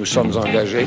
[0.00, 0.86] Nous sommes engagés.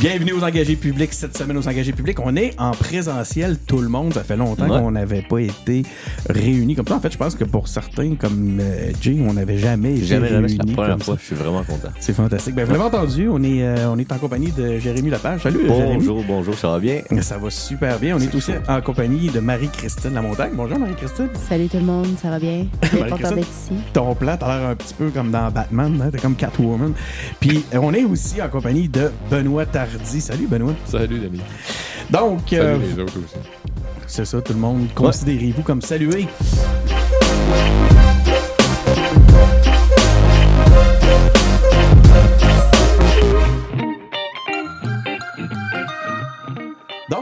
[0.00, 1.12] Bienvenue aux engagés publics.
[1.12, 4.14] Cette semaine aux engagés publics, on est en présentiel, tout le monde.
[4.14, 4.80] Ça fait longtemps Ouais.
[4.80, 5.82] qu'on n'avait pas été
[6.30, 6.94] réunis comme ça.
[6.96, 10.28] En fait, je pense que pour certains, comme euh, Jay, on n'avait jamais été Jamais,
[10.30, 11.16] jamais, c'est la réunis première fois.
[11.20, 11.88] Je suis vraiment content.
[11.98, 12.54] C'est fantastique.
[12.54, 15.42] Ben, vous l'avez entendu, on est, euh, on est en compagnie de Jérémy Lepage.
[15.42, 15.94] Salut, Jérémy.
[15.96, 17.02] Bonjour, bonjour, ça va bien?
[17.20, 18.16] Ça va super bien.
[18.16, 20.52] On est aussi en compagnie de Marie-Christine Lamontagne.
[20.54, 21.28] Bonjour, Marie-Christine.
[21.46, 22.66] Salut tout le monde, ça va bien?
[22.90, 23.74] Content d'être ici?
[23.92, 26.08] Ton plan, t'as l'air un petit peu comme dans Batman, hein?
[26.10, 26.94] t'es comme Catwoman.
[27.38, 29.66] Puis on est aussi en compagnie de Benoît
[30.20, 30.74] Salut, Benoît.
[30.84, 31.40] Salut, Denis.
[32.10, 33.36] Donc, Salut euh, les autres aussi.
[34.06, 34.86] c'est ça, tout le monde.
[34.94, 36.26] Considérez-vous comme salué.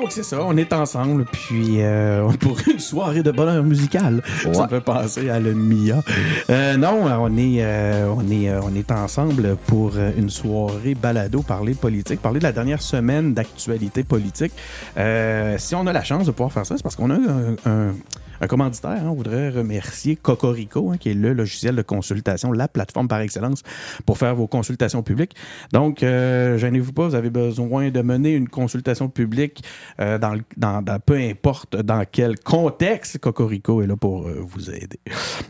[0.08, 4.22] Donc, c'est ça, on est ensemble, puis euh, pour une soirée de bonheur musical.
[4.42, 4.68] Ça Ouais.
[4.70, 6.02] fait penser à le Mia.
[6.48, 10.94] Euh, non, on est, euh, on, est, euh, on est ensemble pour euh, une soirée
[10.94, 14.52] balado, parler politique, parler de la dernière semaine d'actualité politique.
[14.96, 17.56] Euh, si on a la chance de pouvoir faire ça, c'est parce qu'on a un,
[17.70, 17.94] un-
[18.40, 18.90] un commanditaire.
[18.90, 19.08] hein.
[19.08, 23.62] on voudrait remercier Cocorico, hein, qui est le logiciel de consultation, la plateforme par excellence
[24.06, 25.34] pour faire vos consultations publiques.
[25.72, 29.62] Donc, euh, gênez-vous pas, vous avez besoin de mener une consultation publique
[30.00, 34.70] euh, dans, dans, dans- peu importe dans quel contexte, Cocorico est là pour euh, vous
[34.70, 35.00] aider.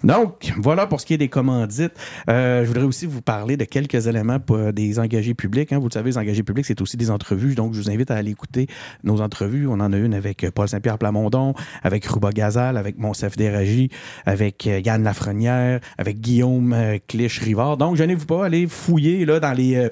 [0.05, 1.92] Donc, voilà pour ce qui est des commandites.
[2.30, 5.73] Euh, je voudrais aussi vous parler de quelques éléments pour des engagés publics.
[5.73, 5.78] hein.
[5.78, 7.55] Vous le savez, les engagés publics, c'est aussi des entrevues.
[7.55, 8.67] Donc, je vous invite à aller écouter
[9.05, 9.67] nos entrevues.
[9.67, 13.91] On en a une avec euh, Paul Saint-Pierre Plamondon, avec Ruba Gazal, avec Monsef Déragi,
[14.27, 17.77] avec euh, Yann Lafrenière, avec Guillaume euh, Clich-Rivard.
[17.77, 19.89] Donc, gênez-vous pas, allez fouiller là, dans, les, euh,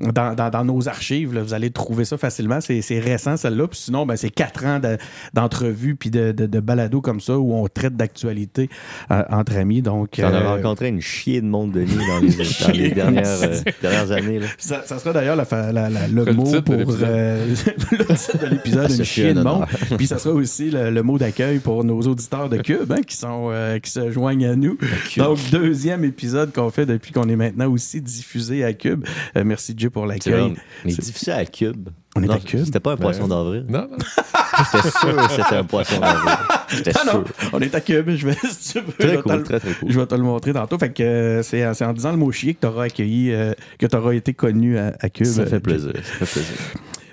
[0.00, 1.32] dans, dans- dans nos archives.
[1.34, 1.42] là.
[1.42, 2.58] Vous allez trouver ça facilement.
[2.60, 3.68] C'est récent, celle-là.
[3.68, 4.96] Puis sinon, ben, c'est quatre ans de-
[5.34, 8.68] d'entrevues puis de, de, de balados comme ça où on traite d'actualité
[9.10, 9.82] euh, entre amis.
[9.82, 12.90] Donc, Tu en as euh, rencontré une chier de monde, Denis, dans les, dans les
[12.90, 14.38] dernières, euh, dernières années.
[14.40, 14.46] Là.
[14.58, 17.06] Ça, ça sera d'ailleurs la fa- la- la- le Le mot de pour l'épisode?
[17.92, 19.66] le titre de l'épisode, Ah, une chier de monde.
[19.96, 23.16] Puis ça sera aussi le, le mot d'accueil pour nos auditeurs de Cube hein, qui
[23.16, 24.78] sont euh, qui se joignent à nous.
[25.16, 29.04] Donc deuxième épisode qu'on fait depuis qu'on est maintenant aussi diffusé à Cube.
[29.36, 30.54] Euh, merci Jay pour l'accueil.
[30.84, 31.88] mais difficile à Cube.
[32.16, 32.64] On est Non, à Cube.
[32.64, 33.28] C'était pas un poisson Ouais.
[33.28, 33.66] d'avril.
[33.68, 33.96] Non, non.
[34.72, 36.32] J'étais sûr que c'était un poisson d'avril.
[36.68, 38.10] J'étais Ah non, on est à Cube.
[38.10, 39.92] Je vais, si tu veux, je Très vais te cool, le- très très cool.
[39.92, 40.78] Je vais te le montrer tantôt.
[40.78, 43.52] Fait que euh, c'est c'est en disant le mot chier que tu auras accueilli, euh,
[43.78, 45.26] que tu auras été connu à, à Cube.
[45.26, 45.92] Ça fait plaisir.
[46.18, 46.56] Ça fait plaisir.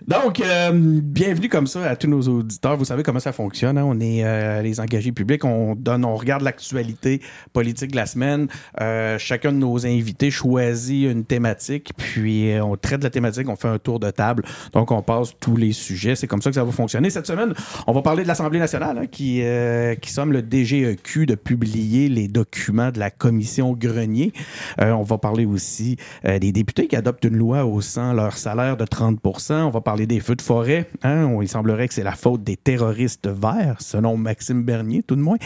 [0.07, 2.77] Donc, euh, bienvenue comme ça à tous nos auditeurs.
[2.77, 3.77] Vous savez comment ça fonctionne.
[3.77, 3.83] hein?
[3.85, 5.43] On est euh, les engagés publics.
[5.43, 8.47] On donne, on regarde l'actualité politique de la semaine.
[8.79, 13.49] Euh, chacun de nos invités choisit une thématique, puis euh, on traite la thématique.
[13.49, 14.45] On fait un tour de table.
[14.71, 16.15] Donc, on passe tous les sujets.
[16.15, 17.09] C'est comme ça que ça va fonctionner.
[17.09, 17.53] Cette semaine,
[17.85, 22.07] on va parler de l'Assemblée nationale, hein, qui, euh, qui somme le DGEQ de publier
[22.07, 24.31] les documents de la commission Grenier.
[24.79, 28.85] Euh, on va parler aussi des députés qui adoptent une loi haussant leur salaire de
[28.85, 29.19] 30
[29.49, 30.87] On va parler des feux de forêt.
[31.03, 31.35] Hein?
[31.41, 35.37] Il semblerait que c'est la faute des terroristes verts, selon Maxime Bernier, tout de moins.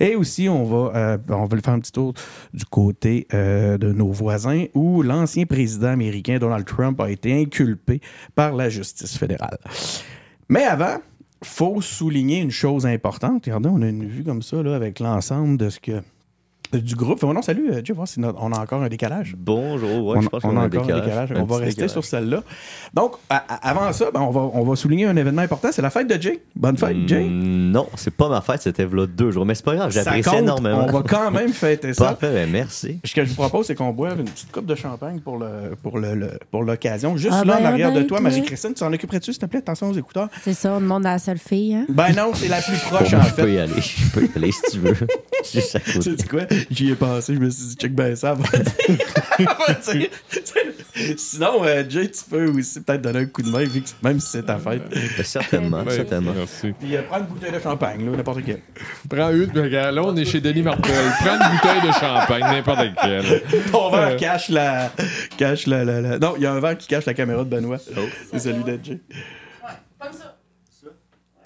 [0.00, 2.14] Et aussi, on va, euh, on va le faire un petit tour
[2.54, 8.00] du côté euh, de nos voisins où l'ancien président américain Donald Trump a été inculpé
[8.34, 9.58] par la justice fédérale.
[10.48, 10.96] Mais avant,
[11.42, 13.44] faut souligner une chose importante.
[13.44, 16.02] Regardez, on a une vue comme ça là, avec l'ensemble de ce que
[16.72, 17.22] du groupe.
[17.22, 19.34] Non, salut, euh, Dieu, voir si notre- on a encore un décalage.
[19.38, 21.00] Bonjour, ouais, on, je pense on qu'on a a un encore décalage.
[21.02, 21.32] un décalage.
[21.32, 21.90] Un On va rester décalage.
[21.90, 22.42] sur celle-là.
[22.94, 25.68] Donc, à- à- avant ça, ben, on, va, on va souligner un événement important.
[25.72, 26.40] C'est la fête de Jay.
[26.56, 27.24] Bonne fête, Jay.
[27.24, 29.44] Mm, Non, c'est pas ma fête, c'était là deux jours.
[29.46, 30.84] Mais c'est pas grave, j'apprécie énormément.
[30.88, 32.06] On va quand même fêter ça.
[32.06, 32.98] Parfait, ben merci.
[33.04, 35.74] Ce que je vous propose, c'est qu'on boive une petite coupe de champagne pour le
[35.82, 37.16] pour le, le- pour l'occasion.
[37.16, 38.20] Juste Ah là, ben, en arrière ah de ben, toi.
[38.20, 39.58] Marie-Christine, tu en occuperais-tu, s'il te plaît?
[39.60, 40.28] Attention aux écouteurs.
[40.42, 41.74] C'est ça, on demande à la seule fille.
[41.74, 41.86] Hein?
[41.88, 43.52] Ben non, c'est la plus proche, Bon, en je peux fait.
[43.54, 44.94] y aller, je peux y aller si tu veux.
[45.52, 45.98] Juste à côté.
[45.98, 46.40] Tu sais quoi?
[46.70, 48.34] J'y ai pensé, je me suis dit, check ben ça.
[48.34, 48.44] va
[49.92, 50.08] dire-
[51.16, 54.18] Sinon, euh, Jay, tu peux aussi peut-être donner un coup de main, vu que même
[54.18, 54.82] si c'est ta fête.
[54.88, 56.32] Ben, certainement, Ben, certainement.
[56.36, 56.72] Merci.
[56.78, 58.60] Puis euh, prends une bouteille de champagne, là, n'importe quel.
[59.08, 60.92] Prends une, regarde, là, on est chez Denis Martel.
[61.20, 63.42] Prends une bouteille de champagne, n'importe laquelle.
[63.70, 64.16] Ton verre Euh.
[64.16, 64.90] cache la.
[65.36, 67.48] Cache la, la, la- Non, il y a un verre qui cache la caméra de
[67.50, 67.78] Benoît.
[67.96, 68.00] Oh.
[68.32, 68.98] C'est celui de Jay.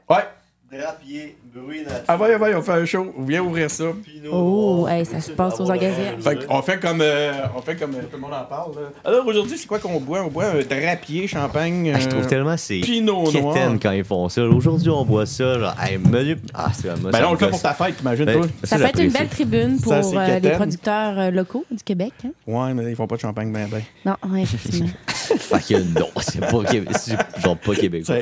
[0.09, 0.25] Ouais.
[0.71, 2.05] Drapier, bruit nature.
[2.09, 3.13] Ah, ouais, ouais, on fait un show.
[3.27, 3.85] Viens ouvrir ça.
[4.31, 6.17] Oh, hey, ça se passe aux engagés.
[6.21, 8.73] Fait on fait comme, euh, on fait comme euh, tout le monde en parle.
[8.75, 8.81] là.
[9.05, 10.23] Alors aujourd'hui, c'est quoi qu'on boit?
[10.23, 11.93] On boit un drapier, champagne.
[11.95, 13.57] Ah, je trouve euh, tellement c'est Pinot noir.
[13.83, 14.43] quand ils font ça.
[14.43, 15.59] Aujourd'hui, on boit ça.
[15.59, 16.37] Genre, hey, menu.
[16.55, 18.47] Ah, c'est vraiment Ben là, on le fait pour ta fête, imagine Ben, toi?
[18.65, 22.13] Ça peut être une belle tribune pour Ça, euh, les producteurs euh, locaux du Québec.
[22.25, 22.31] hein?
[22.47, 23.83] Ouais, mais ils font pas de champagne ben ben.
[24.07, 24.89] Non, ouais, effectivement.
[25.07, 28.17] Fait que non, c'est pas genre pas québécois.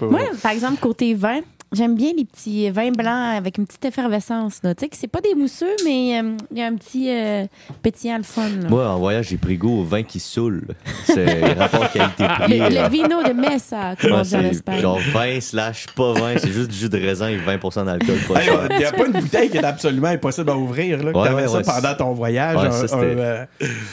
[0.00, 1.40] Moi, par exemple, côté vin,
[1.74, 4.60] J'aime bien les petits vins blancs avec une petite effervescence.
[4.62, 4.74] là.
[4.74, 7.44] Tu sais que c'est pas des mousseux, mais euh, il y a un petit euh,
[7.82, 8.48] pétillant le fun.
[8.48, 8.68] là.
[8.68, 10.62] Moi, en voyage, j'ai pris goût au vin qui saoule.
[11.04, 12.58] C'est rapport qualité-prix.
[12.58, 14.80] Le, le vino de Messa, comme on Ouais, dit en Espagne.
[14.80, 18.16] genre vin slash pas vin, c'est juste du jus de raisin et 20 d'alcool.
[18.70, 21.02] Il n'y a pas une bouteille qui est absolument impossible à ouvrir.
[21.02, 22.56] Là, que Ouais, ça ouais, pendant ton voyage.
[22.56, 23.44] Ouais, un- ça, un, c'était- euh,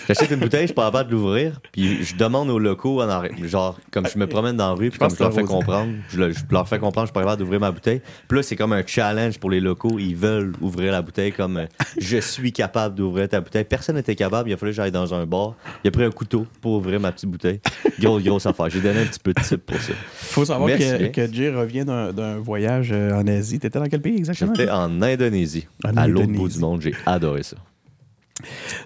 [0.07, 3.09] J'achète une bouteille, je suis pas capable de l'ouvrir, puis je demande aux locaux, en
[3.09, 5.91] arrêt- genre, comme je me promène dans la rue, puis comme je leur fais comprendre,
[6.09, 8.01] je, le- je leur fais comprendre, je suis pas capable d'ouvrir ma bouteille.
[8.27, 11.57] Puis là, c'est comme un challenge pour les locaux, ils veulent ouvrir la bouteille comme
[11.57, 11.65] euh,
[11.97, 13.63] je suis capable d'ouvrir ta bouteille.
[13.63, 15.55] Personne n'était capable, il a fallu que j'aille dans un bar.
[15.83, 17.59] Il a pris un couteau pour ouvrir ma petite bouteille.
[17.99, 18.69] Grosse, grosse affaire.
[18.69, 19.93] J'ai donné un petit peu de type pour ça.
[20.13, 23.59] faut savoir que, que Jay revient d'un voyage euh, en Asie.
[23.59, 24.53] T'étais dans quel pays exactement?
[24.55, 26.81] J'étais en Indonésie, En à l'autre bout du monde.
[26.81, 27.57] J'ai adoré ça.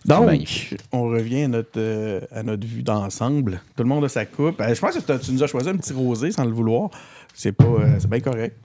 [0.05, 0.79] Donc, magnifique.
[0.91, 3.61] on revient à notre, euh, à notre vue d'ensemble.
[3.75, 4.59] Tout le monde a sa coupe.
[4.61, 6.89] Euh, je pense que tu nous as choisi un petit rosé sans le vouloir.
[7.33, 8.55] C'est pas, euh, c'est bien correct.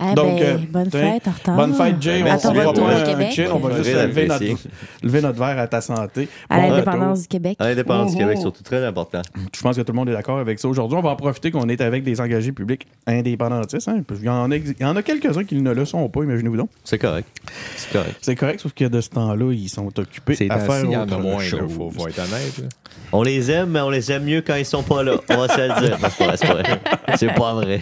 [0.00, 1.56] Eh Donc, ben, euh, bonne fête en retard.
[1.56, 2.22] Bonne fête, Jay.
[2.24, 4.70] Ben, on on pas un chin, on va juste vais lever notre, l'apprécier.
[5.04, 6.28] lever notre verre à ta santé.
[6.50, 7.56] À Bon l'indépendance du Québec.
[7.60, 9.22] À l'indépendance du Québec, surtout très important.
[9.54, 10.66] Je pense que tout le monde est d'accord avec ça.
[10.66, 13.86] Aujourd'hui, on va en profiter qu'on est avec des engagés publics indépendantistes.
[13.88, 14.02] hein.
[14.18, 16.56] Il y en a, il y en a quelques-uns qui ne le sont pas, imaginez-vous
[16.56, 16.70] donc.
[16.82, 17.28] C'est correct.
[17.76, 18.16] C'est correct.
[18.20, 20.96] C'est correct, sauf que de ce temps-là, ils sont occupés C'est à faire il y
[20.96, 21.72] en autre a moins, chose.
[21.72, 22.58] faut, faut être honnête.
[22.58, 22.64] là.
[23.12, 25.14] On les aime, mais on les aime mieux quand ils sont pas là.
[25.30, 25.98] On va se le dire.
[26.08, 26.80] C'est pas vrai, c'est pas vrai.
[27.16, 27.80] C'est pas vrai.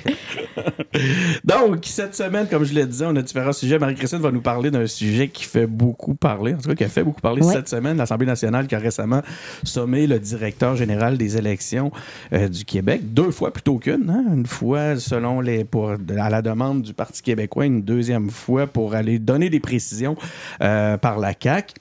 [1.45, 3.79] Donc, cette semaine, comme je le disais, on a différents sujets.
[3.79, 6.89] Marie-Christine va nous parler d'un sujet qui fait beaucoup parler, en tout cas qui a
[6.89, 7.53] fait beaucoup parler Ouais.
[7.53, 7.97] cette semaine.
[7.97, 9.23] L'Assemblée nationale qui a récemment
[9.65, 11.93] sommé le directeur général des élections
[12.33, 14.11] euh, du Québec, deux fois plutôt qu'une.
[14.11, 14.25] hein?
[14.35, 18.95] Une fois, selon les, pour, à la demande du Parti québécois, une deuxième fois pour
[18.95, 20.17] aller donner des précisions
[20.63, 21.75] euh, par la CAQ.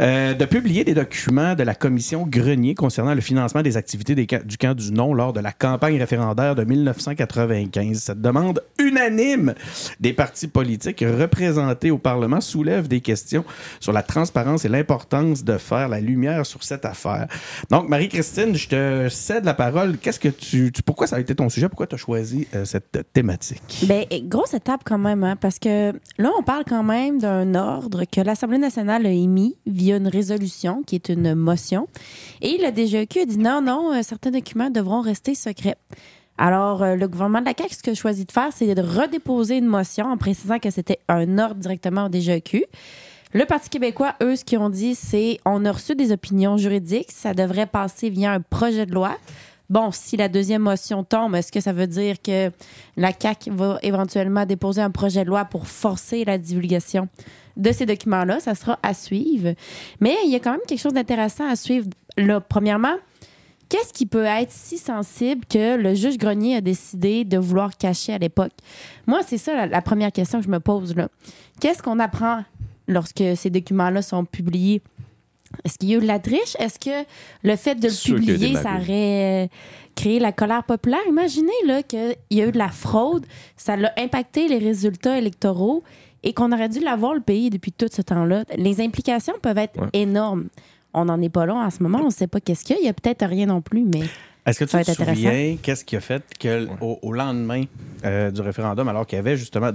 [0.00, 4.56] Euh, de publier des documents de la commission Grenier concernant le financement des activités du
[4.56, 7.98] camp du non lors de la campagne référendaire de 1995.
[7.98, 9.54] Cette demande unanime
[10.00, 13.44] des partis politiques représentés au Parlement soulève des questions
[13.80, 17.26] sur la transparence et l'importance de faire la lumière sur cette affaire.
[17.70, 19.98] Donc, Marie-Christine, je te cède la parole.
[19.98, 21.68] Qu'est-ce que tu, pourquoi ça a été ton sujet?
[21.68, 23.84] Pourquoi tu as choisi euh, cette thématique?
[23.86, 28.04] Ben, grosse étape quand même, hein, parce que là, on parle quand même d'un ordre
[28.04, 31.88] que l'Assemblée nationale a émis via une résolution, qui est une motion.
[32.40, 35.76] Et le DGEQ a dit non, non, euh, certains documents devront rester secrets.
[36.36, 38.82] Alors, euh, le gouvernement de la CAQ, ce qu'il a choisi de faire, c'est de
[38.82, 42.64] redéposer une motion en précisant que c'était un ordre directement au DGEQ.
[43.32, 47.10] Le Parti québécois, eux, ce qu'ils ont dit, c'est on a reçu des opinions juridiques,
[47.10, 49.16] ça devrait passer via un projet de loi.
[49.70, 52.50] Bon, si la deuxième motion tombe, est-ce que ça veut dire que
[52.96, 57.08] la CAQ va éventuellement déposer un projet de loi pour forcer la divulgation?
[57.56, 58.40] De ces documents-là?
[58.40, 59.54] Ça sera à suivre.
[60.00, 61.88] Mais il y a quand même quelque chose d'intéressant à suivre.
[62.16, 62.94] Là, premièrement,
[63.68, 68.12] qu'est-ce qui peut être si sensible que le juge Grenier a décidé de vouloir cacher
[68.14, 68.52] à l'époque?
[69.06, 70.94] Moi, c'est ça la, la première question que je me pose.
[70.94, 71.08] là.
[71.60, 72.44] Qu'est-ce qu'on apprend
[72.86, 74.82] lorsque ces documents-là sont publiés?
[75.64, 76.56] Est-ce qu'il y a eu de la triche?
[76.58, 77.06] Est-ce que
[77.44, 79.46] le fait de le publier, ça aurait euh,
[79.94, 80.98] créé la colère populaire?
[81.08, 83.24] Imaginez là, qu'il y a eu de la fraude,
[83.56, 85.84] ça a impacté les résultats électoraux
[86.24, 88.42] et qu'on aurait dû l'avoir le pays depuis tout ce temps-là.
[88.56, 89.88] Les implications peuvent être Ouais.
[89.92, 90.46] énormes.
[90.92, 92.78] On n'en est pas là en ce moment, on ne sait pas qu'est-ce qu'il y
[92.78, 92.82] a.
[92.82, 94.02] Il y a peut-être rien non plus, mais
[94.46, 95.22] Est-ce que tu Ça va te être intéressant.
[95.30, 97.64] souviens qu'est-ce qui a fait que au, au lendemain
[98.04, 99.70] euh, du référendum, alors qu'il y avait justement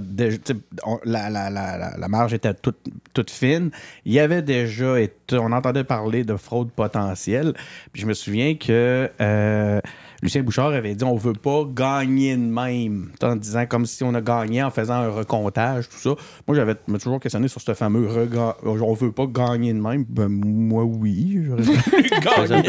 [0.86, 2.78] on- la, la, la, la, la marge était toute,
[3.14, 3.72] toute fine,
[4.06, 7.54] il y avait déjà été, on entendait parler de fraude potentielle.
[7.92, 9.82] Puis je me souviens que euh,
[10.22, 14.14] Lucien Bouchard avait dit on veut pas gagner de même, en disant comme si on
[14.14, 16.10] a gagné en faisant un recomptage, tout ça.
[16.48, 20.06] Moi j'avais me toujours questionné sur ce fameux rega- on veut pas gagner de même.
[20.10, 21.40] Ben, moi oui,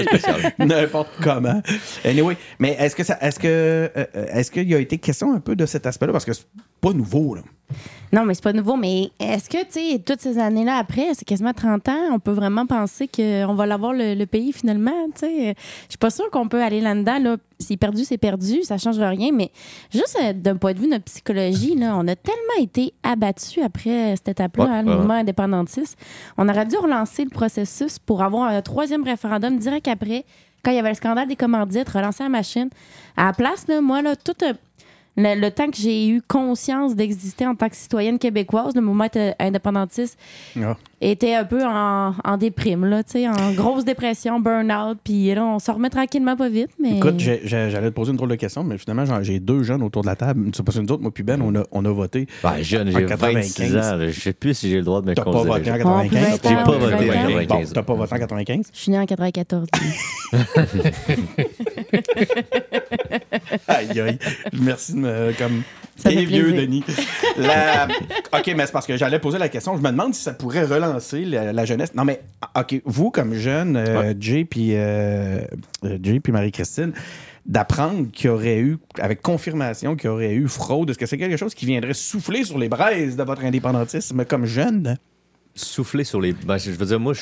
[0.08, 0.52] spécial.
[0.58, 1.60] n'importe comment.
[2.04, 5.40] Anyway, mais est-ce que ça, est-ce que, euh, est-ce qu'il y a été question un
[5.40, 6.12] peu de cet aspect-là?
[6.12, 6.32] Parce que
[6.80, 7.42] pas nouveau là.
[8.12, 8.74] Non, mais c'est pas nouveau.
[8.74, 12.32] Mais est-ce que, tu sais, toutes ces années-là après, c'est quasiment 30 ans, on peut
[12.32, 15.54] vraiment penser qu'on va l'avoir le, le pays finalement, tu sais?
[15.84, 17.36] Je suis pas sûre qu'on peut aller là-dedans, là.
[17.60, 19.30] C'est perdu, c'est perdu, ça change rien.
[19.32, 19.52] Mais
[19.92, 23.62] juste euh, d'un point de vue de notre psychologie, là, on a tellement été abattus
[23.62, 25.96] après cette étape-là, Ouais, hein, le mouvement indépendantiste.
[26.36, 30.24] On aurait dû relancer le processus pour avoir un troisième référendum direct après,
[30.64, 32.68] quand il y avait le scandale des commandites, relancer la machine.
[33.16, 34.34] À la place, là, moi, là, tout.
[34.42, 34.52] euh,
[35.16, 39.34] le, temps que j'ai eu conscience d'exister en tant que citoyenne québécoise, le mouvement était-
[39.38, 40.18] indépendantiste
[40.60, 40.76] Ah.
[41.00, 45.44] Était un peu en, en déprime, là, tu sais, en grosse dépression, burn-out, puis là,
[45.44, 46.96] on s'en remet tranquillement pas vite, mais...
[46.98, 49.62] Écoute, j'ai- j'ai- j'allais te poser une drôle de question, mais finalement j'en- j'ai deux
[49.62, 50.50] jeunes autour de la table.
[50.54, 52.26] C'est pas nous autres, moi puis Ben, on a, on a voté.
[52.42, 53.58] Ben, jeune, En j'ai 95.
[53.58, 53.96] 26 ans.
[53.96, 54.08] là.
[54.10, 55.82] Je sais plus si j'ai le droit de me T'as pas voté en jeune.
[55.86, 56.12] Oh, plus 95.
[56.12, 56.98] vingt J'ai pas voté en ans.
[56.98, 57.46] 95.
[57.48, 58.70] Bon, t'as pas voté en 95?
[58.72, 59.66] Je suis née en 94.
[63.68, 64.18] Aïe, aïe.
[64.60, 65.32] Merci de me.
[65.38, 65.62] Comme,
[66.00, 66.52] Ça vieux.
[66.52, 66.84] Denis.
[67.36, 67.86] La-
[68.32, 69.76] OK, mais c'est parce que j'allais poser la question.
[69.76, 71.94] Je me demande si ça pourrait relancer la, la jeunesse.
[71.94, 72.20] Non, mais
[72.58, 75.40] OK, vous, comme jeune, euh, Jay puis euh,
[75.84, 76.92] euh, Jay puis Marie-Christine,
[77.46, 81.18] d'apprendre qu'il y aurait eu, avec confirmation, qu'il y aurait eu fraude, est-ce que c'est
[81.18, 84.96] quelque chose qui viendrait souffler sur les braises de votre indépendantisme comme jeune?
[85.52, 86.32] Souffler sur les.
[86.32, 87.20] Ben, je veux dire, moi, je.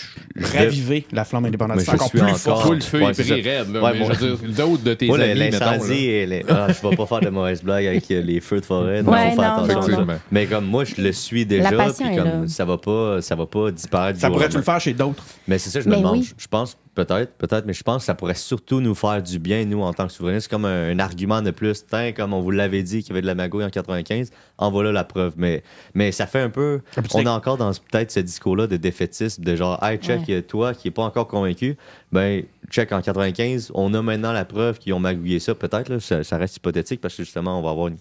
[0.57, 2.63] Raviver la flamme indépendantiste Mais je encore plus encore- fort.
[2.67, 3.35] Full feu Ouais, c'est ça.
[3.35, 3.83] raide, là.
[3.83, 6.87] Ouais, mais moi- je veux dire, d'autres de tes le- amis, l'incendie, les- ah, je
[6.89, 9.03] vais pas faire de mauvaises blagues avec les feux de forêt.
[9.03, 10.07] Non, Ouais, faut faire non, attention non.
[10.31, 11.79] Mais comme moi, je le suis déjà, puis
[12.13, 14.17] est comme ça va pas, ça va pas disparaître.
[14.17, 15.25] du Ça jour au pourrait-tu le faire chez d'autres?
[15.49, 16.23] Mais c'est ça, je me demande.
[16.23, 19.64] Je pense peut-être, peut-être, mais je pense que ça pourrait surtout nous faire du bien,
[19.64, 20.45] nous, en tant que souverainistes.
[20.47, 21.85] C'est comme un, un argument de plus.
[21.87, 24.71] Tiens, comme on vous l'avait dit qu'il y avait de la magouille en 95, en
[24.71, 25.35] voilà la preuve.
[25.37, 25.62] Mais,
[25.95, 26.81] mais ça fait un peu.
[26.97, 30.23] Ah, On est encore dans ce- peut-être ce discours-là de défaitisme, de genre, hey, check,
[30.28, 30.43] Ouais.
[30.43, 31.76] toi qui est pas encore convaincu,
[32.12, 35.55] ben, check en 95, on a maintenant la preuve qu'ils ont magouillé ça.
[35.55, 37.97] Peut-être, là, ça, ça reste hypothétique parce que justement, on va avoir une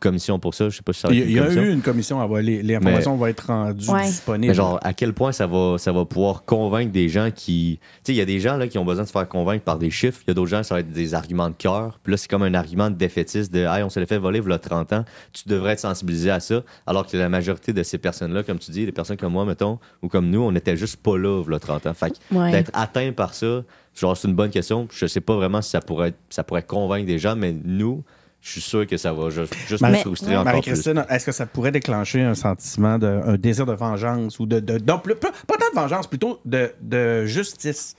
[0.00, 0.68] commission pour ça.
[0.68, 1.62] Je sais pas si ça va être il y a commission.
[1.62, 4.02] eu une commission, va- les, les informations vont être rendues Ouais.
[4.06, 4.48] disponibles.
[4.48, 7.78] Mais genre, à quel point ça va, ça va pouvoir convaincre des gens qui.
[7.80, 9.62] Tu sais, il y a des gens là, qui ont besoin de se faire convaincre
[9.64, 10.20] par des chiffres.
[10.26, 11.98] Il y a d'autres gens, ça va être des arguments de cœur.
[12.02, 14.40] Puis là, c'est comme un argument de défaitiste de Hey, on se l'est fait voler,
[14.40, 15.04] voilà 30 ans.
[15.32, 16.62] Tu devrais être sensibilisé à ça.
[16.86, 19.78] Alors que la majorité de ces personnes-là, comme tu dis, des personnes comme moi, mettons,
[20.02, 21.94] ou comme nous, on n'était juste pas là, voilà 30 ans.
[21.94, 22.50] Fait que Ouais.
[22.52, 23.62] d'être atteint par ça,
[23.94, 24.88] genre, c'est une bonne question.
[24.92, 28.02] Je sais pas vraiment si ça pourrait, être- ça pourrait convaincre des gens, mais nous,
[28.42, 30.70] je suis sûr que ça va juste, juste nous Marie- frustrer encore plus.
[31.10, 34.60] Est-ce que ça pourrait déclencher un sentiment, de, un désir de vengeance ou de.
[34.60, 37.94] de, non, plus- pas, pas tant de vengeance, plutôt de, de justice?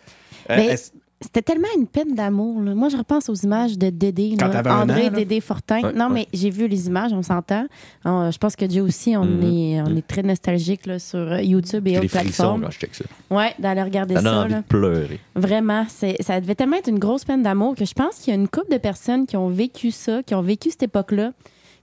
[0.50, 0.76] Euh, Mais-
[1.24, 2.62] C'était tellement une peine d'amour.
[2.62, 2.74] là.
[2.74, 4.36] Moi, je repense aux images de Dédé.
[4.40, 4.54] Quand là.
[4.54, 5.10] t'avais un André an, là?
[5.12, 5.82] Dédé Fortin.
[5.82, 6.14] Ouais, non, ouais.
[6.14, 7.66] mais j'ai vu les images, on s'entend.
[8.06, 9.44] Je pense que Dieu aussi, on, Mhm.
[9.44, 12.62] est, on est très nostalgique là, sur euh, YouTube et J'ai des autres frissons plateformes.
[12.64, 13.06] quand je check ça.
[13.30, 14.40] Ouais, d'aller regarder Ça donne ça.
[14.42, 14.62] envie là.
[14.62, 15.20] de pleurer.
[15.36, 18.38] Vraiment, c'est, ça devait tellement être une grosse peine d'amour que je pense qu'il y
[18.38, 21.34] a une couple de personnes qui ont vécu ça, qui ont vécu cette époque-là.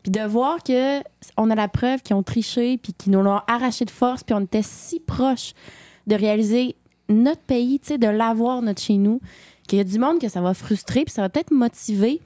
[0.03, 0.99] Puis de voir que
[1.37, 4.35] on a la preuve qu'ils ont triché, puis qu'ils nous l'ont arraché de force, puis
[4.35, 5.53] on était si proche
[6.07, 6.77] de réaliser
[7.09, 9.21] notre pays, tu sais, de l'avoir, notre chez nous,
[9.67, 12.21] qu'il y a du monde que ça va frustrer, puis ça va peut-être motiver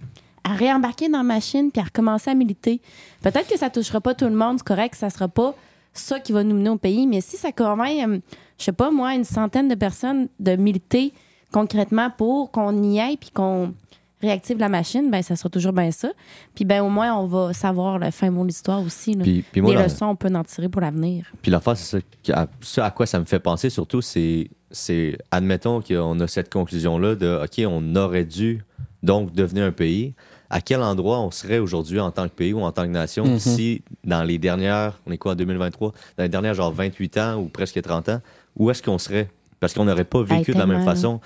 [0.44, 2.80] à réembarquer dans la machine, puis à recommencer à militer.
[3.22, 5.54] Peut-être que ça touchera pas tout le monde, c'est correct, ça sera pas
[5.92, 8.18] ça qui va nous mener au pays, mais si ça convainc, euh,
[8.58, 11.12] je sais pas moi, une centaine de personnes de militer
[11.52, 13.74] concrètement pour qu'on y aille puis qu'on
[14.22, 16.10] réactive la machine, ben ça sera toujours bien ça.
[16.54, 19.14] Puis ben au moins on va savoir le fin mot de l'histoire aussi.
[19.14, 19.24] là.
[19.24, 21.26] Puis, puis moi, Des leçons on peut en tirer pour l'avenir.
[21.42, 25.80] Puis l'affaire, c'est ça, que- à, quoi ça me fait penser surtout, c'est, c'est admettons
[25.82, 28.64] qu'on a cette conclusion-là de OK, on aurait dû
[29.02, 30.14] donc devenir un pays.
[30.48, 33.24] À quel endroit on serait aujourd'hui en tant que pays ou en tant que nation
[33.24, 33.38] Mhm.
[33.38, 37.36] si dans les dernières, on est quoi en 2023, dans les dernières genre 28 ans
[37.40, 38.20] ou presque 30 ans,
[38.56, 39.28] où est-ce qu'on serait?
[39.60, 41.20] Parce qu'on n'aurait pas vécu Hey, de la même façon.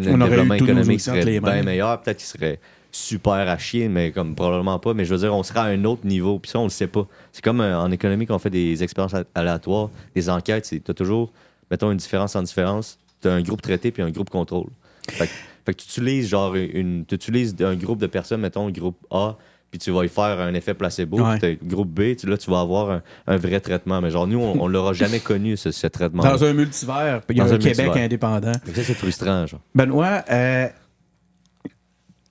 [0.00, 1.52] Peut-être On notre développement économique serait mains.
[1.52, 2.58] bien meilleur, peut-être qu'il serait
[2.90, 4.94] super à chier, mais comme probablement pas.
[4.94, 6.38] Mais je veux dire, on serait à un autre niveau.
[6.38, 7.06] Puis ça, on le sait pas.
[7.32, 10.68] C'est comme euh, en économie qu'on fait des expériences aléatoires, des enquêtes.
[10.70, 11.32] Tu as toujours,
[11.70, 12.98] mettons, une différence en différence.
[13.20, 14.68] Tu as un groupe traité puis un groupe contrôle.
[15.08, 17.04] Fait, que- tu utilises genre une.
[17.06, 19.36] Tu utilises un groupe de personnes, mettons, le groupe A,
[19.72, 21.18] puis tu vas y faire un effet placebo.
[21.20, 21.32] Ouais.
[21.32, 24.00] Puis t'as le groupe B, tu, là, tu vas avoir un, un vrai traitement.
[24.02, 26.22] Mais genre, nous, on, on l'aura jamais connu, ce, ce traitement.
[26.22, 28.04] Dans un multivers, puis il y a Dans un un Québec multivers.
[28.04, 28.52] indépendant.
[28.52, 29.60] Ça, c'est frustrant, genre.
[29.74, 30.68] Benoît, euh,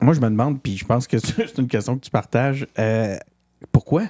[0.01, 2.67] moi, je me demande, puis je pense que c'est une question que tu partages.
[2.79, 3.17] euh,
[3.71, 4.03] pourquoi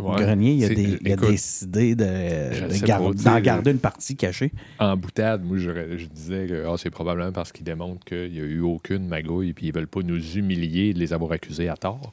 [0.00, 0.14] Ouais.
[0.22, 3.72] Grenier il a, C'est- des- il a écoute, décidé de, de gar- d'en sais, garder
[3.72, 4.52] une partie cachée?
[4.78, 8.38] En boutade, moi, je, je disais que ah, c'est probablement parce qu'ils démontrent qu'il n'y
[8.38, 11.76] a eu aucune magouille puis ils veulent pas nous humilier de les avoir accusés à
[11.76, 12.12] tort.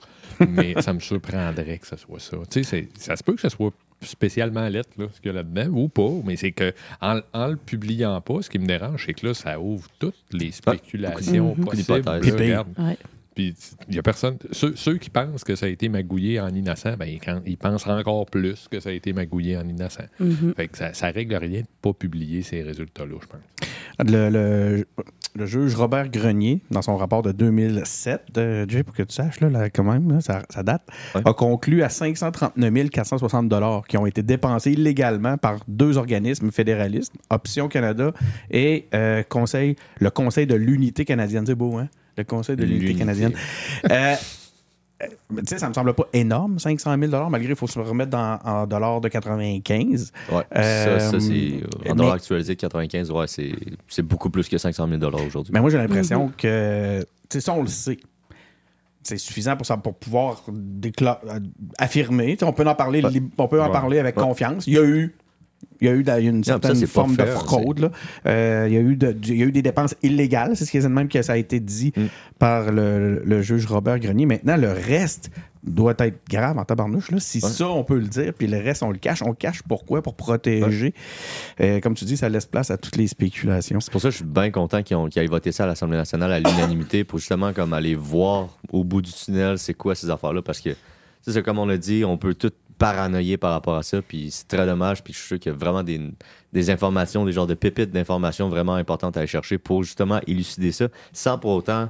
[0.50, 2.38] Mais ça me surprendrait que ce soit ça.
[2.50, 5.38] Tu sais, ça se peut que ce soit spécialement lettre, là, ce qu'il y a
[5.38, 9.06] là-dedans, ou pas, mais c'est que en, en le publiant pas, ce qui me dérange,
[9.06, 12.02] c'est que là, ça ouvre toutes les spéculations beaucoup possibles.
[12.02, 12.06] d'hypothèses.
[12.32, 12.68] là, Puis, regarde.
[12.78, 12.98] Ouais.
[13.36, 13.54] Puis
[13.90, 14.38] il y a personne.
[14.52, 17.86] Ceux, ceux qui pensent que ça a été magouillé en innocent, ben, quand, ils pensent
[17.86, 20.06] encore plus que ça a été magouillé en innocent.
[20.20, 20.54] Mhm.
[20.56, 24.10] Fait que ça, ça règle rien de pas publier ces résultats-là, je pense.
[24.10, 24.86] Le, le-
[25.38, 29.42] le juge Robert Grenier, dans son rapport de 2007, euh, Jay, pour que tu saches,
[29.42, 31.22] là, là, quand même, là, ça, ça date, Ouais.
[31.26, 33.54] a conclu à 539 460
[33.90, 38.14] qui ont été dépensés illégalement par deux organismes fédéralistes, Option Canada
[38.50, 41.46] et euh, conseil, le Conseil de l'unité canadienne.
[41.46, 41.90] C'est beau, hein?
[42.18, 43.34] Le Conseil de l'unité canadienne.
[43.92, 44.16] Euh,
[45.04, 45.08] euh,
[45.40, 48.40] tu sais, ça me semble pas énorme, 500 000 malgré il faut se remettre dans,
[48.46, 50.14] en dollars de 95.
[50.32, 51.90] Ouais, Euh, ça, ça c'est.
[51.92, 53.52] En dollars actualisés de 95, ouais, c'est
[53.90, 55.52] c'est beaucoup plus que 500 000 aujourd'hui.
[55.54, 57.98] Mais moi, j'ai l'impression que, tu sais, ça, on le sait.
[59.04, 60.44] C'est suffisant pour, ça, pour pouvoir
[61.78, 62.34] affirmer.
[62.34, 63.22] Tu sais, on peut en parler, Ouais.
[63.38, 63.72] on peut en Ouais.
[63.72, 64.24] parler avec Ouais.
[64.24, 64.66] confiance.
[64.66, 65.14] Il y a eu
[65.82, 67.80] Il y a eu une certaine forme de fraude.
[67.80, 67.92] là.
[68.26, 70.56] Euh, il, y a eu de- il y a eu des dépenses illégales.
[70.56, 72.04] C'est ce qui est même que ça a été dit Mm.
[72.40, 74.26] par le, le juge Robert Grenier.
[74.26, 75.30] Maintenant, le reste
[75.64, 77.12] doit être grave en tabarnouche.
[77.12, 77.20] Là.
[77.20, 77.50] Si Ouais.
[77.50, 79.22] ça, on peut le dire, puis le reste, on le cache.
[79.24, 80.02] On le cache pourquoi?
[80.02, 80.94] Pour protéger.
[81.60, 83.80] Euh, comme tu dis, ça laisse place à toutes les spéculations.
[83.80, 85.98] C'est pour ça que je suis bien content qu'ils qu'ils aient voté ça à l'Assemblée
[85.98, 90.10] nationale à l'unanimité pour justement comme aller voir au bout du tunnel c'est quoi ces
[90.10, 90.42] affaires-là?
[90.42, 90.76] Parce que tu
[91.22, 94.30] sais, c'est comme on l'a dit, on peut tout paranoïer par rapport à ça puis
[94.32, 96.02] c'est très dommage puis je suis sûr qu'il y a vraiment des,
[96.54, 100.72] des informations, des genres de pépites d'informations vraiment importantes à aller chercher pour justement élucider
[100.72, 101.90] ça sans pour autant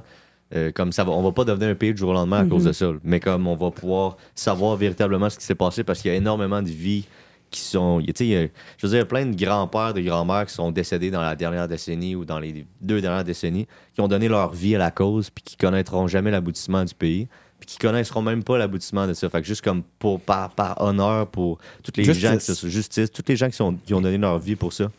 [0.54, 2.44] euh, comme ça va, on va pas devenir un pays du jour au lendemain à
[2.48, 6.00] cause de ça, mais comme on va pouvoir savoir véritablement ce qui s'est passé parce
[6.00, 7.04] qu'il y a énormément de vies
[7.50, 8.00] qui sont.
[8.00, 8.46] Tu sais, il y a-
[8.78, 12.14] je veux dire, plein de grands-pères, de grands-mères qui sont décédés dans la dernière décennie
[12.14, 15.42] ou dans les deux dernières décennies, qui ont donné leur vie à la cause, puis
[15.44, 17.26] qui connaîtront jamais l'aboutissement du pays,
[17.58, 19.28] puis qui connaîtront même pas l'aboutissement de ça.
[19.28, 22.22] Fait que juste comme pour, par, par honneur pour toutes les Justice.
[22.22, 24.72] gens qui sont justice, toutes les gens qui, sont, qui ont donné leur vie pour
[24.72, 24.90] ça,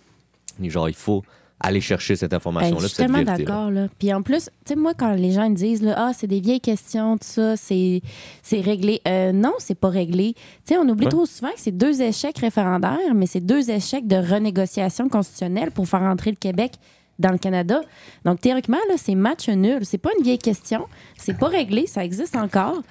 [0.61, 1.23] et genre, il faut
[1.59, 3.71] aller chercher cette information-là, je puis suis tellement d'accord.
[3.71, 3.87] Là.
[3.97, 6.39] Puis en plus, tu sais, moi, quand les gens me disent, là, ah, c'est des
[6.39, 8.01] vieilles questions, tout ça, c'est
[8.43, 9.01] c'est réglé.
[9.07, 10.33] Euh, non, c'est pas réglé.
[10.35, 11.11] Tu sais, on oublie Ouais.
[11.11, 15.87] trop souvent que c'est deux échecs référendaires, mais c'est deux échecs de renégociation constitutionnelle pour
[15.87, 16.73] faire entrer le Québec
[17.19, 17.81] dans le Canada.
[18.25, 19.79] Donc, théoriquement, là, c'est match nul.
[19.83, 20.87] C'est pas une vieille question.
[21.17, 21.87] C'est pas réglé.
[21.87, 22.81] Ça existe encore.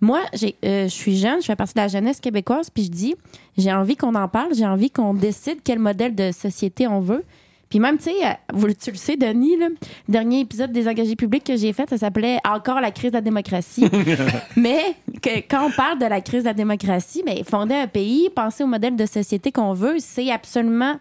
[0.00, 2.90] Moi, j'ai, euh, je suis jeune, je fais partie de la jeunesse québécoise, puis je
[2.90, 3.14] dis,
[3.56, 7.24] j'ai envie qu'on en parle, j'ai envie qu'on décide quel modèle de société on veut.
[7.70, 9.74] Puis même, tu sais, euh, tu le sais, Denis, le
[10.08, 13.20] dernier épisode des engagés publics que j'ai fait, ça s'appelait Encore la crise de la
[13.20, 13.86] démocratie.
[14.56, 18.28] mais que, quand on parle de la crise de la démocratie, mais fonder un pays,
[18.30, 20.96] penser au modèle de société qu'on veut, c'est absolument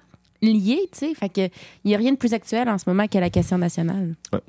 [0.51, 1.13] lié, tu sais.
[1.15, 1.41] Fait que
[1.83, 4.15] il n'y a rien de plus actuel en ce moment que la question nationale.
[4.31, 4.39] Ouais,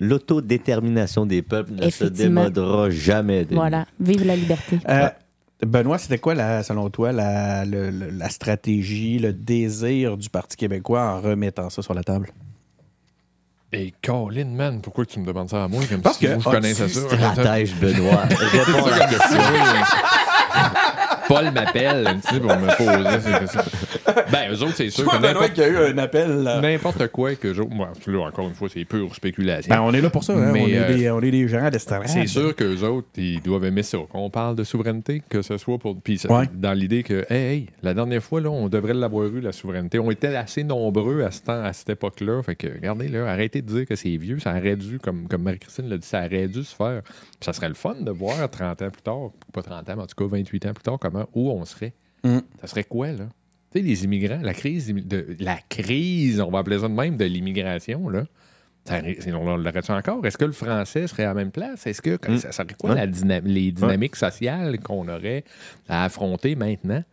[0.00, 3.46] L'autodétermination des peuples ne se démodera jamais.
[3.50, 3.86] Voilà.
[3.98, 4.78] Vive la liberté.
[4.88, 5.08] Euh,
[5.66, 10.56] Benoît, c'était quoi, la, selon toi, la, le- le- la stratégie, le désir du Parti
[10.56, 12.30] québécois en remettant ça sur la table?
[13.72, 15.82] Et Colin, man, pourquoi tu me demandes ça à moi?
[15.88, 17.00] Comme Parce si que- vous ah, connaissez ça?
[17.00, 18.22] Stratège, Benoît.
[18.30, 19.38] Réponds à la question.
[21.34, 23.46] Paul m'appelle, tu sais, pour me poser.
[24.32, 26.42] Ben, eux autres, c'est sûr que n'importe- qui a eu un appel.
[26.42, 26.60] là.
[26.60, 27.70] n'importe quoi que j'autre.
[27.70, 29.72] Moi, là, encore une fois, c'est pure spéculation.
[29.74, 30.32] Ben, on est là pour ça.
[30.34, 30.50] hein.
[30.52, 32.02] Mais, on, est euh, des, on est des gens à l'estrade.
[32.06, 33.98] C'est sûr qu'eux autres, ils doivent aimer ça.
[34.10, 36.00] Qu'on parle de souveraineté, que ce soit pour.
[36.00, 36.46] Puis ça- Ouais.
[36.52, 39.98] dans l'idée que, hey, hey, la dernière fois, là, on devrait l'avoir eu, la souveraineté.
[39.98, 42.42] On était assez nombreux à, ce temps, à cette époque-là.
[42.42, 44.38] Fait que, regardez, là, arrêtez de dire que c'est vieux.
[44.40, 47.02] Ça aurait dû, comme, comme Marie-Christine l'a dit, ça aurait dû se faire.
[47.02, 50.02] Puis ça serait le fun de voir 30 ans plus tard, pas 30 ans, mais
[50.02, 51.94] en tout cas 28 ans plus tard, comment, où on serait.
[52.24, 52.38] Mm.
[52.60, 53.28] Ça serait quoi, là?
[53.72, 57.16] Tu sais, les immigrants, la crise, de, la crise, on va appeler ça de même,
[57.16, 58.24] de l'immigration, là.
[58.84, 59.00] Ça,
[59.34, 60.24] on l'aurait-tu encore?
[60.26, 61.86] Est-ce que le français serait à la même place?
[61.86, 62.38] Est-ce que Mm.
[62.38, 65.44] ça serait quoi la les dynamiques sociales qu'on aurait
[65.88, 67.04] à affronter maintenant?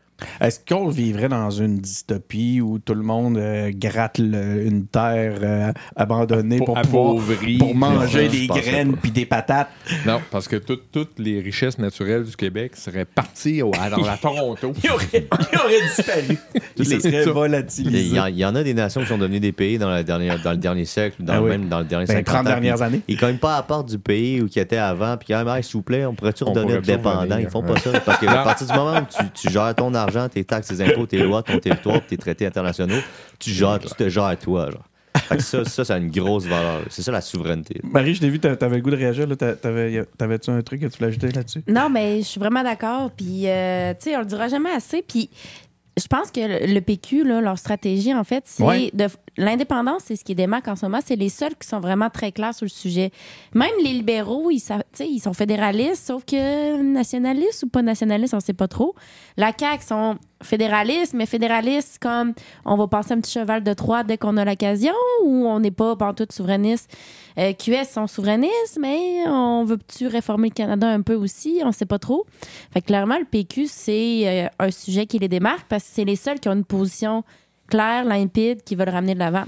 [0.41, 5.34] Est-ce qu'on vivrait dans une dystopie où tout le monde euh, gratte le- une terre
[5.43, 7.15] euh, abandonnée pour, pouvoir
[7.60, 9.69] pour manger des graines puis des patates?
[10.06, 14.17] Non, parce que tout- toutes les richesses naturelles du Québec seraient parties au, à, à
[14.17, 14.73] Toronto.
[14.84, 16.38] Il aurait, il aurait disparu.
[16.77, 17.17] Il C'est serait ça.
[17.21, 18.19] Il y, volatilisé.
[18.19, 20.41] en- il y en a des nations qui sont devenues des pays dans, la dernière,
[20.41, 21.49] dans le dernier siècle, dans Ah oui.
[21.51, 23.01] même dans le dernier Ben, 50 30 ans, dernières puis années.
[23.08, 25.56] Ils cognent pas à la porte du pays où qui étaient avant, puis quand même,
[25.56, 27.38] Hey, s'il vous plaît, on pourrait-tu pourrait-tu dépendant?
[27.38, 27.91] Ils font pas ça.
[27.99, 31.06] Parce qu'à partir du moment où tu, tu gères ton argent, tes taxes, tes impôts,
[31.06, 33.00] tes lois, ton territoire, tes traités internationaux,
[33.39, 34.72] tu gères, tu te gères à toi.
[34.72, 34.84] Genre.
[35.17, 36.82] Fait que ça, ça, ça a une grosse valeur.
[36.89, 37.82] C'est ça la souveraineté.
[37.84, 39.26] Marie, je t'ai vu, t'a- t'avais le goût de réagir.
[39.28, 39.36] là.
[39.36, 41.63] T'a- T'avais, t'avais-tu un truc que tu voulais ajouter là-dessus?
[41.67, 43.10] Non, mais je suis vraiment d'accord.
[43.17, 45.02] Puis, euh, tu sais, on le dira jamais assez.
[45.02, 45.30] Puis,
[46.00, 48.91] je pense que le, le PQ, là, leur stratégie, en fait, c'est Ouais.
[48.93, 49.08] de.
[49.38, 51.00] L'indépendance, c'est ce qui démarque en ce moment.
[51.06, 53.12] C'est les seuls qui sont vraiment très clairs sur le sujet.
[53.54, 58.67] Même les libéraux, ils, sont fédéralistes, sauf que nationalistes ou pas nationalistes, on sait pas
[58.67, 58.95] trop.
[59.38, 62.34] La CAQ sont fédéralistes, mais fédéralistes comme
[62.65, 65.71] on va passer un petit cheval de Troie dès qu'on a l'occasion ou on n'est
[65.71, 66.91] pas pantoute souverainiste.
[67.38, 71.62] Euh, QS sont souverainistes, mais on veut-tu réformer le Canada un peu aussi?
[71.63, 72.26] On sait pas trop.
[72.71, 76.06] Fait que clairement, le PQ, c'est euh, un sujet qui les démarque parce que c'est
[76.06, 77.23] les seuls qui ont une position
[77.67, 79.43] claire, limpide, qui veulent ramener de l'avant.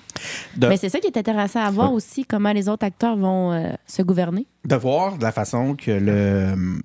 [0.56, 3.52] De- Mais c'est ça qui est intéressant à voir aussi, comment les autres acteurs vont
[3.54, 4.46] euh, se gouverner.
[4.66, 6.80] de voir de la façon que le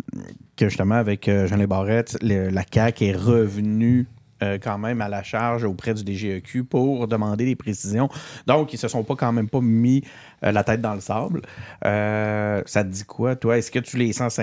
[0.56, 4.06] que justement avec euh, Jean-Lé Barrette, le- la CAQ est revenue
[4.44, 8.09] euh, quand même à la charge auprès du DGEQ pour demander des précisions.
[8.46, 10.02] Donc, ils se sont pas quand même pas mis
[10.44, 11.42] euh, la tête dans le sable.
[11.85, 13.59] Euh, ça te dit quoi, toi?
[13.59, 14.38] Est-ce que tu les sens...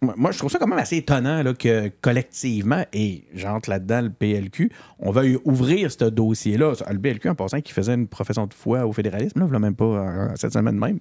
[0.00, 4.10] Moi, je trouve ça quand même assez étonnant là, que collectivement, et j'entre là-dedans le
[4.10, 6.72] PLQ, on va ouvrir ce dossier-là.
[6.90, 10.34] Le PLQ, en passant, qui faisait une profession de foi au fédéralisme, là, même pas
[10.36, 10.98] cette semaine même.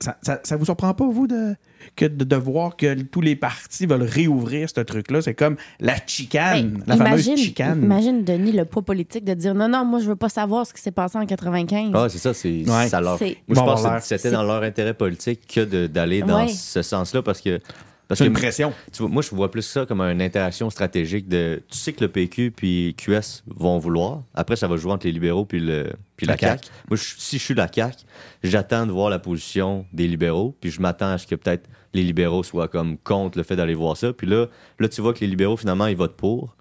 [0.00, 1.54] Ça, ça vous surprend pas, vous, de,
[1.96, 5.22] que de, de voir que tous les partis veulent réouvrir ce truc-là?
[5.22, 7.82] C'est comme la chicane, Ben, la fameuse imagine, chicane.
[7.82, 10.72] imagine, Denis, le poids politique de dire non, non, moi, je veux pas savoir ce
[10.74, 11.90] qui s'est passé en 95.
[11.94, 12.88] Ah, c'est ça, c'est Ouais.
[12.88, 13.18] ça leur.
[13.20, 16.48] Moi, je Bon, pense que c'était dans leur intérêt politique que d'aller dans Ouais.
[16.48, 17.60] ce sens-là parce que.
[18.08, 18.72] Parce que une pression.
[18.92, 21.62] tu vois, moi, je vois plus ça comme une interaction stratégique de.
[21.70, 24.22] Tu sais que le PQ puis QS vont vouloir.
[24.34, 26.64] Après, ça va jouer entre les libéraux puis, le, puis la, La CAQ.
[26.64, 26.70] CAQ.
[26.90, 27.96] Moi, je- si je suis la CAQ,
[28.42, 30.54] j'attends de voir la position des libéraux.
[30.60, 33.74] Puis je m'attends à ce que peut-être les libéraux soient comme contre le fait d'aller
[33.74, 34.12] voir ça.
[34.12, 34.46] Puis là,
[34.78, 36.56] là, tu vois que les libéraux, finalement, ils votent pour.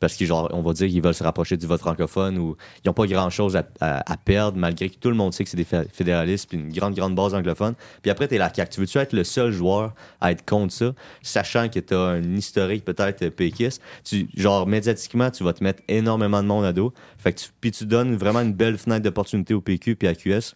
[0.00, 2.88] Parce qu'ils, genre, on va dire qu'ils veulent se rapprocher du vote francophone ou ils
[2.88, 5.86] n'ont pas grand-chose à, perdre, malgré que tout le monde sait que c'est des fé-
[5.92, 7.74] fédéralistes puis une grande, grande base anglophone.
[8.02, 8.70] Puis après, t'es la CAQ.
[8.70, 12.84] Tu veux-tu être le seul joueur à être contre ça, sachant que t'as un historique
[12.84, 13.82] peut-être péquiste?
[14.04, 16.92] Tu, genre, médiatiquement, tu vas te mettre énormément de monde à dos.
[17.18, 20.14] Fait que tu, puis tu donnes vraiment une belle fenêtre d'opportunité au PQ puis à
[20.14, 20.54] QS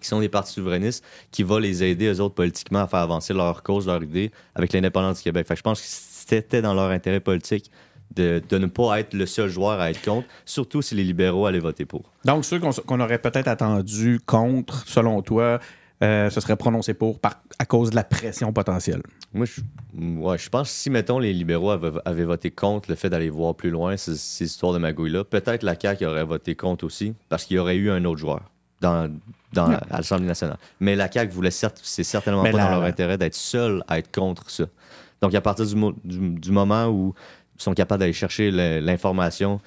[0.00, 3.32] qui sont des partis souverainistes, qui vont les aider, eux autres, politiquement, à faire avancer
[3.32, 5.46] leur cause, leur idée avec l'indépendance du Québec.
[5.46, 7.70] Fait que je pense que c'était dans leur intérêt politique
[8.16, 11.46] de, de ne pas être le seul joueur à être contre, surtout si les libéraux
[11.46, 12.02] allaient voter pour.
[12.24, 15.58] Donc, ceux qu'on aurait peut-être attendu contre, selon toi,
[16.02, 19.02] euh, ce serait prononcé pour par- à cause de la pression potentielle?
[19.32, 19.60] Moi, je,
[20.20, 23.30] ouais, je pense que si, mettons, les libéraux avaient, avaient voté contre le fait d'aller
[23.30, 27.14] voir plus loin ces, ces histoires de magouilles-là, peut-être la CAQ aurait voté contre aussi,
[27.28, 28.42] parce qu'il y aurait eu un autre joueur
[28.80, 29.10] dans,
[29.52, 29.76] dans, Ouais.
[29.90, 30.58] à l'Assemblée nationale.
[30.80, 33.82] Mais la CAQ voulait certes, c'est certainement Mais pas la- dans leur intérêt d'être seul
[33.88, 34.64] à être contre ça.
[35.22, 37.14] Donc, à partir du, mo- du, du moment où
[37.56, 39.60] sont capables d'aller chercher l'information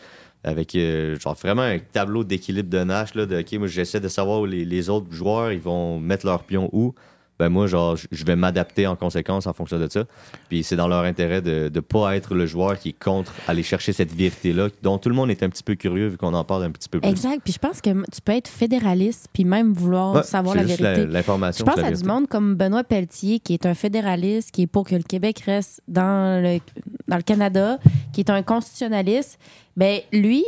[0.44, 4.08] avec euh, genre vraiment un tableau d'équilibre de Nash, là, de OK, moi j'essaie de
[4.08, 6.94] savoir où les, les autres joueurs ils vont mettre leur pion où.
[7.40, 10.06] Ben moi, genre, je- vais m'adapter en conséquence en fonction de ça.
[10.50, 13.62] Puis c'est dans leur intérêt de ne pas être le joueur qui est contre aller
[13.64, 16.44] chercher cette vérité-là, dont tout le monde est un petit peu curieux vu qu'on en
[16.44, 17.08] parle un petit peu plus.
[17.10, 17.42] Exact.
[17.44, 20.82] Puis je pense que tu peux être fédéraliste puis même vouloir Ouais, savoir la juste
[20.82, 21.06] vérité.
[21.06, 21.66] L'information.
[21.66, 24.86] Je pense à du monde comme Benoît Pelletier, qui est un fédéraliste, qui est pour
[24.88, 26.60] que le Québec reste dans le,
[27.08, 27.78] dans le Canada,
[28.14, 29.40] qui est un constitutionnaliste.
[29.76, 30.44] Ben lui,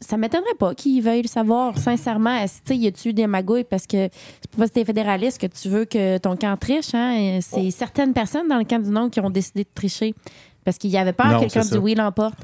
[0.00, 2.34] ça m'étonnerait pas qu'il veuille le savoir sincèrement.
[2.36, 3.64] Est-ce, tu sais, y a-tu des magouilles?
[3.64, 4.08] Parce que
[4.40, 6.94] c'est pas parce que t'es fédéraliste que tu veux que ton camp triche.
[6.94, 7.38] Hein?
[7.42, 7.70] C'est Oh.
[7.70, 10.14] certaines personnes dans le camp du non qui ont décidé de tricher.
[10.62, 12.34] Parce qu'il y avait peur que le camp c'est du oui l'emporte.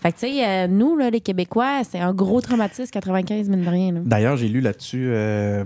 [0.00, 3.62] Fait que, tu sais, euh, nous, là, les Québécois, c'est un gros traumatisme 95, mine
[3.64, 3.92] de rien.
[4.04, 5.64] D'ailleurs, j'ai lu là-dessus, euh,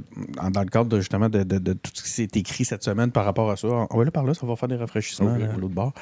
[0.52, 3.10] dans le cadre de, justement de, de- de tout ce qui s'est écrit cette semaine
[3.10, 3.66] par rapport à ça.
[3.90, 5.54] On va là par là, ça va faire des rafraîchissements Ok, là, cool.
[5.56, 5.92] à l'autre bord.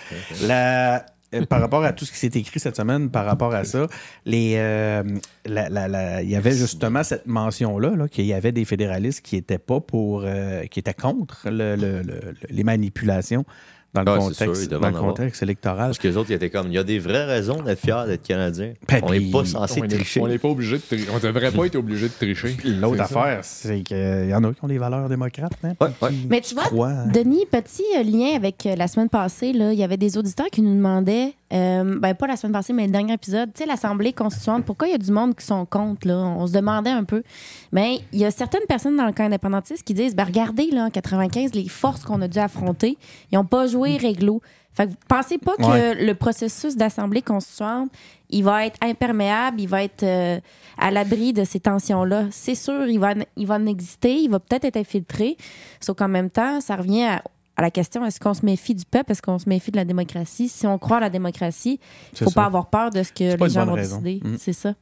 [0.46, 1.06] La-
[1.48, 3.86] par rapport à tout ce qui s'est écrit cette semaine, par rapport à ça,
[4.26, 5.02] euh,
[5.46, 9.80] il y avait justement cette mention-là, là, qu'il y avait des fédéralistes qui étaient pas
[9.80, 13.44] pour, euh, qui étaient contre le- le- le- les manipulations
[13.94, 15.86] dans le Ah, sûr, contexte, dans le contexte électoral.
[15.88, 18.04] Parce que les autres, ils étaient comme, il y a des vraies raisons d'être fiers
[18.06, 18.72] d'être Canadien.
[18.88, 20.20] Ben, on n'est pas censé tricher.
[20.20, 21.06] on n'est pas obligé de tricher.
[21.14, 22.54] On devrait pas être obligé de tricher.
[22.58, 25.52] Puis L'autre affaire, c'est qu'il y en a qui ont des valeurs démocrates.
[25.62, 26.10] Hein, Ouais, ouais.
[26.28, 27.06] Mais tu vois, hein.
[27.12, 30.46] Denis, petit euh, lien avec euh, la semaine passée, là, il y avait des auditeurs
[30.50, 33.66] qui nous demandaient, euh, ben pas la semaine passée, mais le dernier épisode, tu sais,
[33.66, 36.16] l'Assemblée constituante, pourquoi il y a du monde qui sont contre, là?
[36.16, 37.22] On se demandait un peu.
[37.72, 40.86] Mais il y a certaines personnes dans le camp indépendantiste qui disent, ben regardez, là,
[40.86, 42.98] en 95, les forces qu'on a dû affronter,
[43.30, 44.40] ils n'ont pas joué réglo.
[44.74, 47.90] Fait que vous pensez pas que le processus d'Assemblée constituante,
[48.30, 50.40] il va être imperméable, il va être euh,
[50.76, 52.24] à l'abri de ces tensions-là.
[52.32, 55.36] C'est sûr, il va, il va en exister, il va peut-être être infiltré.
[55.78, 57.22] Sauf qu'en même temps, ça revient à,
[57.56, 59.84] à la question est-ce qu'on se méfie du peuple, est-ce qu'on se méfie de la
[59.84, 60.48] démocratie?
[60.48, 61.78] Si on croit à la démocratie,
[62.12, 62.40] il C'est faut ça.
[62.42, 64.00] pas avoir peur de ce que les gens vont raison.
[64.00, 64.28] décider.
[64.28, 64.36] Mm.
[64.38, 64.74] C'est ça.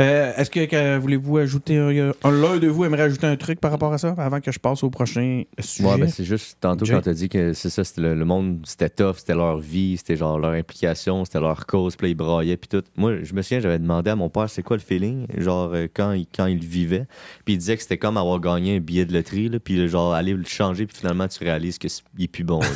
[0.00, 3.60] Euh, Est-ce que, que voulez-vous ajouter un, un- l'un de vous aimerait ajouter un truc
[3.60, 5.88] par rapport à ça avant que je passe au prochain sujet?
[5.88, 6.94] Ouais, ben c'est juste tantôt Jay?
[6.94, 9.96] quand t'as dit que c'est ça, c'était le, le monde, c'était tough, c'était leur vie,
[9.98, 12.82] c'était genre leur implication, c'était leur cause, puis ils braillaient, puis tout.
[12.96, 15.86] Moi, je me souviens, j'avais demandé à mon père c'est quoi le feeling, genre euh,
[15.92, 17.06] quand, il, quand il vivait,
[17.44, 20.14] puis il disait que c'était comme avoir gagné un billet de loterie, là, puis genre
[20.14, 22.66] aller le changer, puis finalement tu réalises qu'il est plus bon, là.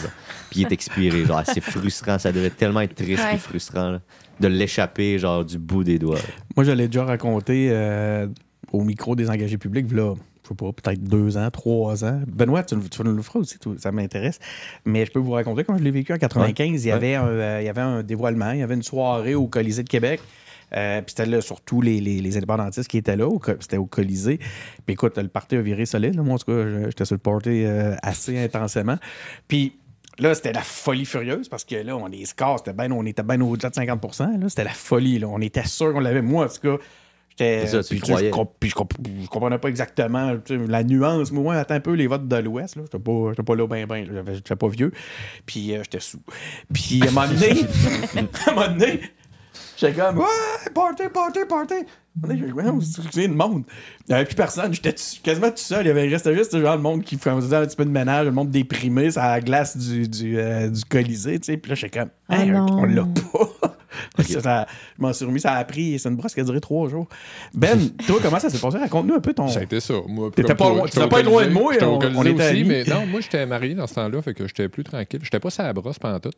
[0.51, 3.37] puis il est expiré, genre c'est frustrant, ça devait tellement être triste Ouais.
[3.37, 4.01] et frustrant là,
[4.41, 6.19] de l'échapper genre du bout des doigts.
[6.57, 8.27] Moi, je l'ai déjà raconté euh,
[8.73, 12.21] au micro des engagés publics, là, je sais pas, peut-être deux ans, trois ans.
[12.27, 14.39] Benoît, tu, tu nous le feras aussi, ça m'intéresse.
[14.85, 16.97] Mais je peux vous raconter quand je l'ai vécu en 95, il, y Ouais.
[16.97, 19.83] avait un, euh, il y avait un dévoilement, il y avait une soirée au Colisée
[19.83, 20.21] de Québec.
[20.75, 23.29] Euh, puis c'était là surtout les, les, les indépendantistes qui étaient là,
[23.61, 24.39] c'était au Colisée.
[24.85, 26.17] Puis écoute, le party a viré solide.
[26.17, 26.23] là.
[26.23, 28.97] Moi, en tout cas, je- j'étais sur le party euh, assez intensément.
[29.47, 29.77] Puis
[30.19, 33.23] là, c'était la folie furieuse parce que là, on, les scores, c'était ben, on était
[33.23, 34.49] bien au-delà de 50 là.
[34.49, 35.19] C'était la folie.
[35.19, 35.29] Là.
[35.29, 36.23] On était sûr qu'on l'avait.
[36.23, 36.83] Moi, en tout cas,
[37.31, 37.67] j'étais.
[37.67, 40.85] Ça, tu puis je, comp- puis je comp- je comprenais pas exactement tu sais, la
[40.85, 41.33] nuance.
[41.33, 42.77] Moi, attends un peu les votes de l'Ouest.
[42.77, 42.83] là.
[42.85, 44.35] J'étais pas, j'étais pas là, ben, ben.
[44.35, 44.93] J'étais pas vieux.
[45.45, 46.21] Puis euh, j'étais sous.
[46.73, 47.51] Puis à un moment donné,
[48.47, 49.01] à un moment donné,
[49.77, 50.25] J'étais comme, ouais,
[50.75, 51.75] party, party, party.
[52.25, 52.65] On est, ouais,
[53.13, 53.65] c'est le monde.
[54.09, 54.73] Il n'y avait plus personne.
[54.73, 55.85] J'étais quasiment tout seul.
[55.85, 58.25] Il y avait, restait juste genre le monde qui faisait un petit peu de ménage,
[58.25, 61.57] le monde déprimé, ça la glace du, du, euh, du Colisée, tu sais.
[61.59, 63.51] Puis là, j'étais comme, Ah Hey, on l'a pas.
[64.19, 64.67] Ça, ça-
[64.99, 67.07] je m'en suis remis, ça a pris, c'est une brosse qui a duré trois jours.
[67.55, 68.77] Ben, toi, comment ça s'est passé?
[68.77, 69.49] Raconte-nous un peu ton.
[69.49, 69.95] Ça a été ça.
[70.07, 72.23] Moi, T'étais pas toi, loin- au pas loin de moi, J'étais on- au Colisée on
[72.25, 72.65] était aussi, amis.
[72.65, 75.21] mais non, moi, j'étais marié dans ce temps-là, fait que j'étais plus tranquille.
[75.23, 76.31] J'étais pas sur la brosse pendant tout.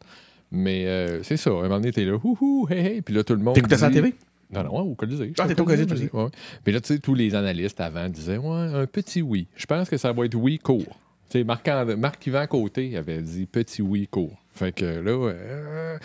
[0.50, 1.50] Mais euh, c'est ça.
[1.50, 3.02] À un moment donné, t'es là, houhou, hey, hey.
[3.02, 3.54] Puis là, tout le monde.
[3.54, 4.14] T'écoutais ça à la TV?
[4.50, 5.32] Non, non, au Colisée.
[5.38, 6.08] Ah, t'étais au Colisée, aussi.
[6.12, 6.26] ouais.
[6.64, 9.46] Puis là, tu sais, tous les analystes avant disaient, ouais, un petit oui.
[9.56, 10.98] Je pense que ça va être oui court.
[11.28, 14.32] Tu sais, Marc- Marc-Yvan Côté avait dit petit oui court.
[14.54, 15.98] Fait que là, euh,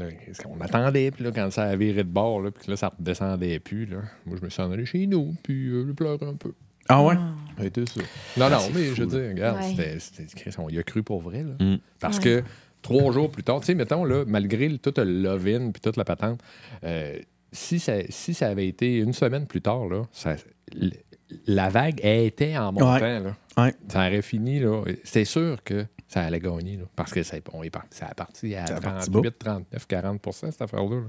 [0.00, 0.10] euh,
[0.46, 3.58] on attendait, puis là, quand ça a viré de bord, là, puis là, ça redescendait
[3.58, 6.34] plus, là, moi, je me suis en allé chez nous, puis euh, je pleurais un
[6.34, 6.52] peu.
[6.90, 7.16] Ah ouais?
[7.62, 8.00] Été ça.
[8.36, 9.98] Non, non, mais je veux dire, regarde, Ouais.
[9.98, 10.50] c'était- c'était.
[10.58, 11.64] On y a cru pour vrai, là.
[11.64, 11.78] Mm.
[12.00, 12.22] Parce Ouais.
[12.24, 12.42] que
[12.82, 15.96] trois jours plus tard, tu sais, mettons, là, malgré le- tout le love-in puis toute
[15.96, 16.40] la patente,
[16.84, 17.18] euh,
[17.52, 20.36] si, ça, si ça avait été une semaine plus tard, là, ça-
[21.46, 23.20] la vague était en montant, Ouais.
[23.20, 23.36] là.
[23.56, 23.74] Ouais.
[23.88, 24.82] Ça aurait fini, là.
[25.04, 28.14] C'est sûr que ça allait gagner, là, parce que ça, on est parti, ça a
[28.14, 30.96] parti à Ça a parti 38, 39, 40 cette affaire-là.
[30.96, 31.06] là.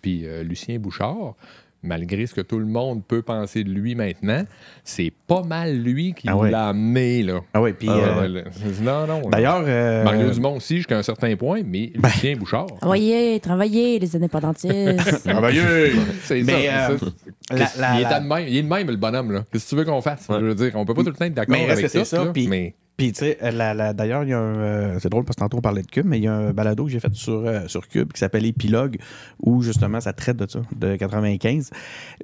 [0.00, 1.34] Puis euh, Lucien Bouchard,
[1.82, 4.44] malgré ce que tout le monde peut penser de lui maintenant,
[4.84, 6.50] c'est pas mal lui qui Ah ouais.
[6.50, 7.40] l'a amené, là.
[7.54, 7.88] Ah ouais, puis.
[7.90, 8.42] Ah, euh,
[8.82, 9.28] non, non.
[9.30, 9.64] D'ailleurs.
[9.66, 12.08] euh, Mario Dumont aussi, jusqu'à un certain point, mais Ben.
[12.08, 12.66] Lucien Bouchard.
[12.80, 15.22] Envoyez, travaillez, les indépendantistes.
[15.24, 15.92] Travailleux!
[16.24, 16.90] C'est Mais, ça.
[16.90, 17.10] euh, c'est ça.
[17.50, 19.32] la- la- il, la- est de même, il est de même, le bonhomme.
[19.32, 19.44] là.
[19.52, 20.26] Qu'est-ce que tu veux qu'on fasse?
[20.28, 20.36] Ouais.
[20.40, 21.90] Je veux dire, on peut pas tout le temps être d'accord Mais reste avec que
[21.90, 22.04] c'est tout.
[22.04, 23.38] ça, là, puis- mais Puis, tu sais,
[23.94, 24.56] d'ailleurs, il y a un.
[24.58, 26.52] euh, c'est drôle parce que tantôt on parlait de Cube, mais il y a un
[26.52, 28.98] balado que j'ai fait sur, euh, sur Cube qui s'appelle Épilogue,
[29.42, 31.70] où justement ça traite de ça, de 95.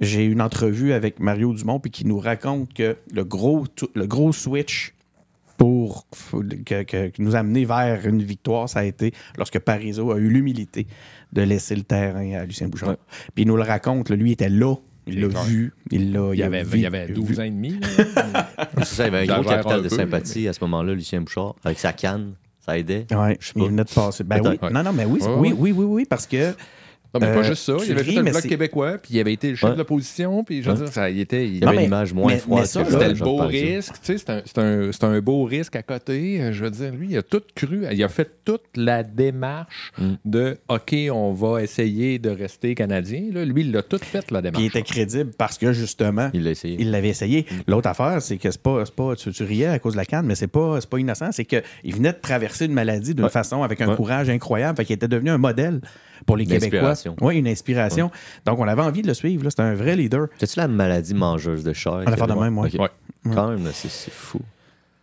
[0.00, 4.06] J'ai eu une entrevue avec Mario Dumont, puis qui nous raconte que le gros, le
[4.06, 4.94] gros switch
[5.56, 6.06] pour
[6.64, 10.28] que, que- nous a amené vers une victoire, ça a été lorsque Parizeau a eu
[10.28, 10.86] l'humilité
[11.32, 12.90] de laisser le terrain à Lucien Bouchard.
[12.90, 12.96] Ouais.
[13.34, 14.76] Puis il nous le raconte, là, lui était là,
[15.08, 17.50] il l'a vu, il l'a il avait, vu- il y avait vu- 12 ans et
[17.50, 17.78] demi.
[18.78, 21.20] C'est ça, il avait un gros capital un de peu, sympathie à ce moment-là, Lucien
[21.20, 22.34] Bouchard, avec sa canne.
[22.64, 23.06] Ça aidait.
[23.10, 23.68] Ouais, Je sais il pas.
[23.68, 24.24] venait de passer.
[24.24, 24.58] Ben oui.
[24.70, 25.54] Non, non, mais oui, Ouais, oui, ouais.
[25.58, 26.54] oui, oui, oui, parce que
[27.14, 27.74] Non, mais Euh, pas juste ça.
[27.86, 30.62] Il avait ris, fait bloc québécois, puis il avait été le chef de l'opposition, puis
[30.62, 31.48] je veux dire, ça, il était.
[31.48, 34.24] il- Non, avait mais- une image moins mais- froide C'était le beau risque, tu sais,
[34.44, 36.40] c'est un, un- un beau risque à côté.
[36.42, 39.92] Euh, Je veux dire, lui, il a tout cru, il a fait toute la démarche
[39.98, 40.12] Mm.
[40.26, 43.22] de OK, on va essayer de rester canadien.
[43.32, 43.44] là.
[43.44, 44.66] Lui, il l'a tout fait, la puis il démarche.
[44.76, 46.42] était crédible parce que justement, Il
[46.90, 47.46] l'avait essayé.
[47.66, 50.26] L'autre affaire, c'est que c'est pas, pas tu, tu riais à cause de la canne,
[50.26, 51.32] mais c'est pas, pas innocent.
[51.32, 51.62] C'est qu'il
[51.94, 53.30] venait de traverser une maladie d'une Ouais.
[53.30, 53.96] façon avec un Ouais.
[53.96, 54.76] courage incroyable.
[54.76, 55.80] Fait qu'il était devenu un modèle
[56.26, 56.78] pour les Une Québécois.
[56.78, 57.16] inspiration.
[57.20, 58.10] Oui, une inspiration.
[58.46, 59.48] Donc, on avait envie de le suivre.
[59.50, 60.28] C'était un vrai leader.
[60.38, 62.02] C'est-tu la maladie mangeuse de chair?
[62.06, 62.58] On a fait de même.
[62.58, 62.74] Ok.
[62.78, 62.88] Ouais.
[63.34, 64.40] Quand même, c'est fou.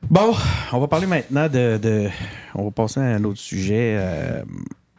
[0.09, 0.33] Bon,
[0.71, 1.77] on va parler maintenant de.
[1.81, 2.09] de-
[2.53, 3.95] on va passer à un autre sujet.
[3.97, 4.43] euh,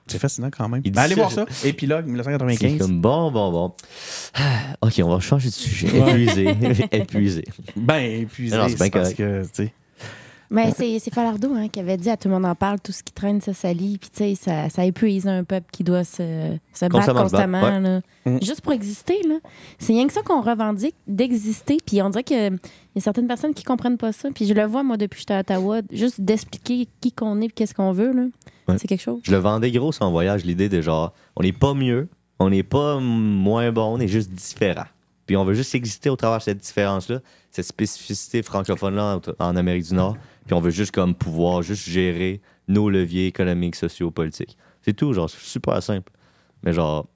[0.08, 0.82] c'est fascinant quand même.
[0.82, 1.44] Ben, allez voir ça.
[1.64, 2.78] Épilogue C'est 1995.
[2.78, 3.72] comme bon, bon, bon.
[4.34, 5.88] Ah, OK, on va changer de sujet.
[5.98, 6.48] Épuisé.
[6.92, 7.44] Épuisé.
[7.76, 8.56] Ben, épuisé.
[8.56, 9.16] Non, c'est parce correct.
[9.16, 9.72] que, tu sais.
[10.50, 12.92] Mais c'est c'est Falardeau hein, qui avait dit à tout le monde en parle, tout
[12.92, 13.98] ce qui traîne, ça salit.
[13.98, 18.00] Puis, tu sais, ça, ça épuise un peuple qui doit se, se battre Constamment là.
[18.24, 18.38] Mm.
[18.42, 19.20] Juste pour exister.
[19.26, 19.36] là.
[19.78, 21.78] C'est rien que ça qu'on revendique, d'exister.
[21.84, 24.28] Puis, on dirait qu'il y a certaines personnes qui comprennent pas ça.
[24.34, 27.46] Puis, je le vois, moi, depuis que j'étais à Ottawa, juste d'expliquer qui qu'on est
[27.46, 28.12] et qu'est-ce qu'on veut.
[28.12, 28.22] là.
[28.68, 28.78] Ouais.
[28.78, 29.20] C'est quelque chose.
[29.24, 32.62] Je le vendais gros en voyage, l'idée de genre, on n'est pas mieux, on n'est
[32.62, 34.84] pas moins bon, on est juste différent.
[35.26, 39.56] Puis on veut juste exister au travers de cette différence-là, cette spécificité francophone-là en, en
[39.56, 40.16] Amérique du Nord.
[40.46, 44.56] Puis on veut juste comme pouvoir juste gérer nos leviers économiques, sociaux, politiques.
[44.82, 46.12] C'est tout, genre, c'est super simple.
[46.62, 47.06] Mais genre,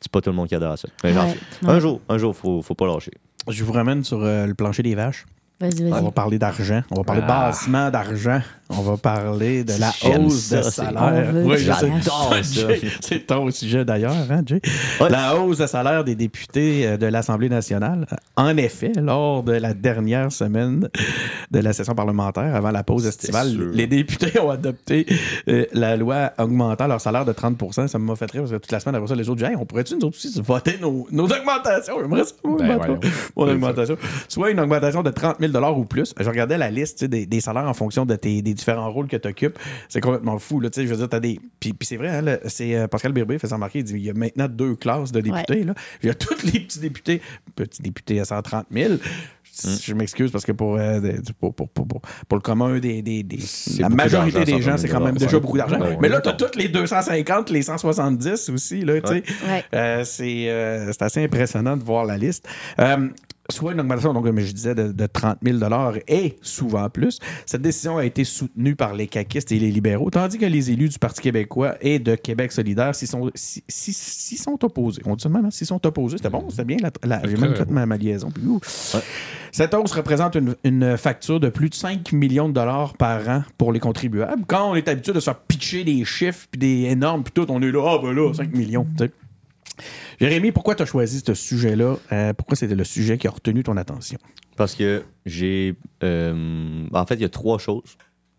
[0.00, 0.88] c'est pas tout le monde qui adore à ça.
[1.04, 1.34] Mais genre, Ouais,
[1.68, 1.80] un ouais.
[1.80, 3.12] jour, un jour, faut, faut pas lâcher.
[3.48, 5.24] Je vous ramène sur euh, le plancher des vaches.
[5.60, 6.04] Vas-y, On vas-y.
[6.04, 6.82] va parler d'argent.
[6.90, 7.46] On va parler de Ah.
[7.46, 8.40] bassement d'argent.
[8.70, 11.32] On va parler de la hausse ça, de salaire.
[11.34, 11.58] Oui.
[11.58, 12.68] J'adore ça.
[13.02, 14.60] C'est ton sujet d'ailleurs, hein, Jay?
[15.00, 15.10] Ouais.
[15.10, 18.06] La hausse de salaire des députés euh, de l'Assemblée nationale.
[18.36, 20.88] En effet, lors de la dernière semaine
[21.50, 23.70] de la session parlementaire, avant la pause estivale, sûr.
[23.74, 25.06] les députés ont adopté
[25.48, 28.72] euh, la loi augmentant leur salaire de 30% Ça m'a fait rire parce que toute
[28.72, 31.26] la semaine après ça, les autres disaient Hey, on pourrait-tu nous aussi voter nos, nos
[31.26, 31.96] augmentations?
[32.00, 33.00] J'aimerais ça, Ben, voyons.
[33.36, 33.96] Mon augmentation.
[34.28, 36.14] Soit une augmentation de 30 000 ou plus.
[36.18, 39.16] Je regardais la liste des, des salaires en fonction de tes, des différents rôles que
[39.16, 39.58] tu occupes.
[39.88, 40.60] C'est complètement fou.
[40.60, 41.38] Là, tu sais, je veux dire, t'as des.
[41.60, 43.80] Puis, puis c'est vrai, hein, là, c'est euh, Pascal Birbé fait s'en remarquer.
[43.80, 45.64] Il dit il y a maintenant deux classes de députés.
[45.64, 45.74] Là.
[46.02, 47.20] Il y a tous les petits députés,
[47.56, 48.94] petits députés à 130 000.
[49.62, 51.00] Je, je m'excuse parce que pour, euh,
[51.38, 53.02] pour, pour, pour, pour- pour le commun des.
[53.02, 53.38] des, des-
[53.78, 55.80] la majorité des gens, 130 000 c'est quand même déjà beaucoup d'argent.
[55.80, 58.80] Ouais, Mais là, tu as toutes les 250, les 170 aussi.
[58.80, 59.14] Là, tu sais.
[59.14, 59.22] Ouais.
[59.48, 59.64] Ouais.
[59.74, 62.48] Euh, c'est euh, c'est assez impressionnant de voir la liste.
[63.50, 65.58] Soit une augmentation, donc, comme je disais, de, de 30 000
[66.08, 67.18] et souvent plus.
[67.44, 70.88] Cette décision a été soutenue par les caquistes et les libéraux, tandis que les élus
[70.88, 75.02] du Parti québécois et de Québec solidaire s'y sont, sont opposés.
[75.04, 75.50] On dit même, hein?
[75.50, 76.16] s'y sont opposés.
[76.16, 76.78] C'était bon, c'était bien.
[77.24, 78.30] J'ai même fait ma, ma liaison.
[78.30, 78.42] puis.
[79.52, 83.44] Cette hausse représente une, une facture de plus de 5 millions de dollars par an
[83.56, 84.42] pour les contribuables.
[84.48, 87.46] Quand on est habitué de se faire pitcher des chiffres puis des énormes, puis tout,
[87.50, 88.86] on est là, ah ben là, 5 millions.
[90.20, 91.96] Jérémy, pourquoi tu as choisi ce sujet-là?
[92.12, 94.18] Euh, pourquoi c'était le sujet qui a retenu ton attention?
[94.56, 95.74] Parce que j'ai.
[96.02, 97.96] euh, en fait, il y a trois choses.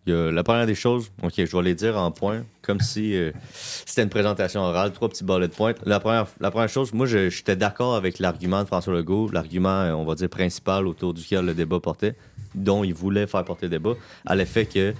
[0.07, 3.15] Y a la première des choses, ok, je vais les dire en point, comme si
[3.15, 5.73] euh, c'était une présentation orale, trois petits bullet points.
[5.83, 10.05] La première, la première chose, moi, j'étais d'accord avec l'argument de François Legault, l'argument, on
[10.05, 12.13] va dire, principal autour duquel le débat portait,
[12.53, 13.93] dont il voulait faire porter le débat,
[14.27, 14.93] à l'effet que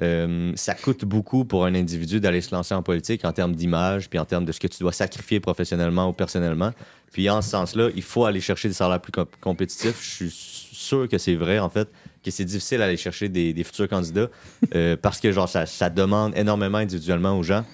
[0.00, 4.08] euh, ça coûte beaucoup pour un individu d'aller se lancer en politique en termes d'image,
[4.08, 6.72] puis en termes de ce que tu dois sacrifier professionnellement ou personnellement.
[7.12, 9.98] Puis en ce sens-là, il faut aller chercher des salaires plus comp- compétitifs.
[10.02, 11.88] Je suis sûr que c'est vrai, en fait,
[12.24, 14.30] que c'est difficile d'aller chercher des, futurs candidats
[14.74, 17.64] euh, parce que genre ça demande énormément individuellement aux gens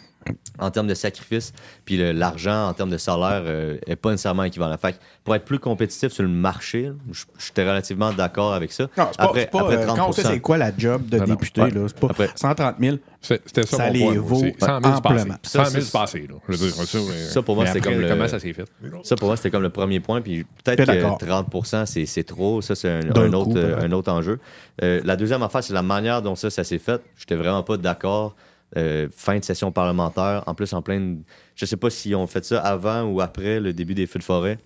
[0.58, 1.52] en termes de sacrifice.
[1.84, 4.76] Puis l'argent en termes de salaire euh, est pas nécessairement équivalent.
[4.78, 6.90] Fait que pour être plus compétitif sur le marché,
[7.38, 8.84] j'étais relativement d'accord avec ça.
[8.96, 10.28] Non, c'est pas, Après- c'est pas, après euh, quand on sait 30%.
[10.32, 11.34] c'est quoi la job de Non, non.
[11.34, 11.70] député, Ouais.
[11.70, 12.96] là, c'est pas Après- 130 000.
[13.20, 14.54] C'est- C'était ça, Ça mon les point, vaut aussi.
[14.60, 15.24] 100 000 amplement.
[15.24, 15.38] passés.
[15.42, 16.34] Ça, 100 000 c'est- passés, là.
[16.48, 18.64] Je veux dire, ça, mais- Ça, pour moi, c'était comme le- Comment ça s'est fait?
[19.02, 20.20] Ça, pour moi, c'était comme le premier point.
[20.20, 22.60] Puis peut-être que 30 c'est, c'est trop.
[22.62, 24.38] Ça, c'est un, coup, autre, euh, un autre enjeu.
[24.82, 27.02] Euh, la deuxième affaire, c'est la manière dont ça, ça s'est fait.
[27.16, 28.36] J'étais vraiment pas d'accord.
[28.76, 30.42] Euh, fin de session parlementaire.
[30.46, 31.22] En plus, en pleine.
[31.54, 34.24] Je sais pas si on fait ça avant ou après le début des feux de
[34.24, 34.58] forêt.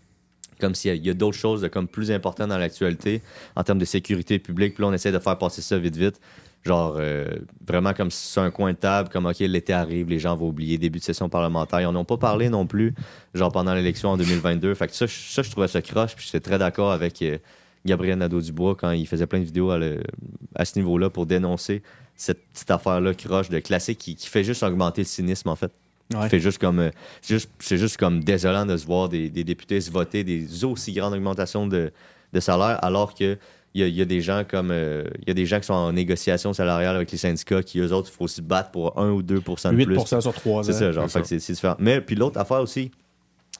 [0.60, 3.22] Comme s'il y a, d'autres choses comme plus importantes dans l'actualité
[3.56, 4.74] en termes de sécurité publique.
[4.74, 6.20] Puis là, on essaie de faire passer ça vite, vite.
[6.64, 7.26] Genre, euh,
[7.66, 10.48] vraiment comme si c'est un coin de table, comme, OK, l'été arrive, les gens vont
[10.48, 11.80] oublier, début de session parlementaire.
[11.80, 12.94] Ils n'en ont pas parlé non plus,
[13.34, 14.74] genre pendant l'élection en 2022.
[14.74, 17.38] Fait que ça, ça je trouvais ça croche, puis j'étais très d'accord avec euh,
[17.84, 21.82] Gabriel Nadeau-Dubois quand il faisait plein de vidéos à ce niveau-là pour dénoncer
[22.16, 25.72] cette petite affaire-là croche de classique qui, qui fait juste augmenter le cynisme, en fait.
[26.14, 26.28] Ouais.
[26.28, 26.90] Fait juste comme, euh,
[27.22, 30.64] c'est juste, c'est juste comme désolant de se voir des, des députés se voter des
[30.64, 31.90] aussi grandes augmentations de,
[32.32, 33.38] de salaire, alors que
[33.74, 35.58] il y a, il y a des gens comme euh, il y a des gens
[35.58, 38.70] qui sont en négociation salariale avec les syndicats qui eux autres il faut se battre
[38.70, 40.06] pour 1 ou 2% de 8 plus.
[40.20, 40.74] sur 3 C'est ans.
[40.78, 41.04] ça, genre.
[41.06, 41.76] c'est fait que c'est c'est différent.
[41.78, 42.90] Mais puis l'autre affaire aussi,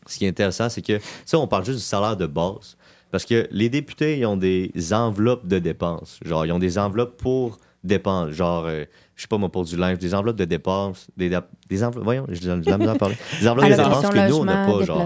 [0.06, 2.76] ce qui est intéressant, c'est que ça, on parle juste du salaire de base.
[3.10, 6.18] Parce que les députés, ils ont des enveloppes de dépenses.
[6.24, 8.30] Genre, ils ont des enveloppes pour dépenses.
[8.30, 8.84] Genre, euh,
[9.16, 11.06] je sais pas moi, pour du linge, des enveloppes de dépenses.
[11.16, 11.30] Des,
[11.68, 13.16] des enveloppes, voyons, j'ai de la misère à parler.
[13.40, 14.98] Des enveloppes de dépenses que nous, on n'a pas, genre.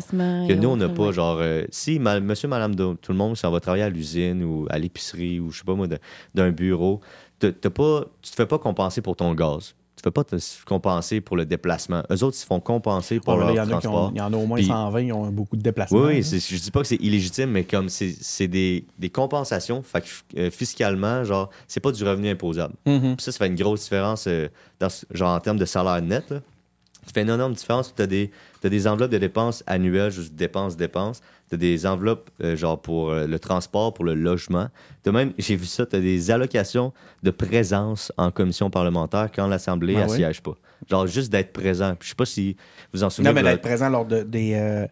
[0.49, 3.37] Que nous, on n'a pas, genre, euh, si ma- monsieur, madame, de- tout le monde
[3.37, 5.87] s'en va travailler à l'usine ou à l'épicerie ou je sais pas moi,
[6.35, 7.01] d'un bureau,
[7.39, 9.75] t'as pas, tu te fais pas compenser pour ton gaz.
[10.07, 12.05] Fais pas te compenser pour le déplacement.
[12.13, 13.81] Eux autres, ils se font compenser pour Ouais, leur Il y, en a qui ont-
[13.81, 14.11] transport.
[14.15, 15.99] il y en a au moins Puis- 120 qui ont beaucoup de déplacements.
[15.99, 20.03] Oui, oui, je dis pas que c'est illégitime, mais comme c'est des, des compensations, fait
[20.03, 22.75] que, euh, fiscalement, genre, c'est pas du revenu imposable.
[22.87, 23.17] Mhm.
[23.17, 24.47] Puis ça, ça fait une grosse différence, euh,
[24.79, 26.31] dans, genre en termes de salaire net.
[26.31, 26.37] Là.
[27.05, 27.93] Ça fait une énorme différence.
[27.93, 28.07] Tu as
[28.69, 31.21] des enveloppes de dépenses annuelles, juste dépenses, dépenses.
[31.49, 34.69] Tu as des enveloppes, euh, genre, pour euh, le transport, pour le logement.
[35.03, 39.47] T'as même, j'ai vu ça, tu as des allocations de présence en commission parlementaire quand
[39.47, 40.17] l'Assemblée Ah ne ouais?
[40.17, 40.55] siège pas.
[40.91, 41.95] Genre, juste d'être présent.
[41.95, 42.57] Puis Je sais pas si
[42.93, 44.55] vous en souvenez Non, mais de d'être présent lors de, des.
[44.55, 44.87] euh,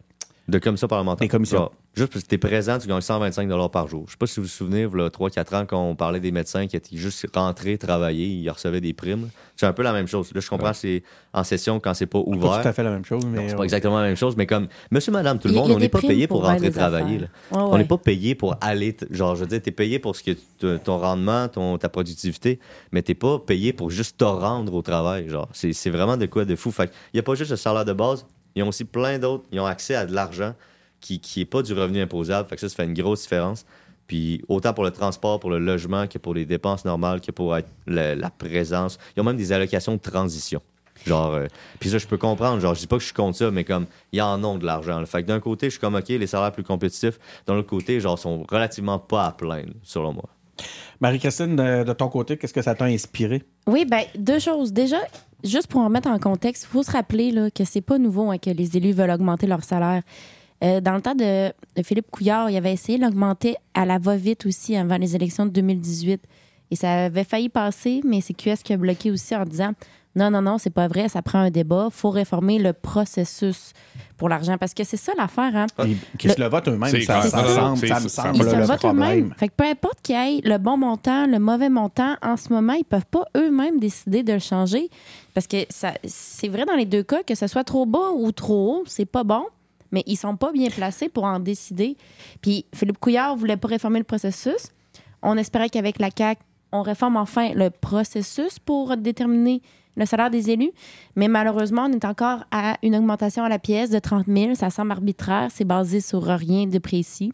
[0.48, 1.24] de commission parlementaire.
[1.24, 1.70] Des commissions.
[1.94, 4.02] Juste parce que tu es présent, tu gagnes 125 par jour.
[4.06, 6.18] Je sais pas si vous vous souvenez, il y a 3-4 ans, quand on parlait
[6.18, 9.28] des médecins qui étaient juste rentrés, travailler, ils recevaient des primes.
[9.56, 10.32] C'est un peu la même chose.
[10.34, 12.62] Là, je comprends c'est en session quand c'est pas pas ouvert.
[12.62, 13.48] tout à fait la même chose, mais.
[13.48, 15.78] C'est euh, pas exactement la même chose, mais comme monsieur, madame, tout le monde, on
[15.78, 17.18] n'est pas payé pour pour rentrer travailler.
[17.18, 17.28] là.
[17.52, 17.64] affaires.
[17.64, 18.92] Ouais, On n'est pas payé pour aller.
[18.94, 21.78] t- Genre, je veux dire, tu es payé pour ce que t- ton rendement, ton,
[21.78, 22.58] ta productivité,
[22.90, 25.28] mais tu pas payé pour juste te rendre au travail.
[25.28, 26.72] Genre, c'est c'est vraiment de quoi de fou.
[26.72, 29.44] Fait il n'y a pas juste le salaire de base, ils ont aussi plein d'autres.
[29.52, 30.54] Ils ont accès à de l'argent
[31.00, 32.48] qui n'est pas du revenu imposable.
[32.48, 33.66] Fait que ça, ça fait une grosse différence.
[34.06, 37.56] Puis autant pour le transport, pour le logement, que pour les dépenses normales, que pour
[37.56, 38.98] être la présence.
[39.16, 40.60] Ils ont même des allocations de transition.
[41.06, 41.46] Genre, euh,
[41.80, 42.60] puis ça, je peux comprendre.
[42.60, 44.64] Genre, je dis pas que je suis contre ça, mais comme, ils en ont de
[44.64, 45.00] l'argent.
[45.00, 45.06] là.
[45.06, 47.18] Fait que d'un côté, je suis comme, OK, les salaires plus compétitifs.
[47.46, 50.28] D'un autre côté, genre, sont relativement pas à plaindre, selon moi.
[51.00, 53.42] Marie-Christine, de, de ton côté, qu'est-ce que ça t'a inspiré?
[53.66, 54.72] Oui, ben deux choses.
[54.72, 54.98] Déjà,
[55.44, 58.30] juste pour en mettre en contexte, il faut se rappeler là, que c'est pas nouveau
[58.30, 60.02] hein, que les élus veulent augmenter leur salaire.
[60.62, 61.52] Euh, dans le temps de,
[61.82, 65.50] Philippe Couillard, il avait essayé de l'augmenter à la va-vite aussi avant les élections de
[65.50, 66.22] 2018.
[66.70, 69.72] Et ça avait failli passer, mais c'est QS qui a bloqué aussi en disant
[70.16, 73.72] non, non, non, c'est pas vrai, ça prend un débat, faut réformer le processus
[74.16, 74.56] pour l'argent.
[74.58, 75.66] Parce que c'est ça l'affaire, hein?
[75.84, 78.56] Ils- Qu'ils se le votent eux-mêmes, C'est ça, semble, ça me semble Ils là, se
[78.56, 79.34] le votent eux-mêmes.
[79.36, 82.52] Fait que peu importe qu'il y ait le bon montant, le mauvais montant, en ce
[82.52, 84.88] moment, ils peuvent pas eux-mêmes décider de le changer.
[85.34, 88.30] Parce que ça, c'est vrai dans les deux cas, que ce soit trop bas ou
[88.32, 89.44] trop haut, c'est pas bon.
[89.92, 91.96] mais ils sont pas bien placés pour en décider.
[92.40, 94.72] Puis Philippe Couillard voulait pas réformer le processus.
[95.22, 96.40] On espérait qu'avec la CAQ,
[96.72, 99.62] on réforme enfin le processus pour déterminer
[99.96, 100.72] le salaire des élus.
[101.16, 104.54] Mais malheureusement, on est encore à une augmentation à la pièce de 30 000.
[104.54, 105.48] Ça semble arbitraire.
[105.52, 107.32] C'est basé sur rien de précis.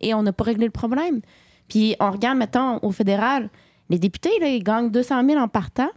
[0.00, 1.20] Et on n'a pas réglé le problème.
[1.68, 3.50] Puis on regarde maintenant au fédéral.
[3.90, 5.90] Les députés, là, ils gagnent 200 000 en partant.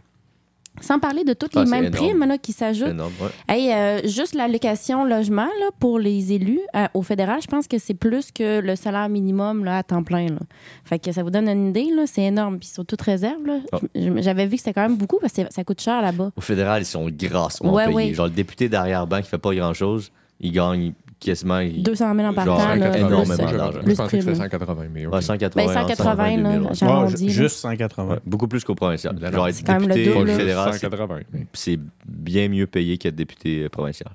[0.80, 2.06] Sans parler de toutes Ah, les c'est mêmes énorme.
[2.08, 2.88] primes là, qui s'ajoutent.
[2.88, 3.28] énorme, ouais.
[3.48, 7.78] Hey, euh, juste l'allocation logement là, pour les élus euh, au fédéral, je pense que
[7.78, 10.26] c'est plus que le salaire minimum là, à temps plein.
[10.28, 10.38] Là.
[10.84, 12.58] Fait que ça vous donne une idée, c'est énorme.
[12.58, 13.40] Puis sur toute réserve,
[13.72, 13.78] Ah.
[13.94, 16.32] j'avais vu que c'était quand même beaucoup parce que ça coûte cher là-bas.
[16.36, 17.94] Au fédéral, ils sont grassement Ouais, payés.
[17.96, 18.14] ouais.
[18.14, 20.10] Genre, le député d'arrière-ban qui fait pas grand-chose,
[20.40, 20.92] il gagne
[21.24, 21.58] quasiment.
[21.60, 22.74] il- 200 000 en Genre, partant.
[22.74, 23.48] là, énormément d'argent.
[23.48, 23.78] Je, d'argent.
[23.80, 24.42] je Plus pensais que c'était prime.
[24.50, 25.14] 180, mais ok.
[25.14, 27.32] Ouais, 180, Ben, 180, là, 120 000, j'ai Ouais, arrondi, là.
[27.32, 28.12] juste 180.
[28.14, 29.14] Ouais, beaucoup plus qu'au provincial.
[29.20, 31.18] Non, Genre, être C'est quand même le député double, fédéral, c'est- 180.
[31.34, 31.40] oui.
[31.52, 34.10] c'est bien mieux payé qu'être député euh, provincial.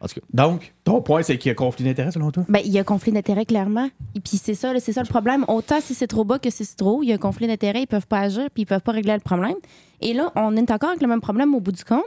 [0.00, 2.44] En tout cas, Donc, ton point, c'est qu'il y a conflit d'intérêts selon toi?
[2.48, 3.90] Ben, il y a conflit d'intérêt clairement.
[4.14, 5.44] Et puis c'est ça, c'est ça le problème.
[5.48, 7.48] Autant si c'est trop bas que si c'est trop haut, il y a un conflit
[7.48, 9.56] d'intérêt, ils peuvent pas agir, puis ils peuvent pas régler le problème.
[10.00, 12.04] Et là, on est encore avec le même problème au bout du compte.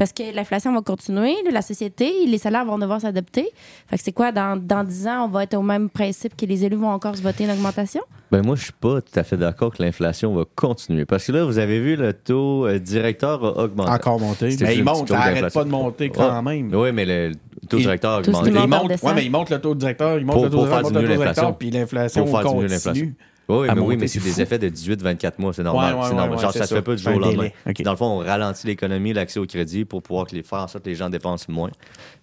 [0.00, 3.50] Parce que l'inflation va continuer, la société, les salaires vont devoir s'adapter.
[3.86, 6.46] Fait que c'est quoi, dans, dans 10 ans, on va être au même principe que
[6.46, 8.00] les élus vont encore se voter une augmentation?
[8.32, 11.04] ben moi, je suis pas tout à fait d'accord que l'inflation va continuer.
[11.04, 13.90] Parce que là, vous avez vu, le taux euh, directeur a augmenté.
[13.90, 14.56] Encore monté.
[14.62, 15.60] Mais il monte, ça clause arrête d'inflation.
[15.60, 16.74] pas de monter quand même.
[16.74, 17.32] Oui, mais le
[17.68, 18.48] taux Il- directeur a augmenté.
[18.50, 20.78] Il monte ouais, mais il monte le taux directeur, il monte Pour- le taux directeur,
[20.80, 21.56] faire il monte le diminuer taux directeur, l'inflation.
[21.58, 22.24] puis l'inflation.
[22.24, 23.14] continue.
[23.50, 24.40] Oui, mais oui, monter, mais c'est c'est des fou.
[24.40, 25.94] effets de 18-24 mois, c'est normal.
[25.94, 26.36] Ouais, ouais, c'est normal.
[26.36, 27.48] ouais, Genre, ça c'est se fait pas du C'est jour au lendemain.
[27.84, 30.68] Dans le fond, on ralentit l'économie, l'accès au crédit pour pouvoir que les, faire en
[30.68, 31.70] sorte que les gens dépensent moins.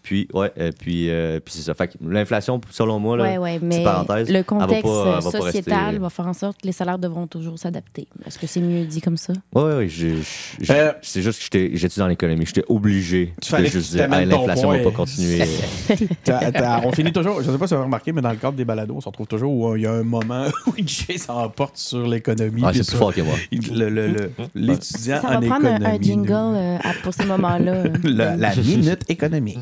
[0.07, 1.73] Puis, ouais, euh, puis, euh, puis c'est ça.
[1.73, 3.25] Fait que l'inflation, selon moi, là,
[3.61, 6.71] mais parenthèse, le contexte pas- euh, va sociétal rester- va faire en sorte que les
[6.71, 8.07] salaires devront toujours s'adapter.
[8.25, 9.33] Est-ce que c'est mieux dit comme ça?
[9.53, 10.23] Oui, oui,
[10.69, 12.45] Euh, c'est juste que j'étais- j'étais dans l'économie.
[12.45, 15.43] J'étais obligé Tu de juste dire Hey, l'inflation va pas continuer.
[16.85, 18.63] On finit toujours, je sais pas si vous avez remarqué, mais dans le cadre des
[18.63, 22.07] balados, on se retrouve toujours où il y a un moment où Jay s'emporte sur
[22.07, 22.61] l'économie.
[22.65, 23.35] Ah, c'est plus fort que moi.
[23.51, 26.03] le- le- le- L'étudiant Ça va en prendre un, un économie.
[26.05, 27.83] jingle euh, pour ces moments-là.
[28.03, 29.57] La, la minute économique.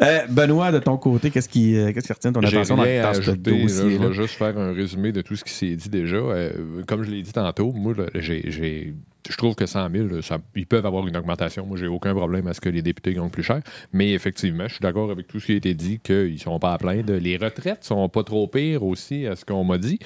[0.00, 3.00] Euh, Benoît, de ton côté, qu'est-ce qui, euh, qu'est-ce qui retient ton attention dans, rien
[3.04, 3.62] à dans ce ajouter, là.
[3.62, 6.16] dossier je vais juste faire un résumé de tout ce qui s'est dit déjà.
[6.16, 8.94] Euh, comme je l'ai dit tantôt, moi, là, j'ai, j'ai-
[9.30, 11.64] je trouve que 100 000, ça- ils peuvent avoir une augmentation.
[11.64, 13.60] Moi, j'ai aucun problème à ce que les députés gagnent plus cher.
[13.92, 16.58] Mais effectivement, je suis d'accord avec tout ce qui a été dit, qu'ils ne sont
[16.58, 17.12] pas à plaindre.
[17.14, 20.00] Les retraites sont pas trop pires aussi, à ce qu'on m'a dit.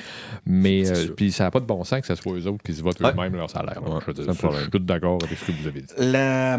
[0.44, 2.74] Mais euh, puis ça n'a pas de bon sens que ce soit eux autres qui
[2.74, 3.11] se votent Ouais.
[3.12, 3.80] eux-mêmes leur salaire.
[3.82, 5.94] Ouais, je, veux dire, ça, je suis tout d'accord avec ce que vous avez dit.
[5.99, 6.59] La-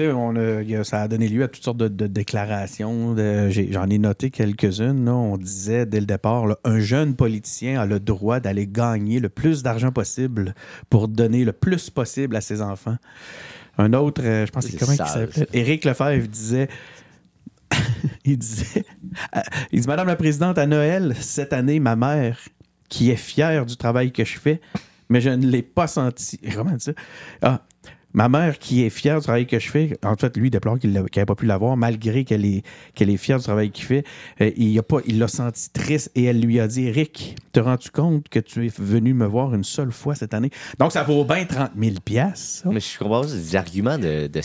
[0.00, 3.14] on a- ça a donné lieu à toutes sortes de, de déclarations.
[3.14, 5.08] de- J'en ai, noté quelques-unes.
[5.08, 9.28] On disait dès le départ, là, un jeune politicien a le droit d'aller gagner le
[9.28, 10.54] plus d'argent possible
[10.90, 12.96] pour donner le plus possible à ses enfants.
[13.78, 15.46] Un autre, euh, je pense que comment il s'appelait?
[15.52, 16.68] Éric Lefebvre disait.
[18.24, 18.84] il disait.
[19.72, 22.38] Il dit Madame la Présidente, à Noël, cette année, ma mère,
[22.88, 24.60] qui est fière du travail que je fais,
[25.08, 26.38] mais je ne l'ai pas senti.
[26.54, 26.92] Comment ça?
[27.40, 27.62] Ah,
[28.14, 30.92] ma mère qui est fière du travail que je fais, en fait, lui, déplore qu'il
[30.92, 34.04] n'avait pas pu l'avoir, malgré qu'elle est, fière du travail qu'il fait.
[34.40, 38.38] Euh, il l'a senti triste et elle lui a dit Rick, te rends-tu compte que
[38.38, 40.50] tu es venu me voir une seule fois cette année?
[40.78, 42.68] Donc, ça vaut bien 30 000 piastres, ça.
[42.72, 44.40] Mais je comprends pas, c'est des arguments de, de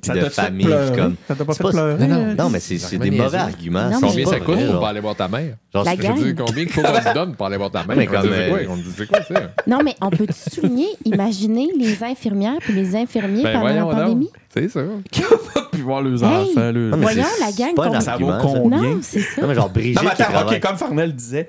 [0.00, 0.66] puis de famille.
[0.66, 0.96] pleurer?
[0.96, 2.06] Comme, Ça t'a pas fait pleurer?
[2.06, 2.34] Non, euh?
[2.34, 3.90] non, mais c'est c'est des arguments mauvais arguments.
[3.90, 5.56] Non, Combien ça vrai, coûte pour aller voir ta mère?
[5.72, 7.70] Genre, La c'est- Je veux dire, combien il faut qu'on se donne pour aller voir
[7.70, 7.96] ta mère?
[7.96, 8.58] Mais On comme, euh, quoi?
[8.74, 9.50] On dit, c'est quoi ça?
[9.66, 14.30] Non, mais on peut souligner, imaginer les infirmières puis les infirmiers Ben pendant la pandémie?
[14.52, 14.80] C'est ça.
[15.72, 16.50] Puis voir les Hey!
[16.50, 16.72] enfants.
[16.72, 18.82] le- Non, Voyons, la gang Ça vaut combien?
[18.82, 19.42] Non, c'est ça.
[19.42, 20.48] Non, mais genre Brigitte Non, mais attends.
[20.48, 21.46] OK, comme Farnell disait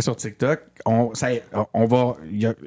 [0.00, 1.12] sur TikTok, on,
[1.86, 2.16] va,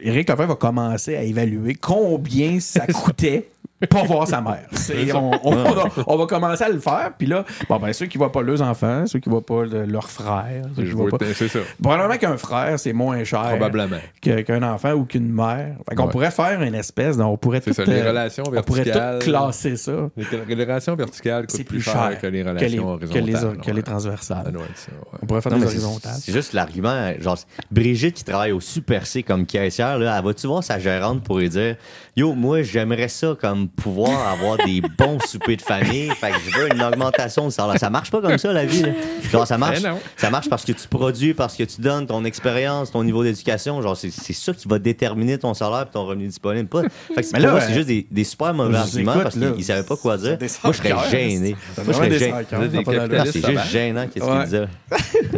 [0.02, 3.50] Éric Lefebvre va commencer à évaluer combien ça coûtait
[3.90, 4.68] pas voir sa mère.
[5.16, 8.18] On, on va, on va commencer à le faire, puis là, bon, ben, ceux qui
[8.18, 11.26] voient pas leurs enfants, ceux qui voient pas le- leurs frères, ceux qui voient pas...
[11.34, 11.60] C'est ça.
[11.82, 13.98] Probablement qu'un frère, c'est moins cher Probablement.
[14.22, 15.76] que- qu'un enfant ou qu'une mère.
[15.90, 16.12] Fait qu'on Ouais.
[16.12, 18.84] pourrait faire une espèce, de- on pourrait C'est tout, ça, les euh, relations on pourrait
[18.84, 20.10] tout classer ça.
[20.18, 20.26] Les,
[20.56, 23.04] les relations verticales coûtent C'est plus, plus cher, cher que les que les, relations que
[23.06, 23.52] horizontales.
[23.56, 23.82] les, que les ouais.
[23.84, 24.54] transversales.
[24.76, 24.92] Ça.
[25.22, 26.16] On pourrait faire Non, des horizontales.
[26.20, 27.12] C'est juste l'argument.
[27.20, 27.38] Genre,
[27.72, 31.40] Brigitte qui travaille au Super C comme caissière, là, elle va-tu voir sa gérante pour
[31.40, 31.76] lui dire
[32.18, 36.10] Yo, moi, j'aimerais ça comme pouvoir avoir des bons soupers de famille.
[36.10, 37.80] Fait que je veux une augmentation de salaire.
[37.80, 38.82] Ça marche pas comme ça, la vie.
[38.82, 38.90] là.
[39.32, 39.78] Genre, ça marche.
[39.80, 39.98] Eh non.
[40.18, 43.82] Ça marche parce que tu produis, parce que tu donnes ton expérience, ton niveau d'éducation.
[43.82, 46.68] Genre, c'est c'est ça qui va déterminer ton salaire et ton revenu disponible.
[46.68, 46.82] Pas.
[46.84, 49.14] Fait que c'est Mais pour là, moi, c'est euh, juste des, des super mauvais arguments
[49.14, 50.38] écoute, parce qu'ils savaient pas quoi dire.
[50.64, 51.56] Moi, je serais gêné.
[51.78, 52.32] Moi, je serais gêné.
[52.32, 53.24] Non.
[53.26, 54.32] C'est juste gênant qu'est-ce Ouais.
[54.36, 54.68] qu'il disait.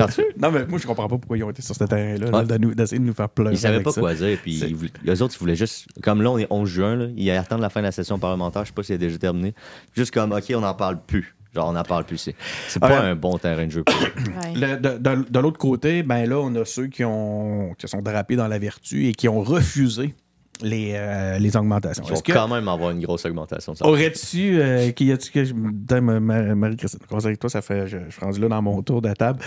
[0.01, 1.83] En tout cas, Non, mais moi, je comprends pas pourquoi ils ont été sur ce
[1.83, 2.73] terrain-là, Ouais.
[2.75, 3.53] d'essayer de nous faire pleurer.
[3.53, 4.01] Ils savaient pas ça.
[4.01, 4.39] quoi dire.
[4.41, 4.75] Puis
[5.07, 5.85] eux autres, ils voulaient juste.
[6.01, 8.63] Comme là, on est 11 juin, là, ils attendent la fin de la session parlementaire.
[8.63, 9.53] Je sais pas si elle est déjà terminée.
[9.95, 11.35] Juste comme, OK, on n'en parle plus.
[11.55, 12.17] Genre, on n'en parle plus.
[12.17, 12.35] C'est
[12.67, 12.95] c'est pas ouais.
[13.09, 14.23] un bon terrain de jeu pour eux.
[14.41, 14.53] Ouais.
[14.55, 18.01] Le- de de- de l'autre côté, ben là, on a ceux qui, ont, qui sont
[18.01, 20.15] drapés dans la vertu et qui ont refusé
[20.63, 22.03] les, euh, les augmentations.
[22.07, 23.73] Ils vont que quand même avoir une grosse augmentation.
[23.81, 28.21] aurais-tu, euh, qui y a-tu que je Marie-Christine, avec toi, ça fait, je, je suis
[28.21, 29.39] rendu là dans mon tour de table.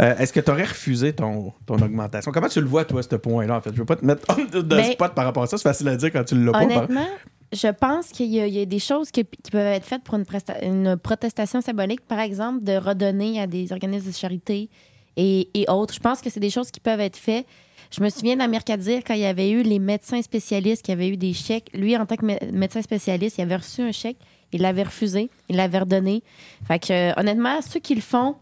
[0.00, 2.30] Euh, Est-ce que tu aurais refusé ton, ton augmentation?
[2.32, 3.70] Comment tu le vois, toi, ce point-là, en fait?
[3.72, 5.96] Je veux pas te mettre de Ben, spot par rapport à ça, c'est facile à
[5.96, 6.66] dire quand tu l'as pas.
[6.66, 7.06] par- Honnêtement,
[7.52, 10.02] je pense qu'il y, a- il y a des choses que- qui peuvent être faites
[10.04, 14.68] pour une, protestation symbolique, par exemple, de redonner à des organismes de charité
[15.16, 15.94] et, et autres.
[15.94, 17.46] Je pense que c'est des choses qui peuvent être faites.
[17.90, 21.16] Je me souviens d'Amirkadir, quand il y avait eu les médecins spécialistes qui avaient eu
[21.16, 21.70] des chèques.
[21.74, 24.18] Lui, en tant que mé- médecin spécialiste, il avait reçu un chèque,
[24.52, 26.22] il l'avait refusé, il l'avait redonné.
[26.66, 28.36] Fait que, euh, honnêtement, ceux qui le font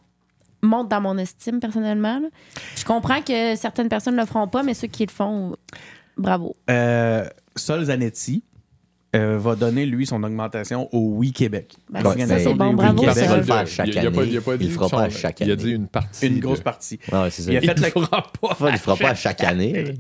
[0.63, 2.21] montent dans mon estime, personnellement.
[2.77, 5.55] Je comprends que certaines personnes ne le feront pas, mais ceux qui le font,
[6.17, 6.57] bravo.
[6.71, 8.43] Euh, Sol Zanetti
[9.17, 11.75] euh, va donner, lui, son augmentation au Oui Québec.
[11.91, 13.37] Ben, L'organisation c'est bon, bravo, Il ça.
[13.37, 14.31] le faire chaque Il il pas- année.
[14.33, 15.63] il pas Il fera pas chaque Il a année.
[15.63, 16.27] dit une partie.
[16.27, 16.99] Une de- grosse partie.
[17.13, 17.51] Ouais, c'est ça.
[17.53, 18.57] Il a Il fait le fera pas.
[18.69, 19.95] il le fera pas à chaque année.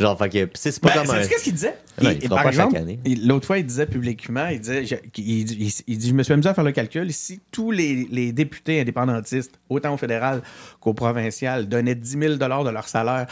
[0.00, 0.18] Genre,
[0.54, 1.26] c'est pas Ben, comme un.
[1.26, 1.74] qu'est-ce qu'il disait?
[2.02, 2.98] Non, Il- il fera par pas chaque exemple, année.
[3.04, 6.22] il- L'autre fois, il disait publiquement, il disait, je, il, il- il dit, je me
[6.22, 10.42] suis amusé à faire le calcul, si tous les, les députés indépendantistes, autant au fédéral
[10.80, 13.26] qu'au provincial, donnaient 10 000 de leur salaire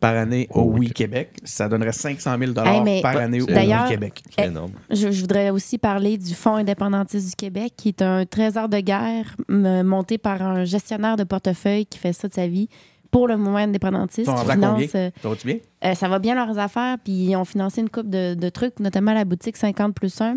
[0.00, 3.54] par année au Oui Québec, ça donnerait 500 000 Hey, mais- par année au Oui
[3.88, 4.22] Québec.
[4.36, 4.72] C'est énorme.
[4.90, 8.78] Je, je voudrais aussi parler du Fonds indépendantiste du Québec, qui est un trésor de
[8.80, 12.68] guerre monté par un gestionnaire de portefeuille qui fait ça de sa vie
[13.10, 14.30] pour le mouvement indépendantiste.
[14.30, 15.10] Ils finance, euh,
[15.44, 15.56] bien?
[15.84, 18.78] euh, ça va bien leurs affaires, puis ils ont financé une coupe de, de trucs,
[18.80, 20.36] notamment la boutique 50 plus 1.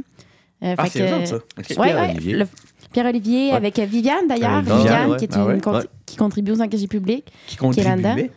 [0.64, 1.36] Euh, Ah, c'est ça.
[1.36, 2.34] Ouais, Pierre-Olivier.
[2.36, 2.48] ouais, le-
[2.94, 3.56] Pierre-Olivier, Ouais.
[3.58, 4.60] avec Viviane d'ailleurs.
[4.62, 5.18] Viviane, Viviane, ouais.
[5.18, 7.32] qui, est Ah une con- qui contribue aux engagés publics.
[7.48, 8.10] Qui Qui est là-dedans.
[8.10, 8.32] contribuait?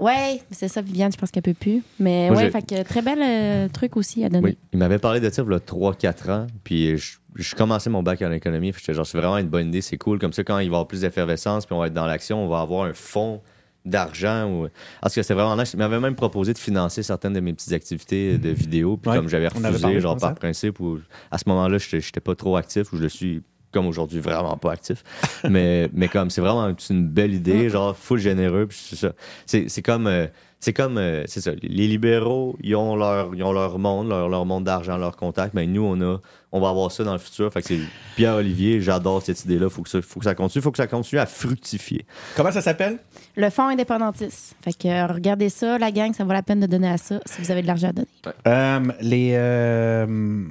[0.00, 1.82] Ouais, c'est ça, Viviane, je pense qu'elle peut plus.
[1.98, 4.44] Mais Moi, ouais, fait que très bel euh, truc aussi à donner.
[4.44, 7.90] Oui, il m'avait parlé de ça il y a 3-4 ans, puis je, je commençais
[7.90, 10.32] mon bac en économie, puis j'étais genre, c'est vraiment une bonne idée, c'est cool, comme
[10.32, 12.48] ça, quand il va y avoir plus d'effervescence, puis on va être dans l'action, on
[12.48, 13.40] va avoir un fonds
[13.84, 14.50] d'argent.
[14.50, 14.68] Ou...
[15.00, 15.72] Parce que c'était vraiment nice.
[15.72, 19.16] Il m'avait même proposé de financer certaines de mes petites activités de vidéo, puis Ouais,
[19.16, 22.56] comme j'avais refusé, genre je par principe, ou à ce moment-là, j'étais j'étais pas trop
[22.56, 23.42] actif, ou je le suis
[23.72, 25.02] comme aujourd'hui vraiment pas actif.
[25.48, 29.12] mais, mais comme c'est vraiment une belle idée, genre full généreux, puis c'est ça.
[29.46, 30.06] C'est c'est comme.
[30.06, 30.26] euh,
[30.62, 34.28] c'est comme, euh, c'est ça, les libéraux, ils ont leur, ils ont leur monde, leur,
[34.28, 36.18] leur monde d'argent, leur contact, mais nous, on a,
[36.52, 37.50] on va avoir ça dans le futur.
[37.50, 37.80] Fait que c'est
[38.16, 41.18] Pierre-Olivier, j'adore cette idée-là, faut que ça, faut que ça continue, faut que ça continue
[41.18, 42.04] à fructifier.
[42.36, 42.98] Comment ça s'appelle?
[43.36, 44.54] Le fonds indépendantiste.
[44.62, 47.20] Fait que euh, regardez ça, la gang, ça vaut la peine de donner à ça
[47.24, 48.08] si vous avez de l'argent à donner.
[48.46, 50.46] Euh, les.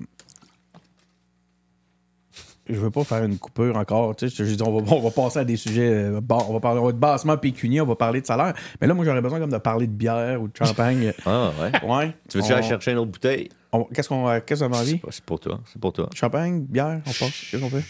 [2.69, 4.15] Euh, Je veux pas faire une coupure encore.
[4.15, 5.89] Tu sais, je dis, on, va, on va passer à des sujets.
[5.89, 8.53] euh, on, va parler, on va être bassement pécunier, on va parler de salaire.
[8.81, 11.11] Mais là, moi, j'aurais besoin comme de parler de bière ou de champagne.
[11.25, 11.89] Ah ouais.
[11.89, 12.13] ouais.
[12.29, 13.49] Tu veux-tu On- aller chercher une autre bouteille?
[13.71, 14.99] on- Qu'est-ce qu'on euh, qu'est-ce qu'on a envie?
[15.09, 16.09] c'est pour toi, c'est pour toi.
[16.15, 17.19] Champagne, bière, on passe.
[17.51, 17.83] Qu'est-ce qu'on fait?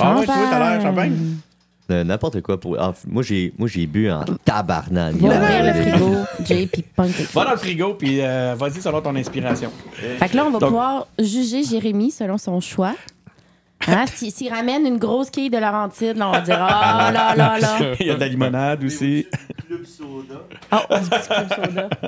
[0.00, 1.16] Ah ouais, tu veux, t'as l'air champagne?
[1.90, 2.76] Euh, N'importe quoi pour.
[2.78, 5.16] ah, moi, j'ai, moi, j'ai bu en tabarnak.
[5.16, 6.14] Va ouvrir le frigo,
[6.44, 9.70] Jay, puis punk Va dans le frigo, puis euh, vas-y selon ton inspiration.
[9.94, 12.94] Fait que là, on va Donc- pouvoir juger Jérémy selon son choix.
[13.88, 17.34] Hein, si- S'il ramène une grosse quille de Laurentide, là, on va dire Ah là
[17.34, 17.78] là là.
[18.00, 19.26] Il y a de la limonade aussi.
[20.70, 21.88] Ah, du petit club soda.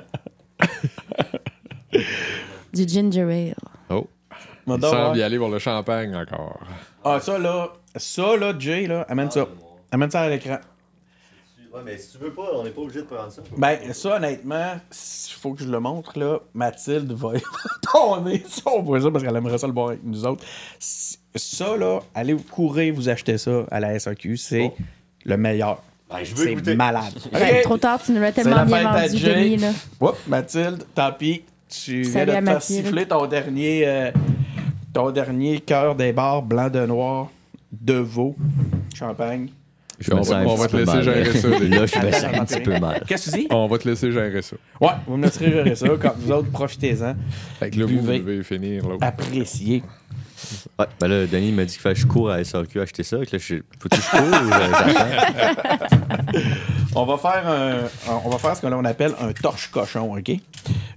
[2.73, 3.55] Du ginger ale.
[3.91, 4.07] Oh,
[4.67, 6.61] il semble y aller pour le champagne encore.
[7.05, 9.47] Ah, ça là, ça là, Jay, là, amène ça.
[9.91, 10.59] Amène ça à l'écran.
[11.75, 13.43] Ouais, mais si tu veux pas, on n'est pas obligé de prendre ça.
[13.57, 16.39] Ben, ça, honnêtement, il faut que je le montre, là.
[16.55, 17.33] Mathilde va
[17.93, 20.45] tourner ça, on voit ça parce qu'elle aimerait ça le boire avec nous autres.
[21.35, 24.75] Ça, là, allez courir, vous achetez ça à la SAQ, c'est Oh.
[25.25, 25.83] le meilleur.
[26.11, 27.15] Ben, je C'est malade.
[27.63, 29.25] Trop tard, tu nous l'as C'est tellement la bien vendu.
[29.25, 29.57] Denis.
[29.57, 29.71] Là.
[30.01, 31.43] Oups, Mathilde, tant pis.
[31.71, 34.11] Tu viens de te faire siffler ton dernier, euh,
[34.93, 37.31] ton dernier cœur des bars blanc de noir
[37.73, 38.37] de veau,
[38.95, 39.49] champagne.
[39.99, 41.03] Je On va- on te laisser mal.
[41.05, 41.57] gérer ça, Là,
[41.87, 43.03] je me sens un petit peu mal.
[43.07, 43.47] Qu'est-ce que tu dis?
[43.51, 44.57] On va te laisser gérer ça.
[44.81, 45.87] Ouais, vous me laisserez gérer ça.
[46.01, 47.15] Quand vous autres, profitez-en.
[47.61, 48.87] Fait que là, vous, devez finir.
[48.89, 48.97] Là.
[49.01, 49.83] Appréciez.
[50.79, 53.19] Ouais, ben là, Denis m'a dit qu'il fallait que je cours à SRQ acheter ça.
[53.19, 53.57] Que Là, je...
[53.81, 56.41] Faut-tu que je cours ou j'attends?
[56.95, 60.31] On va faire un, on va faire ce qu'on appelle un torche cochon, OK?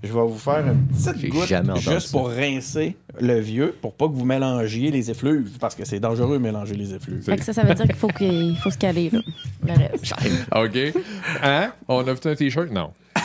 [0.04, 1.48] Je vais vous faire une petite goutte
[1.80, 2.12] juste ça.
[2.12, 6.38] pour rincer le vieux, pour pas que vous mélangiez les effluves, parce que c'est dangereux
[6.38, 7.24] de mélanger les effluves.
[7.24, 9.10] Fait que ça, ça veut dire qu'il faut, qu'il faut se caler.
[9.12, 9.20] Là.
[9.66, 10.14] Le reste.
[10.56, 11.04] OK.
[11.44, 11.72] Hein?
[11.88, 12.70] On a fait un T-shirt?
[12.72, 12.92] Non.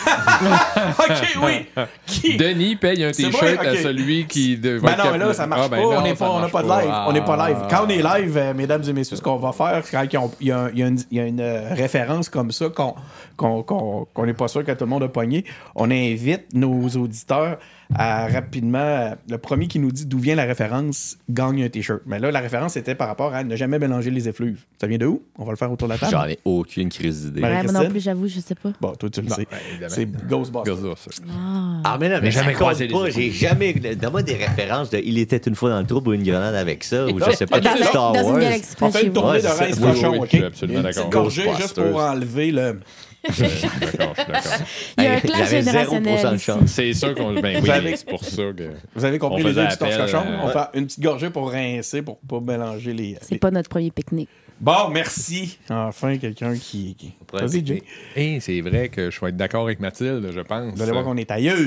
[0.98, 1.66] OK, oui!
[2.06, 2.36] Qui?
[2.36, 4.56] Denis paye un T-shirt à celui qui.
[4.56, 5.82] de- Ben non, mais là, ça marche Ah, ben pas.
[5.82, 6.90] non, on n'est pas, on n'a marche pas de live.
[6.92, 7.06] Ah.
[7.08, 7.56] On n'est pas live.
[7.68, 10.02] Quand on est live, euh, mesdames et messieurs, ce qu'on va faire, quand
[10.40, 12.94] il y a, il y une, il y a une, euh, référence comme ça qu'on
[13.36, 16.88] qu'on qu'on- qu'on n'est pas sûr que tout le monde a pogné, on invite nos
[16.90, 17.58] auditeurs
[17.94, 22.02] à rapidement, euh, le premier qui nous dit d'où vient la référence gagne un t-shirt.
[22.06, 24.60] Mais là, la référence était par rapport à ne jamais mélanger les effluves.
[24.80, 25.22] Ça vient de où?
[25.38, 26.12] On va le faire autour de la table?
[26.12, 27.42] J'en ai aucune crise d'idée.
[27.42, 28.72] Ouais, moi non plus, j'avoue, je sais pas.
[28.80, 29.46] Bon, toi, tu le sais.
[29.80, 29.88] ben.
[29.88, 30.74] C'est Ghostbusters.
[30.76, 31.24] Ghostbusters.
[31.30, 31.80] Ah.
[31.84, 33.10] Ah, mais non, mais jamais jamais croisé pas.
[33.10, 33.72] J'ai jamais.
[33.72, 36.84] Donne-moi des références de Il était une fois dans le trou pour une grenade avec
[36.84, 38.40] ça, ou je sais pas, Dans Star dans une Wars.
[38.40, 40.28] galaxie On fait une tournée de cochon, OK?
[40.30, 41.10] je suis absolument d'accord.
[41.10, 41.90] gorgée juste Ghostbusters.
[41.90, 42.80] pour enlever le...
[43.28, 44.66] Je suis d'accord, je suis d'accord.
[44.98, 46.44] Il y a un Hey, clash j'avais 0% de générationnel ici.
[46.44, 46.60] chance.
[46.66, 47.34] C'est sûr qu'on.
[47.34, 48.70] Ben Vous oui, avez- c'est pour ça que.
[48.94, 50.24] Vous avez compris les deux du torche appel, cochon?
[50.26, 53.16] euh, On va faire une petite gorgée pour rincer, pour pas mélanger les...
[53.20, 54.28] C'est les- pas notre premier pique-nique.
[54.60, 55.58] Bon, merci.
[55.70, 57.14] Enfin, quelqu'un qui...
[57.32, 57.64] Vas-y.
[57.66, 57.82] Jay.
[58.16, 60.74] Et c'est vrai que je vais être d'accord avec Mathilde, je pense.
[60.74, 61.58] Vous allez voir qu'on est ailleurs.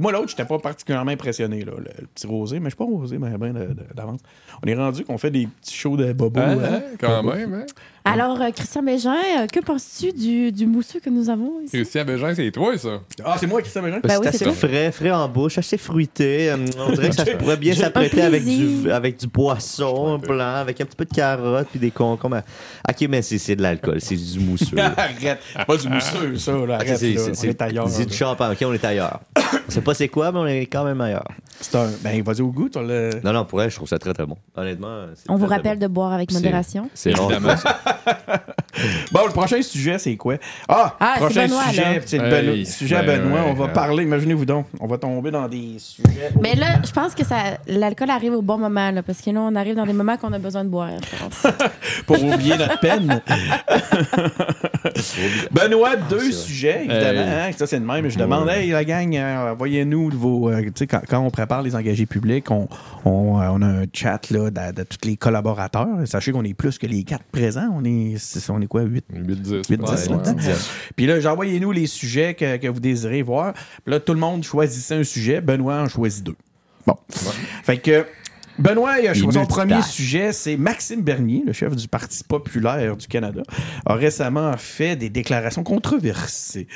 [0.00, 2.84] Moi, l'autre, j'étais pas particulièrement impressionné, là, le, le petit rosé, mais je suis pas
[2.84, 3.52] rosé, mais bien
[3.94, 4.20] d'avance.
[4.64, 6.40] On est rendu qu'on fait des petits shows de bobo.
[6.40, 6.58] Hein?
[6.64, 7.66] hein, quand même, hein?
[8.04, 11.70] Alors, euh, Christian Bégin, euh, que penses-tu du, du mousseux que nous avons ici?
[11.76, 13.00] Christian Bégin, c'est toi, ça.
[13.24, 14.52] Ah, c'est moi sais, mais Ben c'est oui, assez toi.
[14.54, 16.50] frais, frais en bouche, assez fruité.
[16.52, 20.80] Hum, On dirait que ça pourrait bien s'apprêter avec du, avec du poisson blanc, avec
[20.80, 22.42] un petit peu de carotte puis des concombres.
[22.88, 24.76] Ok, mais c'est c'est de l'alcool, c'est du mousseux.
[24.78, 25.38] Arrête.
[25.66, 26.58] Pas du mousseux, ça, là.
[26.60, 27.20] Ok, Arrête, c'est- là.
[27.22, 27.88] c'est- On c'est- est ailleurs.
[27.88, 29.20] C'est du champagne, ok, on est ailleurs.
[29.68, 31.28] on sait pas c'est quoi, mais on est quand même ailleurs.
[31.62, 31.88] C'est un...
[32.02, 33.10] Ben, vas-y au goût, toi, le...
[33.24, 34.36] Non, non, pour elle, je trouve ça très très bon.
[34.56, 36.90] Honnêtement, c'est On vous très, rappelle de boire avec C'est- modération?
[36.94, 37.30] C'est rare.
[39.10, 40.36] Bon, le prochain sujet, c'est quoi?
[40.68, 42.00] Ah, Ah, prochain Benoît, sujet, là.
[42.06, 43.40] c'est le Hey, Benoît- sujet à ben, Benoît.
[43.40, 43.72] ouais, on va ouais.
[43.72, 46.30] parler, imaginez-vous donc, on va tomber dans des sujets...
[46.40, 49.40] Mais là, je pense que ça, l'alcool arrive au bon moment, là, parce que là,
[49.40, 51.46] on arrive dans des moments qu'on a besoin de boire, je pense.
[52.06, 53.20] pour oublier notre peine.
[55.50, 57.20] Benoît, deux sujets, évidemment.
[57.22, 57.50] Hey.
[57.50, 58.08] hein, ça, c'est de même.
[58.08, 60.48] Je demande, hey, la gang, euh, envoyez-nous vos.
[60.50, 62.68] euh, tu sais, quand, quand on prépare les engagés publics, on,
[63.04, 65.86] on, euh, on a un chat là, de, de tous les collaborateurs.
[66.06, 67.68] Sachez qu'on est plus que les quatre présents.
[67.74, 68.16] On est,
[68.50, 69.16] on est quoi, 8 8-10.
[69.68, 70.08] 8 ouais, 10 ouais.
[70.16, 70.32] là-dedans.
[70.96, 73.52] Puis là, j'ai envoyé-nous les sujets que, que vous désirez voir.
[73.84, 75.40] Puis là, tout le monde choisissait un sujet.
[75.40, 76.36] Benoît en choisit deux.
[76.86, 76.96] Bon.
[77.10, 78.06] Fait que.
[78.58, 82.98] Benoît, il a choisi son premier sujet, c'est Maxime Bernier, le chef du Parti populaire
[82.98, 83.40] du Canada,
[83.86, 86.68] a récemment fait des déclarations controversées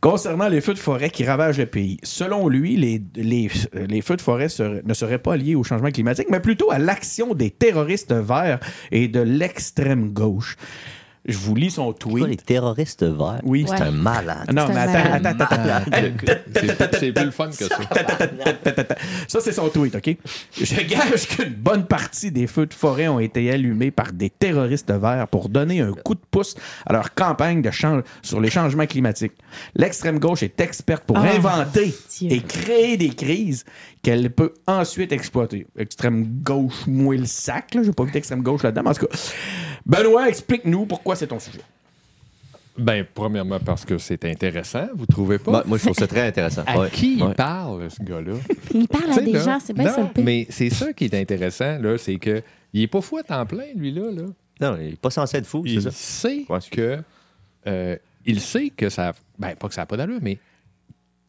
[0.00, 1.98] concernant les feux de forêt qui ravagent le pays.
[2.02, 3.48] Selon lui, les, les,
[3.88, 6.80] les feux de forêt seraient- ne seraient pas liés au changement climatique, mais plutôt à
[6.80, 8.58] l'action des terroristes verts
[8.90, 10.56] et de l'extrême gauche.
[11.26, 12.46] Je vous lis son Quoi, les tweet.
[12.46, 13.40] terroristes verts?
[13.44, 13.66] Oui.
[13.68, 14.50] C'est un malade.
[14.52, 15.92] Non, C'est mais attends, attends, attends, attends.
[15.96, 16.14] Hey,
[16.98, 17.76] C'est plus le fun que ça.
[19.28, 20.16] Ça, c'est son tweet, OK?
[20.60, 24.90] Je gage qu'une bonne partie des feux de forêt ont été allumés par des terroristes
[24.92, 26.54] verts pour donner un coup de pouce
[26.86, 29.32] à leur campagne de change sur les changements climatiques.
[29.74, 32.32] L'extrême gauche est experte pour Oh, inventer Dieu.
[32.32, 33.64] et créer des crises
[34.02, 35.66] qu'elle peut ensuite exploiter.
[35.76, 37.82] Extrême gauche, moi le sac, là.
[37.82, 39.16] J'ai pas vu d'extrême gauche là-dedans, mais en tout cas.
[39.86, 41.60] Benoît, explique-nous pourquoi c'est ton sujet.
[42.78, 45.50] Ben, premièrement, parce que c'est intéressant, vous trouvez pas?
[45.50, 46.62] Moi, moi, je trouve ça très intéressant.
[46.66, 46.90] à Ouais.
[46.90, 47.34] qui il Ouais.
[47.34, 48.34] parle, ce gars-là?
[48.74, 50.24] Il parle à des là, gens, c'est bien non, ça le pire.
[50.24, 53.44] Mais c'est ça qui est intéressant, là, c'est que il est pas fou à temps
[53.44, 54.10] plein, lui, là.
[54.10, 54.22] là.
[54.60, 55.90] Non, il est pas censé être fou, c'est Il ça?
[55.90, 56.98] sait Ouais, que.
[57.66, 59.12] euh, il sait que ça.
[59.38, 60.38] Ben, pas que ça n'a pas d'allure, mais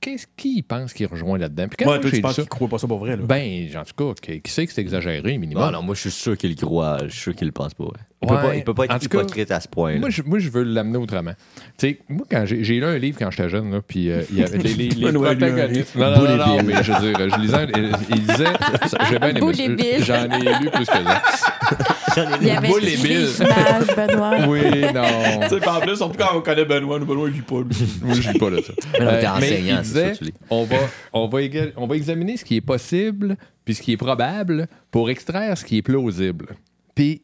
[0.02, 1.68] qu'est-ce qui pense qu'il rejoint là-dedans?
[1.70, 3.24] Puis quand toi, tu penses qu'il croit pas ça pour vrai, là?
[3.24, 5.64] ben, en tout cas, qui, qui sait que c'est exagéré, minimum?
[5.64, 6.98] Non, non, moi, je suis sûr qu'il le croit.
[7.06, 7.84] Je suis sûr qu'il le pense pas.
[7.86, 7.90] ouais.
[8.24, 8.36] Il, Ouais.
[8.36, 9.98] peut pas il peut pas être cas, hypocrite à ce point.
[9.98, 11.34] Moi je, moi, je veux l'amener autrement.
[11.80, 14.22] Tu sais, moi, quand j'ai j'ai lu un livre quand j'étais jeune, là, puis euh,
[14.32, 15.96] il y avait les, les, les protagonistes.
[15.96, 17.68] Non, non, Boule non, et non, mais je veux dire, je lisais,
[18.10, 18.46] il, disait,
[19.10, 19.96] j'ai bien aimé.
[20.02, 21.22] J'en ai lu plus que ça.
[22.42, 23.28] Il y avait Bill.
[23.40, 24.38] images, Benoît.
[24.48, 24.62] Oui,
[24.94, 25.48] non.
[25.48, 27.56] Tu sais, en plus, surtout quand on connaît Benoît, nous, Benoît, il vit pas.
[28.02, 28.74] Moi, je lis pas là ça.
[28.94, 30.34] Mais non, t'es Euh, mais enseignant, il c'est disait, ça, tu lis.
[30.50, 30.76] on va,
[31.14, 31.40] on, va
[31.78, 33.36] on va examiner ce qui est possible
[33.66, 36.56] puis ce qui est probable pour extraire ce qui est plausible.
[36.96, 37.22] Puis,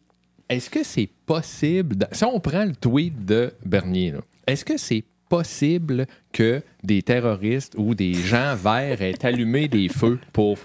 [0.49, 1.97] est-ce que c'est possible...
[1.97, 7.01] de- si on prend le tweet de Bernier, là, est-ce que c'est possible que des
[7.01, 10.57] terroristes ou des gens verts aient allumé des feux pour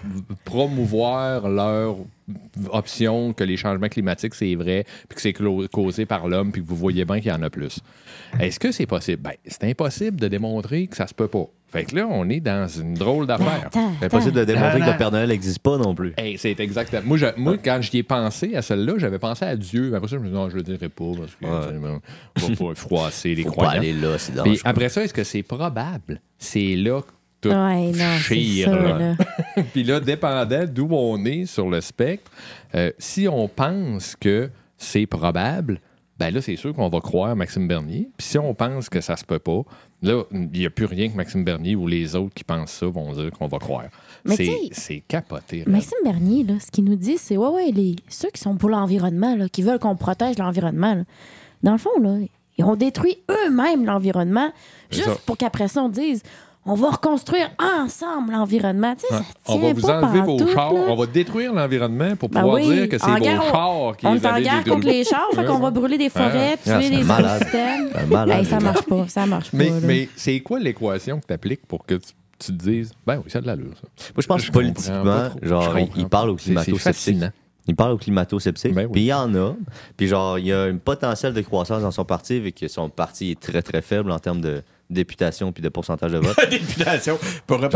[0.45, 1.97] promouvoir leur
[2.71, 5.33] option que les changements climatiques, c'est vrai, puis que c'est
[5.71, 7.79] causé par l'homme, puis que vous voyez bien qu'il y en a plus.
[8.39, 9.21] Est-ce que c'est possible?
[9.21, 11.45] Ben, c'est impossible de démontrer que ça se peut pas.
[11.67, 13.69] Fait que là, on est dans une drôle d'affaire.
[13.99, 16.13] C'est impossible de démontrer Non, que le Père Noël n'existe pas non plus.
[16.17, 17.01] Hey, c'est exactement.
[17.03, 19.95] Moi, je- moi, quand j'y ai pensé à celle-là, j'avais pensé à Dieu.
[19.95, 21.77] Après ça, je me suis dit, non, je le dirais pas parce que Ouais.
[21.79, 23.79] on va pas froisser les Faut pas croyants.
[23.81, 26.21] aller là, c'est Puis après ça, est-ce que c'est probable?
[26.37, 27.07] C'est là que
[27.41, 28.97] tout Ouais, non, chire, ça, là.
[28.99, 29.15] là.
[29.73, 32.31] Puis là, dépendant d'où on est sur le spectre,
[32.75, 35.79] euh, si on pense que c'est probable,
[36.19, 38.09] ben là, c'est sûr qu'on va croire Maxime Bernier.
[38.17, 39.61] Puis si on pense que ça se peut pas,
[40.01, 42.85] là, il n'y a plus rien que Maxime Bernier ou les autres qui pensent ça
[42.85, 43.85] vont dire qu'on va croire.
[44.25, 44.35] Mais
[44.71, 45.59] C'est capoté.
[45.59, 45.65] là.
[45.67, 48.69] Maxime Bernier, là, ce qu'il nous dit, c'est ouais, ouais, les, ceux qui sont pour
[48.69, 51.03] l'environnement, qui veulent qu'on protège l'environnement,
[51.63, 52.17] dans le fond, là,
[52.57, 54.51] ils ont détruit eux-mêmes l'environnement
[54.91, 55.17] juste ça.
[55.25, 56.21] pour qu'après ça, on dise
[56.65, 58.95] on va reconstruire ensemble l'environnement.
[58.95, 59.19] Tu sais, Ouais.
[59.19, 60.79] ça On va vous enlever vos chars, là.
[60.87, 64.07] on va détruire l'environnement pour Ben pouvoir oui, dire que c'est vos guerre, chars qui
[64.07, 66.79] On les est en guerre contre les chars, fait qu'on va brûler des forêts, Ah,
[66.79, 68.31] tuer c'est les.
[68.31, 69.57] Hey, ça marche pas, ça marche pas.
[69.57, 69.75] Mais, là.
[69.83, 72.09] mais c'est quoi l'équation que tu appliques pour que tu,
[72.39, 73.87] tu te dises, ben oui, ça a de l'allure, ça.
[74.15, 76.09] Moi, je pense Je que politiquement, genre, comprends il pas.
[76.09, 76.83] parle aux C'est- c'est climato-sceptiques.
[76.83, 77.29] fascinant.
[77.65, 78.73] Il parle aux climato-sceptiques.
[78.73, 78.91] Ben oui.
[78.91, 79.53] Puis il y en a.
[79.95, 82.89] Puis genre, il y a un potentiel de croissance dans son parti, vu que son
[82.89, 84.61] parti est très, très faible en termes de
[84.93, 86.37] députation puis de pourcentage de vote.
[86.49, 87.17] Députation.
[87.47, 87.69] Pour euh,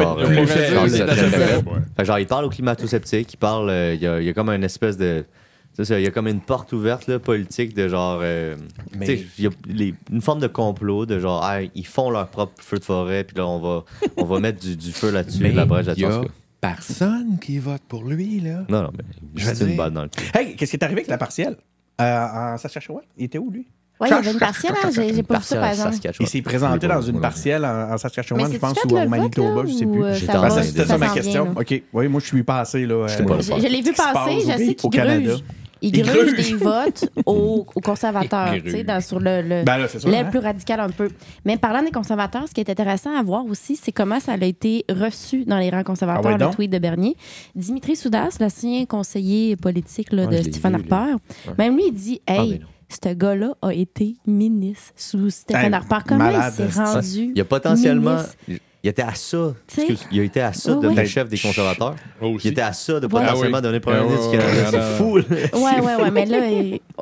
[2.04, 4.50] genre, il parle aux climato-sceptiques, il parle, euh, il y, a, il y a comme
[4.50, 5.26] une espèce de.
[5.74, 8.20] c'est ça, il y a comme une porte ouverte là, politique de genre.
[8.22, 8.56] euh,
[8.98, 11.86] Mais- tu sais, il y a les- une forme de complot de genre, ah, ils
[11.88, 13.84] font leur propre feu de forêt, puis là, on va,
[14.18, 16.30] on va mettre du, du feu là-dessus, de la brèche il y là-dessus.
[16.62, 18.64] personne qui vote pour lui, là.
[18.70, 19.04] Non, non, mais
[19.36, 20.24] Je une dire- balle dans le cul.
[20.34, 21.56] Hey, qu'est-ce qui est arrivé avec la partielle
[22.02, 23.04] euh, en Saskatchewan?
[23.18, 23.68] Il était où, lui?
[24.00, 25.96] Ouais, il y avait une partielle, hein, j'ai pas vu ça par exemple.
[26.20, 29.74] Il s'est présenté dans une partielle en, en Saskatchewan, je pense, ou au Manitoba, je
[29.74, 30.04] sais plus.
[30.04, 31.54] euh, c'était ça ça ma question.
[31.56, 31.82] OK.
[31.94, 32.86] Oui, moi, je suis passé.
[32.86, 33.08] Là, euh.
[33.08, 35.44] Je, je l'ai vu passer, passe, je oui, sais qu'il gruge.
[35.80, 38.54] Il gruge des votes aux, aux conservateurs,
[38.86, 40.24] dans- sur le, le- Ben là, sûr, hein?
[40.26, 41.08] plus radicale un peu.
[41.46, 44.44] Mais parlant des conservateurs, ce qui est intéressant à voir aussi, c'est comment ça a
[44.44, 47.16] été reçu dans les rangs conservateurs, Ah ouais, le tweet de Bernier.
[47.56, 51.14] Dimitri Soudas, l'ancien conseiller politique là, Ouais, de Stephen vu, Harper,
[51.60, 52.62] même lui, il dit Ah, Hey.
[52.90, 55.98] Ce gars-là a été ministre sous Stephen Hey, Harper.
[56.08, 58.16] Comment malade, il s'est c'est- rendu Il y a potentiellement.
[58.16, 58.36] ministre?
[58.84, 59.54] Il était à ça.
[59.76, 61.08] Excuse, il a été à ça Ouais, de devenir ouais.
[61.08, 61.96] chef des conservateurs.
[62.22, 63.62] Il était à ça de potentiellement Ah oui.
[63.62, 64.78] devenir premier ouais, ministre du ouais, Canada.
[64.78, 65.24] ouais, C'est fou, là.
[65.54, 66.12] Ouais, ouais, ouais.
[66.12, 66.38] Mais là,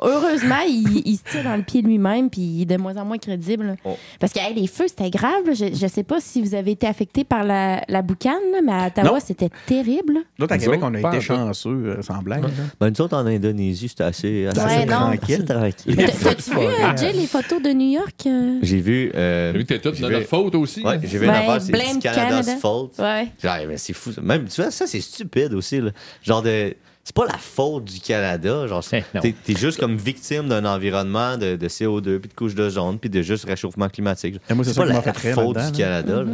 [0.02, 3.04] heureusement, il, il se tire dans le pied lui-même, puis il est de moins en
[3.04, 3.76] moins crédible.
[3.84, 3.96] Oh.
[4.18, 5.42] Parce que hey, les feux, c'était grave.
[5.48, 8.72] Je, je sais pas si vous avez été affecté par la, la boucane, là, mais
[8.72, 10.14] à Ottawa, c'était terrible.
[10.38, 12.44] D'autres, à Nous Québec, on a été chanceux, euh, sans blague.
[12.80, 14.92] Ben, nous autres, en Indonésie, c'était assez, assez Ouais, non.
[14.96, 15.44] tranquille.
[15.44, 15.96] tranquille.
[15.96, 18.14] T'as- T'as-tu vu, euh, Jay, les photos de New York?
[18.26, 18.58] euh?
[18.62, 19.10] J'ai vu.
[19.14, 20.82] J'ai vu que t'es tout j'ai de notre faute aussi.
[21.02, 22.60] J'ai vu une affaire, c'est blame du Canada's Canada.
[22.60, 22.90] fault.
[22.98, 23.28] Ouais.
[23.42, 24.10] Genre, mais c'est fou.
[24.22, 25.80] Même, tu vois, ça, c'est stupide aussi.
[25.80, 25.90] Là.
[26.22, 28.66] Genre, de, c'est pas la faute du Canada.
[28.66, 28.82] Genre,
[29.14, 29.20] Non.
[29.20, 33.10] t'es, t'es juste comme victime d'un environnement de, de CO2, puis de couches d'ozone, puis
[33.10, 34.40] de juste réchauffement climatique.
[34.50, 35.72] Et moi, c'est c'est ça pas la, la faute du.
[35.78, 36.22] Canada.
[36.22, 36.32] là.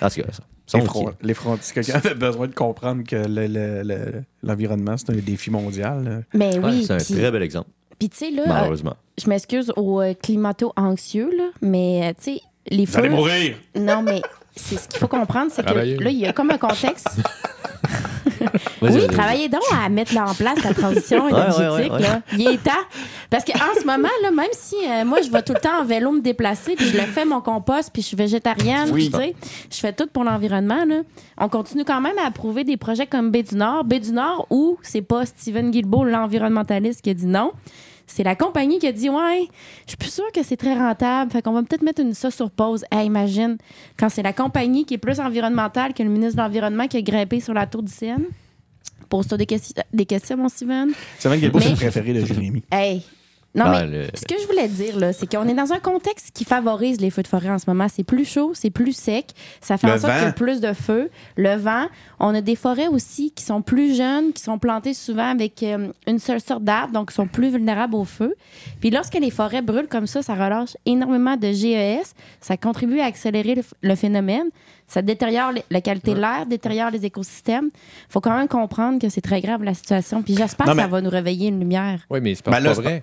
[0.00, 0.42] En tout cas, ça.
[0.78, 0.86] Les, qui?
[0.88, 5.10] fron- les fron- si quelqu'un avait besoin de comprendre que le- le- le- l'environnement, c'est
[5.10, 6.02] un défi mondial.
[6.04, 6.20] là.
[6.32, 6.84] Mais Ouais, oui.
[6.86, 8.96] c'est un très bel exemple, Puis, tu sais, là, euh, malheureusement.
[9.22, 12.40] je m'excuse aux euh, climato-anxieux, là, mais, euh, tu sais,
[12.70, 13.14] les Vous allez feux.
[13.14, 13.56] mourir!
[13.78, 14.22] Non, mais
[14.56, 15.96] c'est ce qu'il faut comprendre, c'est que Travailler.
[15.96, 17.08] là, il y a comme un contexte.
[18.80, 21.60] Oui, travaillez donc à mettre là en place la transition énergétique.
[21.60, 22.00] ouais, ouais, ouais.
[22.02, 22.20] Là.
[22.36, 22.70] Il est temps.
[23.30, 25.84] Parce qu'en ce moment, là, même si euh, moi, je vais tout le temps en
[25.84, 29.10] vélo me déplacer, puis je le fais mon compost, puis je suis végétarienne, Oui.
[29.10, 29.34] puis tu sais,
[29.70, 31.00] je fais tout pour l'environnement, là,
[31.38, 33.84] on continue quand même à approuver des projets comme Baie du Nord.
[33.84, 37.52] Baie du Nord, où c'est pas Steven Guilbeault, l'environnementaliste, qui a dit non.
[38.06, 39.48] C'est la compagnie qui a dit Ouais,
[39.84, 41.30] je suis plus sûre que c'est très rentable.
[41.30, 42.84] Fait qu'on va peut-être mettre une ça sur pause.
[42.90, 43.56] Hey, imagine,
[43.98, 47.02] quand c'est la compagnie qui est plus environnementale que le ministre de l'Environnement qui a
[47.02, 48.24] grimpé sur la tour du Seine.
[49.08, 49.46] Pose-toi des,
[49.92, 50.92] des questions, mon Steven.
[51.18, 52.62] C'est vrai que c'est le préféré de Jérémy.
[52.70, 53.02] Hey!
[53.56, 55.78] Non, Ah, mais le- ce que je voulais dire, là, c'est qu'on est dans un
[55.78, 57.86] contexte qui favorise les feux de forêt en ce moment.
[57.88, 59.26] C'est plus chaud, c'est plus sec.
[59.60, 60.18] Ça fait Le en sorte vent.
[60.18, 61.08] qu'il y a plus de feux.
[61.36, 61.86] Le vent.
[62.18, 65.88] On a des forêts aussi qui sont plus jeunes, qui sont plantées souvent avec euh,
[66.08, 68.34] une seule sorte d'arbre, donc qui sont plus vulnérables au feu.
[68.80, 72.14] Puis lorsque les forêts brûlent comme ça, ça relâche énormément de GES.
[72.40, 74.48] Ça contribue à accélérer le, phénomène.
[74.88, 77.70] Ça détériore la qualité de l'air, détériore les écosystèmes.
[78.08, 80.22] faut quand même comprendre que c'est très grave la situation.
[80.22, 82.00] Puis j'espère Non, que ça mais- va nous réveiller une lumière.
[82.10, 83.02] Oui, mais c'est pas, Ben là, pas c'est vrai.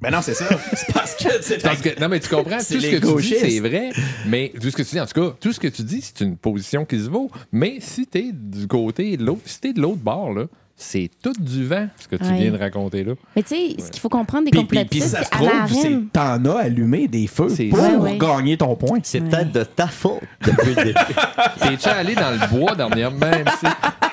[0.00, 0.44] Ben non, c'est ça.
[0.74, 3.20] C'est parce que c'est Parce que- non, mais tu comprends, C'est tout ce que tu
[3.22, 3.90] dis, c'est vrai,
[4.26, 6.24] mais tout ce que tu dis, en tout cas, tout ce que tu dis, c'est
[6.24, 7.30] une position qui se vaut.
[7.50, 10.44] Mais si t'es du côté de l'autre, si t'es de l'autre bord, là,
[10.76, 12.36] c'est tout du vent, ce que tu Ouais.
[12.42, 13.14] viens de raconter là.
[13.34, 15.88] Mais tu sais, ce qu'il faut comprendre des complotistes, si ça se c'est trouve, c'est
[15.88, 16.06] Arendt.
[16.12, 18.18] t'en as allumé des feux C'est- pour Ouais, ouais.
[18.18, 19.00] gagner ton point.
[19.02, 19.28] C'est Ouais.
[19.28, 20.94] peut-être de ta faute depuis le début.
[21.60, 23.32] T'es-tu allé dans le bois dernièrement?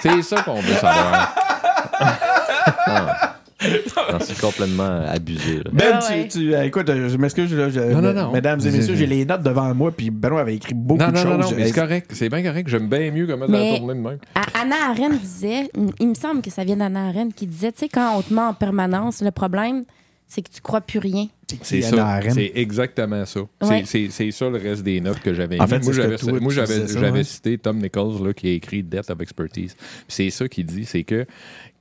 [0.01, 1.35] C'est ça qu'on veut savoir.
[2.87, 3.05] Non,
[4.21, 5.57] c'est complètement abusé.
[5.57, 5.71] là.
[5.73, 6.27] Ben, Ah tu, ouais.
[6.27, 8.31] tu- euh, écoute, euh, je m'excuse, Non, non, non.
[8.31, 11.13] mesdames et messieurs, j'ai les notes devant moi, puis Benoît avait écrit beaucoup Non, de
[11.15, 11.31] non, choses.
[11.31, 12.11] non, non, mais Euh, c'est correct.
[12.13, 12.67] C'est bien correct.
[12.69, 14.17] J'aime bien mieux comment ça Mais- a tourné de même.
[14.53, 17.89] Anna Arendt disait, il me semble que ça vient d'Anna Arendt qui disait, tu sais,
[17.89, 19.83] quand on te ment en permanence, le problème,
[20.27, 21.27] c'est que tu crois plus rien.
[21.61, 22.29] C'est Anna ça.
[22.31, 23.41] C'est exactement ça.
[23.61, 23.83] C'est- Ouais.
[23.85, 25.69] C'est c'est ça le reste des notes que j'avais En mis.
[25.69, 27.23] fait, moi, c'est j'avais ouais.
[27.23, 29.75] cité Tom Nichols là, qui a écrit Death of Expertise.
[30.07, 31.27] C'est ça qu'il dit, c'est que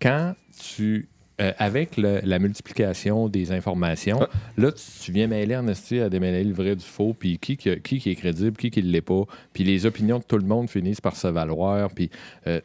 [0.01, 0.35] quand
[0.74, 1.09] tu
[1.41, 4.28] euh, avec le- la multiplication des informations, Ah.
[4.57, 7.57] là, tu, tu viens mêler en esti à démêler le vrai du faux, puis qui,
[7.57, 9.22] qui, est crédible, qui, qui ne l'est pas,
[9.53, 12.09] puis les opinions de tout le monde finissent par se valoir, puis
[12.47, 12.61] euh,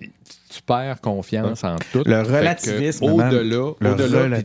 [0.00, 0.10] tu,
[0.50, 2.02] tu perds confiance en tout.
[2.04, 3.04] Le relativisme.
[3.06, 3.42] Au-delà,
[3.80, 4.40] Le au-delà,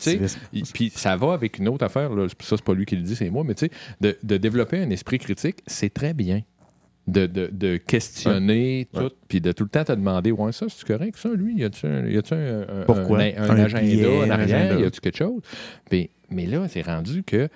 [0.73, 2.27] puis ça va avec une autre affaire, là.
[2.29, 3.71] ça c'est pas lui qui le dit, c'est moi, mais tu sais,
[4.01, 6.41] de, de développer un esprit critique, c'est très bien.
[7.07, 9.01] De, de, de questionner Ouais.
[9.09, 11.63] tout, puis de tout le temps te demander Ouais, ça, c'est correct, ça, lui, y
[11.63, 13.19] a-tu un, y a-tu un, un- Pourquoi?
[13.21, 14.57] un, un Un agenda billet, en un arrière?
[14.65, 14.81] agenda.
[14.81, 15.41] Y a-tu quelque chose?
[15.89, 17.47] Puis- Mais là, c'est rendu que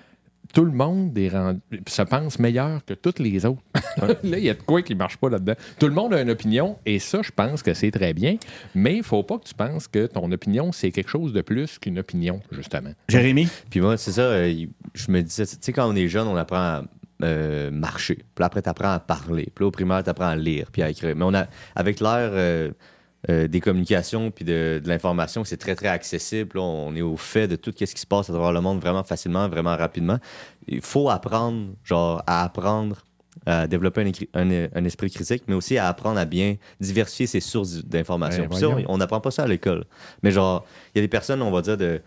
[0.54, 3.62] tout le monde est rendu, se pense meilleur que tous les autres.
[4.22, 5.54] là, il y a de quoi qui marche pas là-dedans.
[5.78, 8.36] Tout le monde a une opinion, et ça, je pense que c'est très bien,
[8.74, 11.78] mais il faut pas que tu penses que ton opinion, c'est quelque chose de plus
[11.78, 12.90] qu'une opinion, justement.
[13.08, 13.48] Jérémy?
[13.70, 16.36] Puis moi, c'est ça, euh, je me disais, tu sais, quand on est jeune, on
[16.36, 16.84] apprend à
[17.22, 18.18] euh, marcher.
[18.34, 19.48] Puis après, tu apprends à parler.
[19.54, 21.14] Puis là, au primaire, tu apprends à lire puis à écrire.
[21.16, 22.70] Mais on a, avec l'ère euh,
[23.30, 26.50] euh, des communications puis de, de l'information, c'est très, très accessible.
[26.56, 28.80] Là, on est au fait de tout ce qui se passe à travers le monde
[28.80, 30.18] vraiment facilement, vraiment rapidement.
[30.66, 32.96] Il faut apprendre, genre, à apprendre
[33.46, 37.26] à développer un, écri- un- un esprit critique, mais aussi à apprendre à bien diversifier
[37.26, 38.44] ses sources d'informations.
[38.88, 39.84] On n'apprend pas ça à l'école.
[40.22, 40.64] Mais genre,
[40.94, 42.02] il y a des personnes, on va dire, de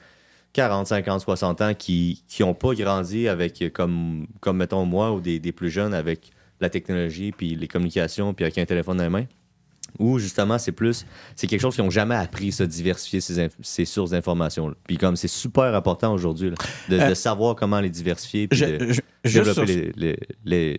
[0.55, 5.37] 40, 50, 60 ans qui n'ont pas grandi avec, comme, comme mettons moi, ou des,
[5.37, 6.31] des plus jeunes avec
[6.61, 9.25] la technologie, puis les communications, puis avec un téléphone dans les mains.
[9.99, 14.11] Ou justement, c'est plus, c'est quelque chose qu'ils n'ont jamais appris, ça, diversifier ces, sources
[14.11, 14.73] d'informations.
[14.87, 16.55] Puis comme c'est super important aujourd'hui, là,
[16.89, 18.93] de, Euh, de savoir comment les diversifier, puis Je- de
[19.25, 19.91] je- développer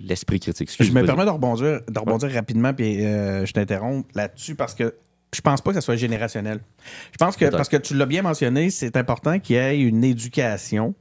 [0.01, 0.71] l'esprit critique.
[0.81, 4.95] Je me permets de rebondir, de rebondir rapidement, puis euh, je t'interromps là-dessus parce que
[5.37, 6.61] je pense pas que ça soit générationnel.
[7.13, 10.03] Je pense que, parce que tu l'as bien mentionné, c'est important qu'il y ait une
[10.03, 10.95] éducation.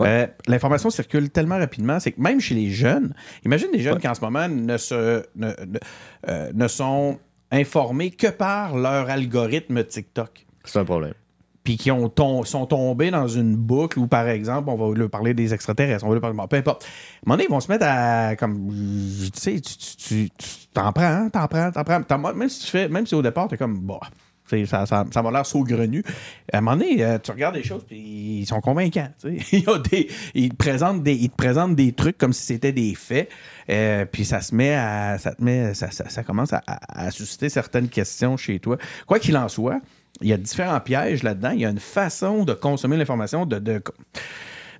[0.00, 0.08] Ouais.
[0.08, 3.14] Euh, L'information circule tellement rapidement, c'est que même chez les jeunes,
[3.44, 4.00] imagine des jeunes Ouais.
[4.00, 5.78] qui en ce moment ne, se, ne, ne-
[6.28, 7.18] euh, ne sont
[7.52, 11.14] informés que par leur algorithme TikTok C'est un problème.
[11.64, 12.12] Puis qui ont
[12.44, 16.08] sont tombés dans une boucle où, par exemple, on va leur parler des extraterrestres, on
[16.08, 16.84] va leur parler, bon, peu importe.
[16.84, 16.90] À un
[17.26, 18.68] moment donné, ils vont se mettre à, comme,
[19.34, 20.28] tu sais, tu-
[20.74, 22.34] t'en prends, hein, t'en prends, t'en prends.
[22.34, 23.98] Même si tu fais, même si au départ, t'es comme, bah,
[24.66, 26.04] ça, ça, ça m'a l'air saugrenu.
[26.52, 27.96] À un moment donné, euh, tu regardes des choses, puis
[28.40, 29.08] ils sont convaincants.
[29.18, 29.46] tu sais.
[29.56, 32.42] Il y a des- ils, te présentent des, ils te présentent des trucs comme si
[32.44, 33.30] c'était des faits,
[33.70, 37.10] euh, puis ça se met à, ça te met, ça, ça- ça commence à- à
[37.10, 38.76] susciter certaines questions chez toi.
[39.06, 39.80] Quoi qu'il en soit,
[40.20, 41.50] il y a différents pièges là-dedans.
[41.50, 43.82] Il y a une façon de consommer l'information, de, de,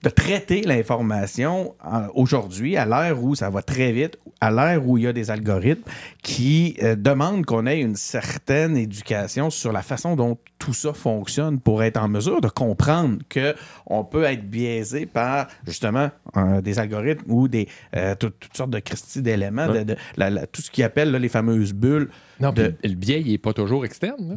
[0.03, 4.99] de traiter l'information euh, aujourd'hui, à l'ère où ça va très vite, à l'ère où
[4.99, 5.83] il y a des algorithmes
[6.23, 11.59] qui euh, demandent qu'on ait une certaine éducation sur la façon dont tout ça fonctionne
[11.59, 13.55] pour être en mesure de comprendre que
[13.87, 18.71] on peut être biaisé par justement euh, des algorithmes ou des euh, tout- toutes sortes
[18.71, 22.09] de Christie d'éléments, de, de- la- la- tout ce qu'ils appellent les fameuses bulles.
[22.41, 24.29] Non, de- le biais, il n'est pas toujours externe.
[24.29, 24.37] là.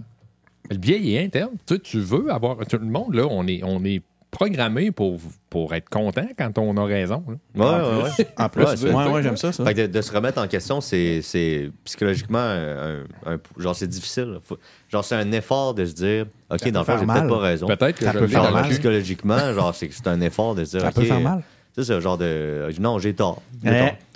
[0.70, 1.52] Le biais, est interne.
[1.66, 2.58] Tu, sais, tu veux avoir.
[2.68, 6.76] Tout le monde, là, on est, on est programmé pour, pour être content quand on
[6.78, 7.24] a raison.
[7.28, 7.36] là.
[7.56, 7.72] Ouais, En
[8.04, 8.24] ouais, plus.
[8.24, 8.28] ouais.
[8.38, 9.64] En plus, Ouais, c'est- ouais, ouais, j'aime ça, ça.
[9.64, 13.88] Fait que de, de se remettre en question, c'est c'est psychologiquement un, un- genre c'est
[13.88, 14.40] difficile.
[14.44, 14.58] Faut-
[14.90, 17.20] genre c'est un effort de se dire OK, Ça dans le fond, faire j'ai mal.
[17.22, 17.68] peut-être pas raison.
[17.68, 18.70] Peut-être que Ça je peut faire mal.
[18.70, 20.96] psychologiquement, genre c'est c'est un effort de se dire Ça OK.
[20.96, 21.42] peut faire mal.
[21.74, 23.42] C'est ça, genre de non, j'ai tort.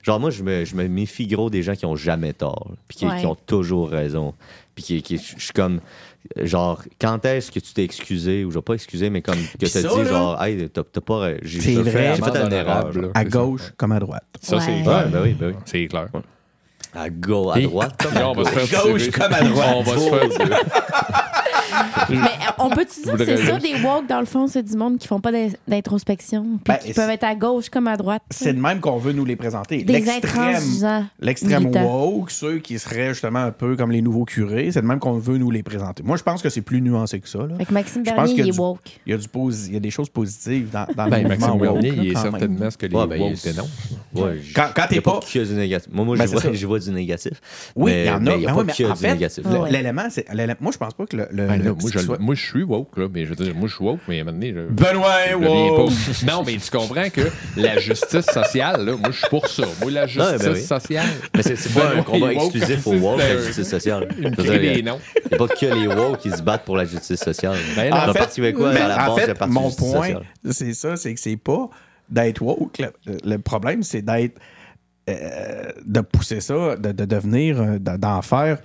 [0.03, 2.97] Genre moi je me, je me méfie gros des gens qui ont jamais tort, puis
[2.97, 3.19] qui, Ouais.
[3.19, 4.33] qui ont toujours raison.
[4.73, 5.79] Puis qui, qui je suis comme
[6.43, 8.45] genre quand est-ce que tu t'es excusé?
[8.45, 10.43] Ou je vais pas excusé mais comme que Puis tu as ça, dit là, genre
[10.43, 11.91] hey t'as t'as pas j'ai c'est j'ai vrai.
[11.91, 12.91] fait, j'ai fait une erreur.
[12.93, 13.07] là.
[13.13, 14.23] À gauche comme à droite.
[14.41, 15.05] Ça, c'est clair.
[15.05, 15.53] Ouais, ben oui, ben oui.
[15.65, 16.07] C'est clair.
[16.93, 17.95] À gauche, à droite.
[18.03, 19.09] comme à Là, on va se gauche.
[19.11, 19.75] comme à droite.
[19.77, 20.59] On va se faire.
[22.09, 22.17] Mais
[22.57, 25.07] on peut-tu dire que c'est ça, des walks, dans le fond, c'est du monde qui
[25.07, 28.21] font pas d'in- d'introspection, puis Ben, qui peuvent être à gauche comme à droite.
[28.29, 29.83] C'est de même qu'on veut nous les présenter.
[29.83, 34.81] des L'extrême, l'extrême woke, ceux qui seraient justement un peu comme les nouveaux curés, c'est
[34.81, 36.03] de même qu'on veut nous les présenter.
[36.03, 37.39] Moi, je pense que c'est plus nuancé que ça.
[37.39, 37.55] là.
[37.57, 38.79] Fait que Maxime Bernier, il est du- woke.
[39.05, 41.29] Il y a, du posi- il y a des choses positives dans, dans Ben, le
[41.29, 41.81] Maxime mouvement woke.
[41.81, 43.69] Bernier, il est certainement ce que les Ouais, ben, woke dénoncent.
[44.13, 45.89] Ouais, Quand- quand t'es pas- du négatif.
[45.93, 46.49] Moi, moi Ben, je, vois, ça.
[46.53, 47.33] je vois du négatif.
[47.75, 48.19] Oui, mais, il y en a.
[48.19, 49.71] mais il n'y a pas oui, mais que en du fait.
[49.71, 50.25] L'élément, c'est.
[50.59, 51.27] Moi, je pense pas que le-
[51.61, 53.67] là, moi, je, qui soit- moi, je suis woke, là, mais je veux dire, moi,
[53.67, 55.89] je suis woke, mais à un moment donné, je- Benoît, woke!
[55.91, 57.21] pas- Non, mais tu comprends que
[57.57, 59.63] la justice sociale, là, moi, je suis pour ça.
[59.81, 60.61] Moi, la justice ben oui.
[60.61, 61.05] sociale.
[61.35, 64.07] Mais c'est pas un combat exclusif comme au woke, la justice sociale.
[64.17, 64.23] Il
[64.83, 67.57] n'y a pas que les woke qui se battent pour la justice sociale.
[67.75, 67.89] Ben,
[68.73, 70.07] mais à la en base, fait, c'est Parti mon justice point,
[70.49, 71.69] c'est ça, c'est que c'est pas
[72.09, 72.79] d'être woke.
[72.79, 74.37] Le, le problème, c'est d'être.
[75.09, 77.59] euh, de pousser ça, de, de devenir.
[77.61, 78.59] euh, de- d'en faire.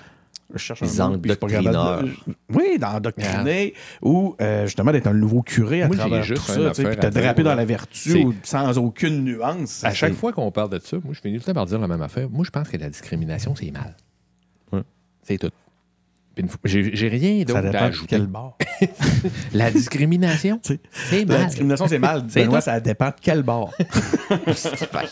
[0.55, 2.09] Je cherche Des un mot, je pas de-.
[2.55, 6.85] Oui, d'endoctriner ou euh, justement d'être un nouveau curé à Moi, travers tout ça, puis
[6.97, 9.83] te draper dans la vertu C'est- ou sans aucune nuance.
[9.85, 11.67] À chaque C'est- fois qu'on parle de ça, moi, je finis tout le temps par
[11.67, 12.31] dire la même affaire.
[12.31, 13.97] Moi, je pense que la discrimination, c'est mal.
[14.73, 14.83] Ouais.
[15.23, 15.51] C'est tout.
[16.65, 18.07] J'ai rien Ça d'autre à dépend de ajouter.
[18.11, 18.59] quel bord.
[19.55, 20.81] La discrimination, c'est
[21.25, 21.47] La mal.
[21.47, 22.25] discrimination, c'est mal.
[22.29, 23.73] C'est Benoît, ça dépend de quel bord.
[24.29, 25.07] Faudrait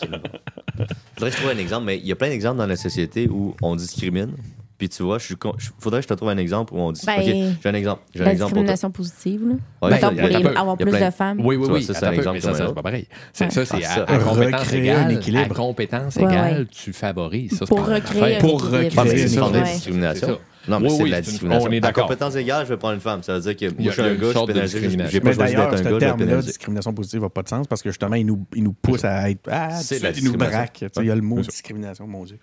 [1.19, 3.55] que je trouve un exemple, mais il y a plein d'exemples dans la société où
[3.61, 4.31] on discrimine,
[4.77, 6.91] Puis tu vois, je suis con- faudrait que je te trouve un exemple où on
[6.91, 7.01] dit.
[7.05, 7.23] Ben, OK,
[7.63, 8.01] j'ai un exemple.
[8.13, 9.53] J'ai un La exemple pour discrimination positive, là.
[9.81, 11.39] Ouais, Mettons, ça, pour les- avoir plein- plus de femmes.
[11.45, 11.83] Oui, oui, oui.
[11.83, 13.07] ça, c'est un peu, exemple mais ça, c'est pas pareil.
[13.31, 13.51] C'est- Ouais.
[13.51, 14.03] Ça, c'est Ah, à, ça.
[14.03, 15.13] à compétence Recréer un égale.
[15.13, 15.51] équilibre.
[15.51, 16.65] À compétence Ouais, égale, ouais.
[16.69, 17.51] tu favorises.
[17.51, 19.63] Ça, c'est Pour recréer Pour recréer c'est une forme de Ouais.
[19.63, 20.39] discrimination.
[20.67, 21.69] Non, mais Oui, c'est oui, de la discrimination.
[21.69, 22.07] on est À d'accord.
[22.07, 23.21] compétence égale, je vais prendre une femme.
[23.23, 24.41] Ça veut dire que moi, je suis il y a un une gars, je suis
[24.41, 24.79] de pénalisé.
[24.79, 25.11] discrimination.
[25.11, 27.47] J'ai pas choisi d'ailleurs, d'être un ce gars, vais terme-là, discrimination positive, n'a pas de
[27.49, 29.47] sens parce que justement, il nous, il nous pousse à être.
[29.49, 30.57] Ah, C'est la il nous discrimination.
[30.57, 30.85] braque.
[30.97, 32.39] Il y a le mot discrimination, mon Dieu.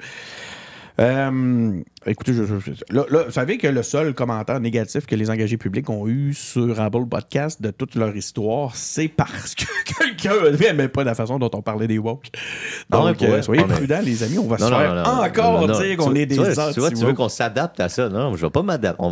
[1.00, 5.14] Euh, écoutez, je- je- je- là, là, vous savez que le seul commentaire négatif que
[5.14, 9.64] les engagés publics ont eu sur Apple Podcast de toute leur histoire, c'est parce que
[9.98, 12.26] quelqu'un n'aimait pas la façon dont on parlait des woke.
[12.90, 13.42] Donc, euh, vrai?
[13.42, 14.38] soyez mais- prudents, les amis.
[14.38, 15.80] On va Non, se non, faire non, non, encore non, non.
[15.80, 18.08] dire qu'on est des tu vois, Tu vois, tu veux qu'on s'adapte à ça.
[18.08, 19.02] Non, je vais pas m'adapter.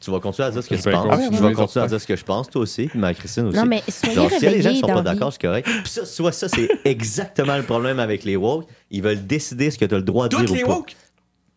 [0.00, 1.06] Tu vas continuer à dire ce que Je penses.
[1.06, 3.46] continuer Je vais continuer à dire ce que je pense, toi aussi, puis ma Christine
[3.46, 3.56] aussi.
[3.56, 5.66] Non, mais soyez si les gens réveillés sont pas d'accord, c'est correct.
[5.82, 8.66] Puis ça, tu vois, ça, c'est exactement le problème avec les woke.
[8.90, 10.82] Ils veulent décider ce que tu as le droit de Toutes dire les ou pas.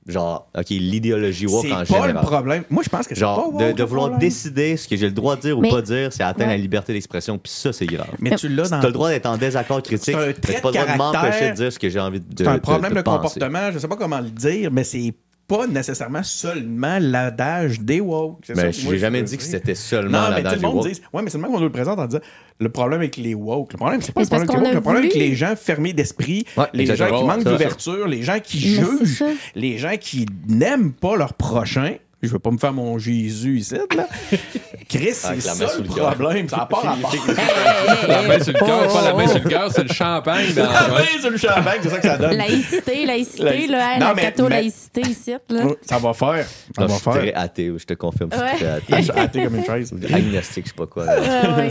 [0.07, 2.15] Genre, OK, l'idéologie woke en c'est pas le général.
[2.25, 2.63] problème.
[2.71, 4.19] Moi, je pense que pas Genre, woke, de, vouloir problème.
[4.29, 6.57] décider ce que j'ai le droit de dire ou Mais- pas dire, c'est atteindre Ouais.
[6.57, 8.09] la liberté d'expression, puis ça, c'est grave.
[8.19, 10.73] Mais tu l'as Tu dans as le droit d'être en désaccord critique, t'as pas le
[10.73, 13.01] droit de m'empêcher de dire ce que j'ai envie de, C'est un problème de, de
[13.03, 15.13] comportement, je sais pas comment le dire, mais c'est
[15.55, 18.39] pas nécessairement seulement l'adage des woke.
[18.47, 20.75] J'ai je jamais veux dit que c'était seulement Non, mais tout l'adage le des monde
[20.77, 20.91] woke.
[20.91, 21.01] dit.
[21.13, 22.21] Ouais, mais c'est le même qu'on nous le présente en disant
[22.59, 23.73] le problème avec les woke.
[23.73, 24.75] Le problème, c'est pas Mais le problème avec les woke.
[24.75, 28.39] Le problème avec les gens fermés d'esprit, Ouais, les gens qui manquent d'ouverture, les gens
[28.41, 29.23] qui Mais jugent,
[29.55, 31.95] les gens qui n'aiment pas leur prochain.
[32.21, 34.07] Je veux pas me faire mon Jésus ici, là.
[34.89, 36.47] Chris, c'est la ça main sur le problème.
[36.49, 36.83] Ça rapport.
[38.07, 40.53] La main sur le cœur, c'est pas la main sur le cœur, c'est le champagne
[40.53, 41.03] dans La main.
[41.19, 42.37] sur le champagne, c'est ça que ça donne.
[42.37, 45.63] Laïcité, laïcité, là, la catho-laïcité ici, là.
[45.81, 46.45] Ça va faire.
[46.75, 47.31] Ça je va suis faire.
[47.39, 48.29] athée, je te confirme.
[48.31, 49.39] Je suis très Je athée.
[49.39, 49.93] suis comme une chaise.
[50.13, 51.05] Agnostique, je sais pas quoi.
[51.05, 51.69] ouais.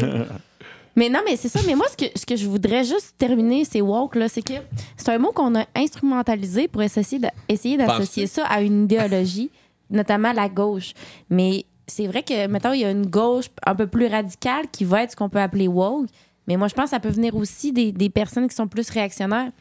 [0.96, 1.60] Mais non, mais c'est ça.
[1.66, 4.54] Mais moi, ce que, ce que je voudrais juste terminer, c'est woke, là, c'est que
[4.96, 9.50] c'est un mot qu'on a instrumentalisé pour essayer de- essayer d'associer ça à une idéologie,
[9.90, 10.92] notamment la gauche.
[11.28, 14.84] Mais c'est vrai que, mettons, il y a une gauche un peu plus radicale qui
[14.84, 16.06] va être ce qu'on peut appeler woke.
[16.48, 18.90] Mais moi, je pense que ça peut venir aussi des, des personnes qui sont plus
[18.90, 19.52] réactionnaires,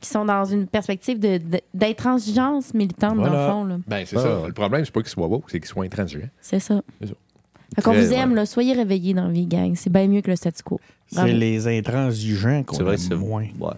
[0.00, 3.46] qui sont dans une perspective de- de- d'intransigeance militante, dans Voilà.
[3.46, 3.64] le fond.
[3.64, 3.76] là.
[3.86, 4.20] Ben, c'est Ah.
[4.20, 4.46] ça.
[4.46, 6.28] Le problème, c'est pas qu'il soit woke, c'est qu'il soit intransigeant.
[6.42, 6.82] C'est ça.
[7.00, 7.14] C'est ça.
[7.76, 8.36] Fait qu'on vous aime, ouais.
[8.36, 9.74] là, soyez réveillés dans la vie, gang.
[9.74, 10.80] C'est bien mieux que le statu quo.
[11.10, 13.46] C'est les intransigeants qu'on C'est vrai, aime moins.
[13.58, 13.72] Ouais.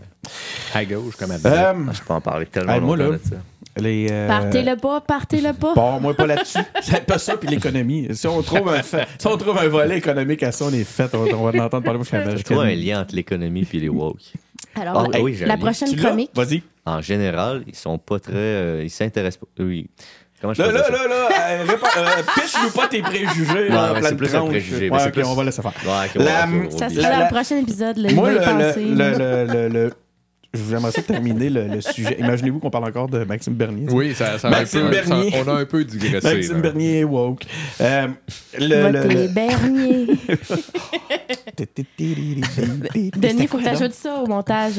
[0.74, 1.54] À gauche, comme à droite.
[1.54, 3.36] Euh, Ah, Je peux en parler tellement Hey, moi, longtemps là, de ça.
[3.76, 5.74] Les, euh, Partez-le pas, partez-le pas.
[5.74, 6.58] Bon, moi pas là-dessus.
[6.82, 8.08] C'est pas ça puis l'économie.
[8.12, 10.84] Si on trouve un fait- si on trouve un volet économique à ça, on est
[10.84, 11.14] fait.
[11.14, 11.98] On, on va en entendre parler.
[11.98, 14.18] Moi, je suis Je trouve un lien entre l'économie et les woke.
[14.78, 16.30] Alors, Ah, oui, j'ai un la prochaine chronique.
[16.34, 16.62] Vas-y.
[16.84, 18.34] En général, ils sont pas très.
[18.34, 19.62] euh, ils s'intéressent pas.
[19.64, 19.88] Oui.
[20.40, 23.70] Comment je Là, là, là, là, euh, euh, pitch-nous pas tes préjugés.
[24.02, 25.72] c'est plus un préjugé, Ouais, c'est plus- on va laisser faire.
[25.84, 27.98] Ouais, La- Ça sera La- dans la- le prochain épisode.
[28.14, 29.92] Moi, le, le, le, le, le-
[30.68, 32.16] j'aimerais ça terminer le, le sujet.
[32.18, 33.86] Imaginez-vous qu'on parle encore de Maxime Bernier.
[33.90, 35.30] Oui, ça, ça a un Maxime peu- Bernier.
[35.30, 36.34] ça- on a un peu digressé.
[36.34, 36.60] Maxime là.
[36.60, 37.44] Bernier est woke.
[37.80, 38.08] Euh,
[38.58, 40.06] le, le, le- Bernier.
[43.16, 44.74] Denis, il faut que tu ajoutes ça au montage.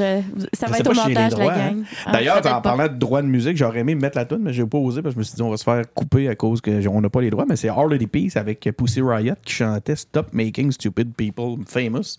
[0.53, 1.77] Ça va être au montage, les la droits, gang.
[1.81, 1.83] hein.
[2.05, 4.65] Ah, D'ailleurs, en parlant de droit de musique, j'aurais aimé mettre la tune, mais j'ai
[4.65, 6.61] pas osé parce que je me suis dit on va se faire couper à cause
[6.61, 7.45] qu'on n'a pas les droits.
[7.47, 12.17] Mais c'est Harley Peace avec Pussy Riot qui chantait Stop Making Stupid People Famous.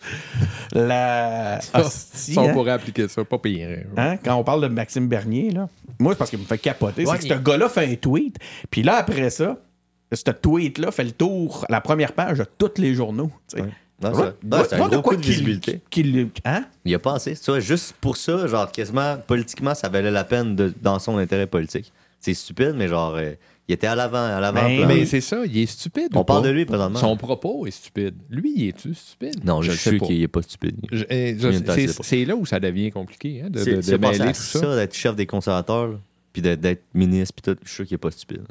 [0.73, 1.59] La.
[1.75, 2.53] Hostie, Ça, on hein?
[2.53, 3.69] pourrait appliquer ça, pas pire.
[3.97, 5.69] Hein, Quand on parle de Maxime Bernier, là,
[5.99, 7.05] moi, c'est parce qu'il me fait capoter.
[7.05, 8.37] Ouais, c'est que ce gars-là fait un tweet,
[8.71, 9.57] puis là, après ça,
[10.13, 13.31] ce tweet-là fait le tour, la première page de tous les journaux.
[13.55, 13.63] Ouais.
[14.01, 14.13] Non,
[14.69, 15.81] c'est un de gros quoi coup de qu'il- visibilité.
[15.91, 16.65] qu'il- hein?
[16.85, 17.35] Il a pensé.
[17.35, 21.19] Tu vois, juste pour ça, genre, quasiment, politiquement, ça valait la peine de, dans son
[21.19, 21.93] intérêt politique.
[22.21, 23.33] C'est stupide, mais genre, euh,
[23.69, 24.63] il était à l'avant, à l'avant.
[24.63, 24.89] Ben, plan.
[24.89, 26.09] Mais c'est ça, il est stupide.
[26.15, 26.49] On ou parle pas?
[26.49, 26.99] de lui présentement.
[26.99, 28.15] Son propos est stupide.
[28.31, 29.45] Lui, il est-tu stupide?
[29.45, 30.07] Non, je, le sais sais pas.
[30.07, 30.77] qu'il est pas stupide.
[30.91, 34.19] Je- eh, je- c'est- est là où ça devient compliqué, hein, de, C'est de, mêler
[34.33, 34.77] tout ça, ça.
[34.77, 35.97] d'être chef des conservateurs, là,
[36.33, 37.59] puis d'être- d'être ministre, puis tout.
[37.63, 38.43] Je suis sûr qu'il est pas stupide.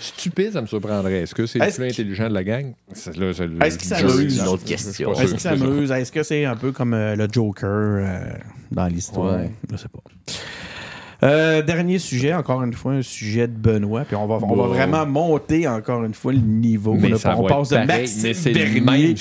[0.00, 1.22] Stupide, ça me surprendrait.
[1.22, 2.72] Est-ce que c'est le Est-ce plus qu'il- intelligent de la gang?
[2.92, 4.34] C'est là, c'est le- Est-ce qu'il je- s'amuse?
[4.36, 5.10] je- Une autre je- je- je- question.
[5.10, 5.90] je suis Est-ce qu'il s'amuse?
[5.90, 8.32] Est-ce que c'est un peu comme euh, le Joker euh,
[8.70, 9.40] dans l'histoire?
[9.40, 9.50] Ouais.
[9.72, 10.00] Je sais pas.
[11.22, 14.04] Euh, dernier sujet, encore une fois, un sujet de Benoît.
[14.06, 16.94] Puis on va, on va vraiment monter encore une fois le niveau.
[16.94, 19.14] Mais on passe de Maxime Bernier.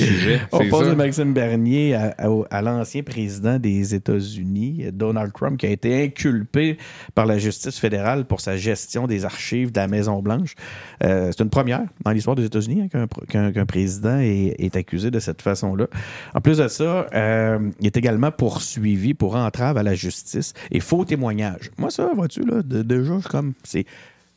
[0.52, 5.66] On passe de Maxime Bernier à, à- à l'ancien président des États-Unis, Donald Trump, qui
[5.66, 6.78] a été inculpé
[7.16, 10.56] par la justice fédérale pour sa gestion des archives de la Maison-Blanche.
[11.04, 14.56] Euh, c'est une première dans l'histoire des États-Unis hein, qu'un, pr- qu'un- qu'un président est,
[14.60, 15.88] est accusé de cette façon-là.
[16.34, 20.80] En plus de ça, euh, il est également poursuivi pour entrave à la justice et
[20.80, 21.72] faux témoignage.
[21.78, 23.54] Moi, ça, vois-tu, là, de- déjà, comme.
[23.64, 23.86] C'est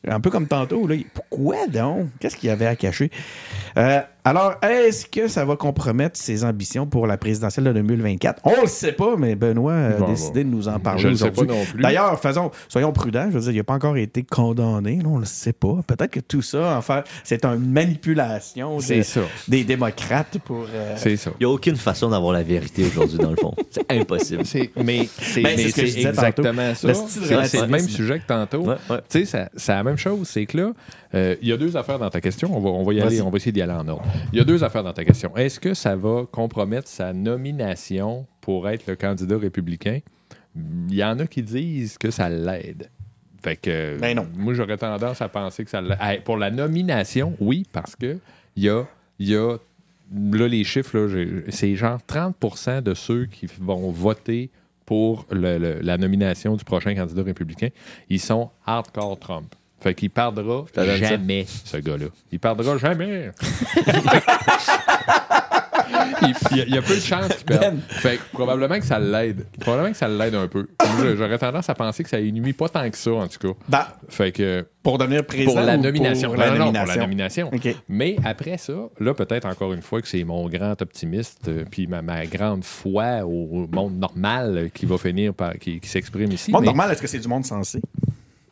[0.07, 0.95] un peu comme tantôt, là.
[1.13, 2.07] Pourquoi donc?
[2.19, 3.09] Qu'est-ce qu'il y avait à cacher?
[3.77, 8.39] Euh, Alors, est-ce que ça va compromettre ses ambitions pour la présidentielle de 2024?
[8.45, 11.15] On le sait pas, mais Benoît a Bon, décidé de nous en parler Je ne
[11.15, 11.57] sais pas aujourd'hui.
[11.57, 11.81] non plus.
[11.83, 13.25] D'ailleurs, faisons, soyons prudents.
[13.29, 14.99] Je veux dire, il n'a pas encore été condamné.
[15.05, 15.79] on le sait pas.
[15.85, 19.21] Peut-être que tout ça, en fait, c'est une manipulation de- C'est ça.
[19.49, 20.67] des démocrates pour.
[20.73, 21.31] euh, C'est ça.
[21.41, 23.53] Il n'y a aucune façon d'avoir la vérité aujourd'hui, dans le fond.
[23.71, 24.43] C'est impossible.
[24.81, 26.93] Mais c'est Ben, ce exactement ça.
[26.93, 28.61] C'est le même sujet que tantôt.
[28.61, 28.99] Ouais, ouais.
[29.09, 30.27] Tu sais, c'est la même chose.
[30.29, 30.71] C'est que là,
[31.15, 32.55] euh, il y a deux affaires dans ta question.
[32.55, 34.03] On va, on va y aller, on va essayer d'y aller en ordre.
[34.31, 35.35] Il y a deux affaires dans ta question.
[35.35, 39.99] Est-ce que ça va compromettre sa nomination pour être le candidat républicain?
[40.55, 42.89] Il y en a qui disent que ça l'aide.
[43.43, 44.27] Fait que Ben non.
[44.37, 46.23] moi j'aurais tendance à penser que ça l'aide.
[46.23, 48.17] Pour la nomination, oui, parce que
[48.55, 48.83] il y a,
[49.19, 49.57] y a
[50.31, 51.09] là les chiffres,
[51.49, 54.49] c'est genre 30% de ceux qui vont voter
[54.85, 57.69] pour le- le- la nomination du prochain candidat républicain,
[58.09, 59.55] ils sont hardcore Trump.
[59.83, 60.63] Fait qu'il perdra
[60.97, 62.05] jamais, ce gars-là.
[62.31, 63.31] Il perdra jamais.
[66.21, 66.33] il,
[66.67, 67.79] il y a, peu de chances qu'il perde.
[67.89, 69.45] Fait que probablement que ça l'aide.
[69.59, 70.69] Probablement que ça l'aide un peu.
[71.17, 73.59] J'aurais tendance à penser que ça nuit pas tant que ça, en tout cas.
[73.67, 75.51] ben, Fait que pour devenir président.
[75.53, 76.29] pour la nomination.
[76.29, 76.85] Pour la Non, nomination.
[76.85, 77.51] pour la nomination.
[77.89, 81.87] Mais après ça, là, peut-être encore une fois que c'est mon grand optimiste, euh, puis
[81.87, 85.57] ma, ma grande foi au monde normal qui va finir par.
[85.57, 86.51] qui, qui s'exprime ici.
[86.51, 87.81] Monde Mais normal, est-ce que c'est du monde sensé?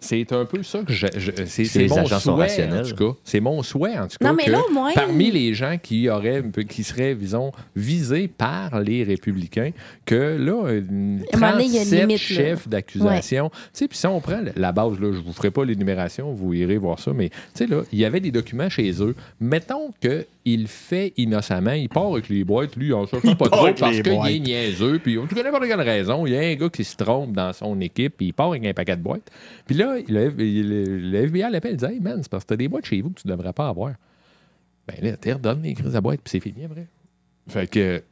[0.04, 1.06] C'est un peu ça que je.
[1.16, 2.86] je- c'est que mon agents sont souhait, rationnels.
[2.86, 3.18] en tout cas.
[3.24, 4.28] C'est mon souhait, en tout cas.
[4.30, 8.28] Non, mais que là, au moins- Parmi les gens qui auraient, qui seraient, disons, visés
[8.28, 9.70] par les républicains,
[10.06, 13.50] que là, une a une 37 limite, chefs d'accusation.
[13.50, 16.54] Tu sais, puis si on prend la base, là, je vous ferai pas l'énumération, vous
[16.56, 19.16] irez voir ça, mais tu sais, là, il y avait des documents chez eux.
[19.40, 19.94] Mettons
[20.44, 23.96] qu'il fait innocemment, il part avec les boîtes, lui, on ne cherche pas trop parce
[24.02, 26.26] qu'il est niaiseux, puis on ne connaît pas de quelle raison.
[26.26, 28.66] Il y a un gars qui se trompe dans son équipe, puis il part avec
[28.66, 29.30] un paquet de boîtes.
[29.66, 32.54] Puis là, le, le- le FBI l'appelle, il dit Hey man, c'est parce que tu
[32.54, 33.94] as des boîtes chez vous que tu ne devrais pas avoir.
[34.88, 36.88] Ben là, tu redonnes les crises à boîte, puis c'est fini après.
[37.48, 38.04] Fait que.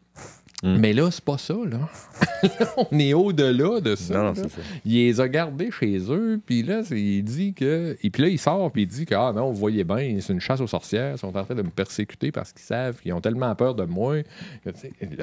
[0.62, 0.76] Mm.
[0.78, 1.80] Mais là, c'est pas ça, là.
[2.60, 4.14] Là, on est au-delà de ça.
[4.14, 4.34] Non, non, là.
[4.36, 4.62] c'est ça.
[4.86, 7.97] Il les a gardés chez eux, puis là, c'est- il dit que.
[8.03, 10.34] Et puis là, il sort, puis il dit que, ah non, vous voyez bien, c'est
[10.34, 13.14] une chasse aux sorcières, ils sont en train de me persécuter parce qu'ils savent qu'ils
[13.14, 14.22] ont tellement peur de moi.
[14.64, 14.70] que,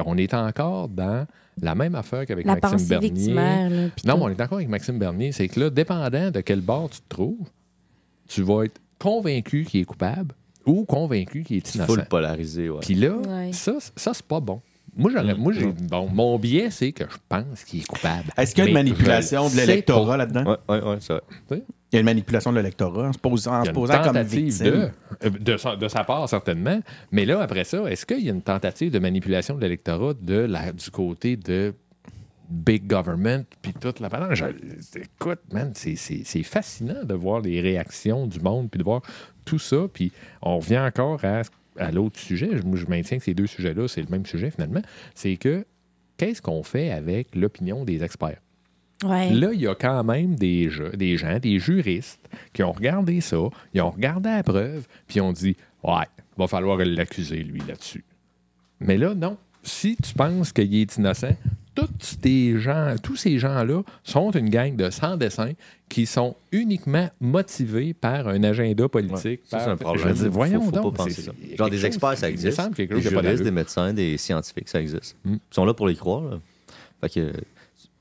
[0.07, 1.27] on est encore dans
[1.61, 3.35] la même affaire qu'avec Maxime Bernier.
[3.35, 3.69] là,
[4.05, 5.33] Non, mais on est encore avec Maxime Bernier.
[5.33, 7.49] C'est que là, dépendant de quel bord tu te trouves,
[8.29, 10.35] tu vas être convaincu qu'il est coupable
[10.65, 11.97] ou convaincu qu'il est Il faut innocent.
[12.01, 12.81] le polariser, ouais.
[12.81, 13.53] Puis là, Ouais.
[13.53, 14.61] ça, ça c'est pas bon.
[14.97, 15.39] Moi, j'aurais, Mm.
[15.39, 18.31] moi j'ai, bon, mon biais, c'est que je pense qu'il est coupable.
[18.37, 20.17] Est-ce qu'il y a une Mais manipulation je de sais l'électorat pas.
[20.17, 20.45] là-dedans?
[20.45, 21.63] Ouais, ouais, ouais, c'est vrai.
[21.93, 23.71] Il y a une manipulation de l'électorat en se posant, en Il y se a
[23.71, 24.67] une posant comme tentative victime.
[24.67, 24.91] de,
[25.25, 26.81] euh, de, sa, de sa part, certainement.
[27.13, 30.35] Mais là, après ça, est-ce qu'il y a une tentative de manipulation de l'électorat de
[30.39, 31.75] la, du côté de
[32.49, 34.39] big government puis toute la balance?
[34.97, 39.03] Écoute, man, c'est, c'est- c'est fascinant de voir les réactions du monde puis de voir
[39.45, 39.87] tout ça.
[39.93, 40.11] Puis
[40.43, 41.43] on revient encore à,
[41.79, 42.51] à l'autre sujet.
[42.53, 44.83] Je, maintiens que ces deux sujets-là, c'est le même sujet finalement.
[45.15, 45.65] C'est que
[46.17, 48.41] qu'est-ce qu'on fait avec l'opinion des experts?
[49.05, 49.31] Ouais.
[49.35, 53.21] Là, il y a quand même des, ge- des gens, des juristes, qui ont regardé
[53.21, 53.37] ça,
[53.75, 56.07] ils ont regardé la preuve, puis ils ont dit Ouais,
[56.39, 58.05] va falloir l'accuser, lui, là-dessus.
[58.81, 59.37] Mais là, non.
[59.63, 61.37] Si tu penses qu'il est innocent,
[61.77, 65.53] tous ces gens, tous ces gens-là sont une gang de sans dessin
[65.89, 69.43] qui sont uniquement motivés par un agenda politique.
[69.47, 70.09] C'est un problème.
[70.17, 70.97] Je Faut- voyons faut, donc.
[70.97, 71.33] pas penser c'est- ça.
[71.49, 72.61] c'est Genre des experts, ça il me existe.
[72.77, 75.15] Des pas juristes, des médecins, des scientifiques, ça existe.
[75.25, 75.35] Mm.
[75.35, 76.23] Ils sont là pour les croire.
[76.23, 76.39] là.
[77.03, 77.33] Fait que,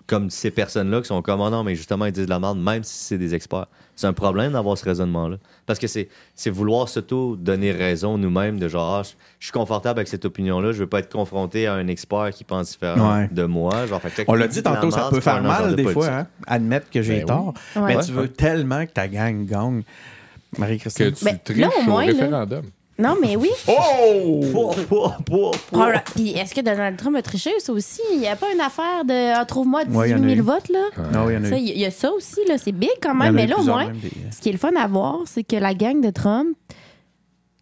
[0.07, 2.57] comme ces personnes-là qui sont comme, oh non, mais justement, ils disent de la merde,
[2.59, 3.67] même si c'est des experts.
[3.97, 5.37] C'est un problème d'avoir ce raisonnement-là.
[5.65, 9.01] Parce que c'est c'est vouloir s'auto-donner raison nous-mêmes de genre, ah,
[9.39, 12.43] je suis confortable avec cette opinion-là, je veux pas être confronté à un expert qui
[12.43, 13.29] pense différemment Ouais.
[13.31, 13.85] de moi.
[13.87, 16.89] Genre, fait On l'a dit tantôt, ça peut faire mal de des fois, hein, admettre
[16.89, 17.53] que j'ai Ben tort.
[17.77, 17.81] oui.
[17.87, 18.03] Mais Ouais.
[18.03, 19.83] tu veux tellement que ta gang gagne.
[20.53, 21.11] Que Marie-Christine.
[21.13, 22.63] tu Mais triches là, au au moins, là- référendum.
[22.97, 23.49] Non, mais oui.
[23.67, 25.51] Oh!
[25.71, 28.01] Probable- Puis est-ce que Donald Trump a triché, ça aussi?
[28.13, 30.27] Il n'y a pas une affaire de ah, trouve-moi 18 Ouais, il y en a
[30.27, 30.41] 000 eu.
[30.41, 30.79] votes, là?
[31.13, 31.61] Non, il y en a Ça, eu.
[31.61, 32.57] Il y, a ça aussi, là.
[32.57, 33.35] C'est big quand en a même.
[33.35, 35.43] Mais là, au plusieurs moins, même, des- ce qui est le fun à voir, c'est
[35.43, 36.55] que la gang de Trump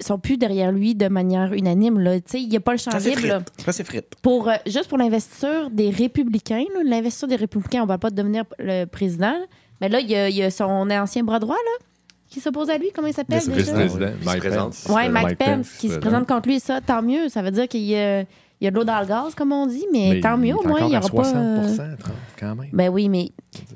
[0.01, 1.99] sont plus derrière lui de manière unanime.
[1.99, 2.17] Là.
[2.19, 3.27] Tu sais, Il n'y a pas le champ Ça, c'est libre.
[3.27, 3.39] là.
[3.39, 3.61] frites.
[3.65, 4.13] Ça, c'est frites.
[4.21, 8.09] Pour, euh, juste pour l'investiture des républicains, là, l'investiture des républicains, on ne va pas
[8.09, 9.35] devenir le président.
[9.81, 11.85] Mais là, il y, a, il y a son ancien bras droit là,
[12.33, 12.89] qui s'oppose à lui.
[12.93, 13.51] Comment il s'appelle déjà?
[13.55, 14.69] Vice-président, Il se Mike présente.
[14.71, 14.85] Pence.
[14.89, 16.59] Oui, Euh, Mike, Pence, qui se euh, présente contre lui.
[16.59, 17.29] Ça, tant mieux.
[17.29, 18.25] Ça veut dire qu'il y a, il
[18.61, 19.85] y a de l'eau dans le gaz, comme on dit.
[19.91, 21.27] Mais, Mais tant il mieux, au moins, il n'y aura à pas.
[21.35, 22.69] euh, 60 Trump, quand même.
[22.73, 23.29] Ben oui, mais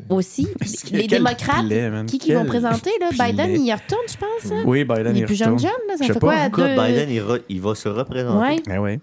[0.09, 0.47] aussi,
[0.91, 1.65] les démocrates,
[2.07, 4.51] qui, qui vont présenter, là, Biden, il y retourne, je pense.
[4.51, 4.63] hein?
[4.65, 5.71] Oui, Biden, il est plus jeune, retourne.
[5.71, 5.97] jeune, là.
[5.97, 6.35] Ça Je sais fait pas, quoi?
[6.45, 8.55] Pourquoi deux- Biden, il, re- il va se représenter?
[8.55, 8.61] Ouais.
[8.65, 8.99] Ben oui.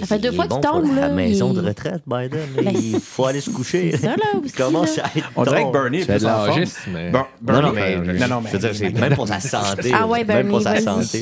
[0.00, 2.02] Ça fait deux Il fois bon qu'il pour tombe, La là, maison il- de retraite,
[2.06, 2.38] Biden.
[2.56, 3.90] Ben, il faut aller se coucher.
[3.90, 4.86] c'est ça, là, aussi, Comment là.
[4.86, 5.72] ça être On dirait que?
[5.72, 6.64] Bernie est C'est de plus en forme.
[6.92, 7.10] mais...
[7.10, 9.40] Bon, Non, Bernie, non, mais, non, non, mais je veux dire, c'est même pour sa
[9.40, 9.90] santé.
[9.92, 11.18] Ah ouais, Même pour sa Bernie, santé.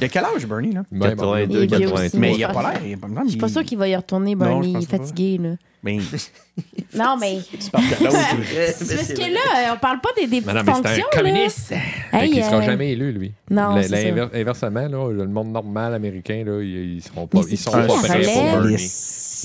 [0.00, 0.82] Il a quel âge, Bernie, là?
[0.90, 1.32] Même, bon.
[1.34, 2.00] 82, Il est vieux 83.
[2.06, 2.18] aussi.
[2.18, 2.80] Mais il a pas l'air.
[3.24, 4.72] Je suis pas sûre qu'il va y retourner, Bernie.
[4.72, 5.50] Il est fatigué, là.
[5.84, 6.00] Ben,
[6.94, 7.38] Non, mais.
[7.60, 7.82] c'est parce
[9.12, 11.04] que là, on parle pas des, des petites Mais non, mais c'est fonctions.
[11.12, 11.22] un là.
[11.22, 11.58] communiste.
[11.68, 11.80] Fait
[12.22, 13.32] Hey, qu'il sera euh, jamais élu, lui.
[13.50, 13.96] non, c'est ça.
[14.02, 17.86] l'inver- Inversement, là, le monde normal américain, là, ils, ils seront pas, ils sont prêts
[17.86, 18.02] pour?
[18.02, 18.74] Bernie.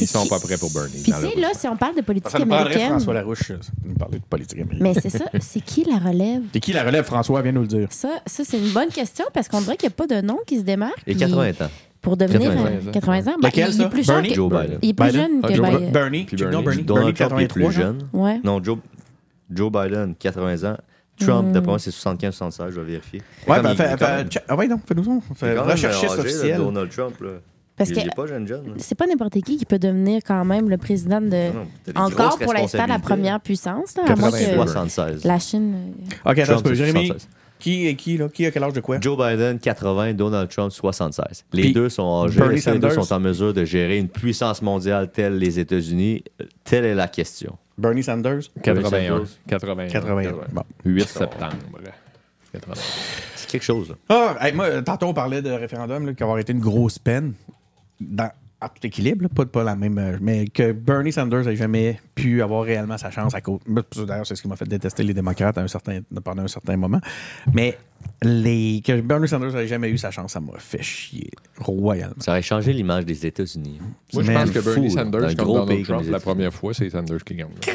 [0.01, 1.01] Ils sont pas prêts pour Bernie.
[1.03, 2.89] Puis tu sais, là, si on parle de politique Ça américaine.
[2.89, 3.51] François Larouche,
[3.83, 4.81] nous parler de politique américaine.
[4.81, 6.43] Mais c'est ça, c'est qui la relève?
[6.53, 7.41] C'est qui la relève, François?
[7.41, 7.87] Viens nous le dire.
[7.91, 10.37] Ça, ça c'est une bonne question parce qu'on dirait qu'il n'y a pas de nom
[10.45, 10.99] qui se démarque.
[11.05, 11.69] Et puis 80 ans.
[12.01, 12.91] Pour devenir 80 euh, ans.
[12.93, 13.35] 80 ans.
[13.41, 13.83] Ben, Lequel, il, ça?
[13.83, 14.29] est plus jeune Bernie?
[14.29, 14.79] que, Joe Biden.
[14.81, 15.21] il est plus Biden?
[15.21, 15.65] jeune Ah, que Joe.
[15.65, 15.91] Biden.
[15.91, 15.91] Bernie.
[15.91, 16.25] Bernie.
[16.63, 16.83] Bernie.
[16.83, 17.71] Bernie, Trump est 83, plus genre.
[17.73, 17.97] jeune.
[18.13, 18.39] Ouais.
[18.45, 18.77] Non, Joe,
[19.51, 20.77] Joe Biden, 80 ans.
[21.19, 21.51] Trump, Hmm.
[21.53, 23.21] d'après moi, c'est 75-76, je vais vérifier.
[23.47, 25.61] Ouais, ben, fait, fait- même- Ah, ouais, non, fais-nous ça.
[25.63, 26.57] Recherchiste officiel.
[26.57, 27.29] Donald Trump, là.
[27.77, 27.99] Parce que
[28.79, 31.53] c'est pas n'importe qui qui peut devenir quand même le président de.
[31.53, 31.65] Non,
[31.95, 33.95] Encore pour l'instant, la première puissance.
[33.95, 34.49] Là, à moins 82.
[34.49, 35.23] que 76.
[35.23, 35.75] la Chine.
[36.25, 37.27] euh, Ok, attends, Jérémy, 76.
[37.59, 38.29] Qui est qui, là?
[38.29, 38.99] Qui a quel âge de quoi?
[38.99, 41.45] Joe Biden, 80, Donald Trump, 76.
[41.53, 42.41] Les Puis deux sont âgés,
[42.71, 46.23] les deux sont en mesure de gérer une puissance mondiale telle les États-Unis.
[46.63, 47.57] Telle est la question.
[47.77, 48.41] Bernie Sanders?
[48.63, 49.23] 81.
[49.47, 49.87] 81.
[49.87, 50.31] 81.
[50.51, 50.63] Bon.
[50.85, 51.53] 8 septembre.
[52.53, 52.73] 80.
[53.35, 53.89] C'est quelque chose.
[53.89, 53.95] là.
[54.09, 56.97] Ah, hey, moi, tantôt, on parlait de référendum là, qui va avoir été une grosse
[56.99, 57.33] peine.
[58.01, 58.31] Dans,
[58.61, 59.97] à tout équilibre, là, pas, pas la même.
[59.97, 63.59] euh, Mais que Bernie Sanders n'ait jamais pu avoir réellement sa chance à cause.
[64.05, 66.75] D'ailleurs, c'est ce qui m'a fait détester les démocrates à un certain, pendant un certain
[66.75, 66.99] moment.
[67.53, 67.77] Mais
[68.21, 72.15] les, que Bernie Sanders n'ait jamais eu sa chance, ça m'a fait chier royalement.
[72.19, 73.79] Ça aurait changé l'image des États-Unis.
[74.13, 76.89] Moi, je pense que Bernie fou, là, Sanders, comme Donald Trump, la première fois, c'est
[76.89, 77.47] Sanders qui gagne.
[77.65, 77.73] là.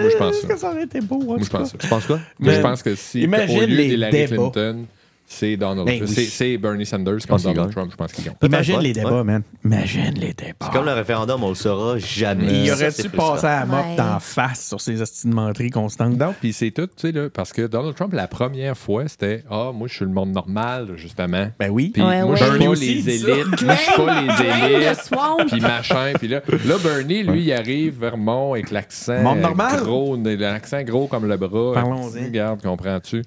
[0.00, 0.48] Moi, je pense ça.
[0.48, 1.20] que ça aurait été beau.
[1.22, 1.78] Moi, je pense ça.
[1.78, 2.18] Tu penses quoi?
[2.40, 4.26] Moi, je pense que si, imagine au lieu les d'Hillary.
[4.26, 4.86] Clinton,
[5.26, 6.08] c'est Donald Ben oui.
[6.08, 7.72] C'est- Bernie Sanders comme pense qu'il Donald.
[7.72, 8.34] Trump, je pense qu'il gagne.
[8.42, 9.24] Imagine les débats, ouais.
[9.24, 9.42] man.
[9.64, 10.54] Imagine les débats.
[10.62, 12.60] C'est comme le référendum, on le saura jamais.
[12.62, 13.32] Il Ça, aurait c'est dû frustrant.
[13.34, 13.96] passer à la mop Ouais.
[13.96, 16.16] d'en face sur ses estimenteries constantes?
[16.18, 19.42] Non, puis c'est tout, tu sais, là, parce que Donald Trump, la première fois, c'était
[19.50, 21.48] Ah, moi, je suis le monde normal, justement.
[21.58, 21.90] Ben oui.
[21.94, 23.62] Puis Ouais, moi, je suis Bernie pas aussi les élites.
[23.62, 25.10] Moi, je suis pas les élites.
[25.50, 26.12] Puis machin.
[26.18, 29.80] Puis là, là, Bernie, lui, il arrive Vermont avec l'accent Monde normal.
[29.82, 31.72] gros, l'accent gros comme le bras.
[31.74, 32.24] Parlons-y.
[32.24, 33.22] Regarde, comprends-tu?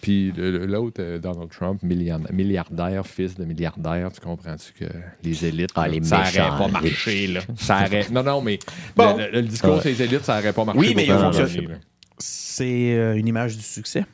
[0.00, 1.82] Puis le- le- l'autre, euh, Donald Trump,
[2.32, 4.90] milliardaire, fils de milliardaire, tu comprends-tu que
[5.22, 7.40] les élites, Ah, là, les ça n'aurait pas marché, là.
[7.56, 8.06] Ça aurait...
[8.10, 8.58] Non, non, mais
[8.96, 9.16] Bon.
[9.16, 9.80] le, le- le discours Ouais.
[9.80, 10.80] sur les élites, ça n'aurait pas marché.
[10.80, 11.06] Oui, mais.
[12.20, 14.04] C'est euh, une image du succès.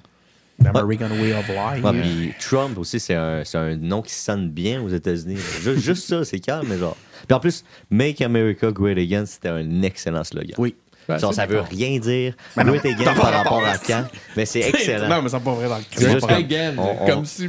[0.63, 1.83] L'American Way of Life.
[1.85, 5.37] Ouais, puis Trump aussi, c'est un, c'est un nom qui sonne bien aux États-Unis.
[5.63, 6.97] Juste, juste ça, c'est calme, mais genre.
[7.27, 10.55] Puis en plus, Make America Great Again, c'était un excellent slogan.
[10.59, 10.77] Oui.
[11.09, 12.35] Ben, c'est ça veut rien dire.
[12.57, 12.73] Ben non.
[12.73, 14.05] Great Again par rapport à quand,
[14.37, 15.23] mais c'est Non, excellent.
[15.23, 17.49] mais c'est pas vrai dans le juste Again, On- on- comme si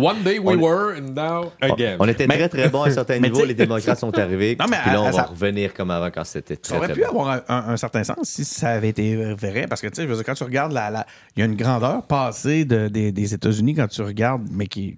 [0.00, 1.96] one day we on- were and now again.
[2.00, 3.36] On était Mais- très très bons à mais niveaux.
[3.38, 4.56] t'sais- Les démocrates sont arrivés.
[4.58, 6.86] Non, mais puis là, on va ça- revenir comme avant quand c'était Ça très aurait
[6.88, 7.08] très pu bon.
[7.08, 9.66] avoir un, un- un certain sens si ça avait été vrai.
[9.68, 11.06] Parce que, tu sais, je veux dire, quand tu regardes, la, la-
[11.36, 14.96] il y a une grandeur passée de- des, des États-Unis quand tu regardes, mais qui.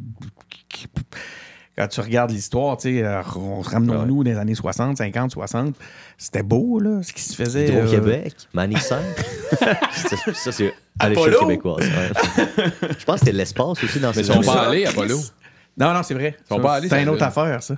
[0.69, 0.87] qui-
[1.79, 5.75] quand tu regardes l'histoire, tu sais, euh, on- ramenons-nous des années 60, 50, 60,
[6.17, 7.71] c'était beau, là, ce qui se faisait.
[7.71, 8.99] euh, Hydro-Québec, Manny 5.
[9.93, 11.85] ça, ça, c'est à l'échelle québécoise.
[11.87, 12.65] ouais.
[12.99, 15.19] Je pense que c'était l'espace aussi dans Mais ces ils sont pas allés, Apollo.
[15.79, 16.37] Non, non, c'est vrai.
[16.49, 17.75] sont Ça, pas allés C'est une autre affaire, ça.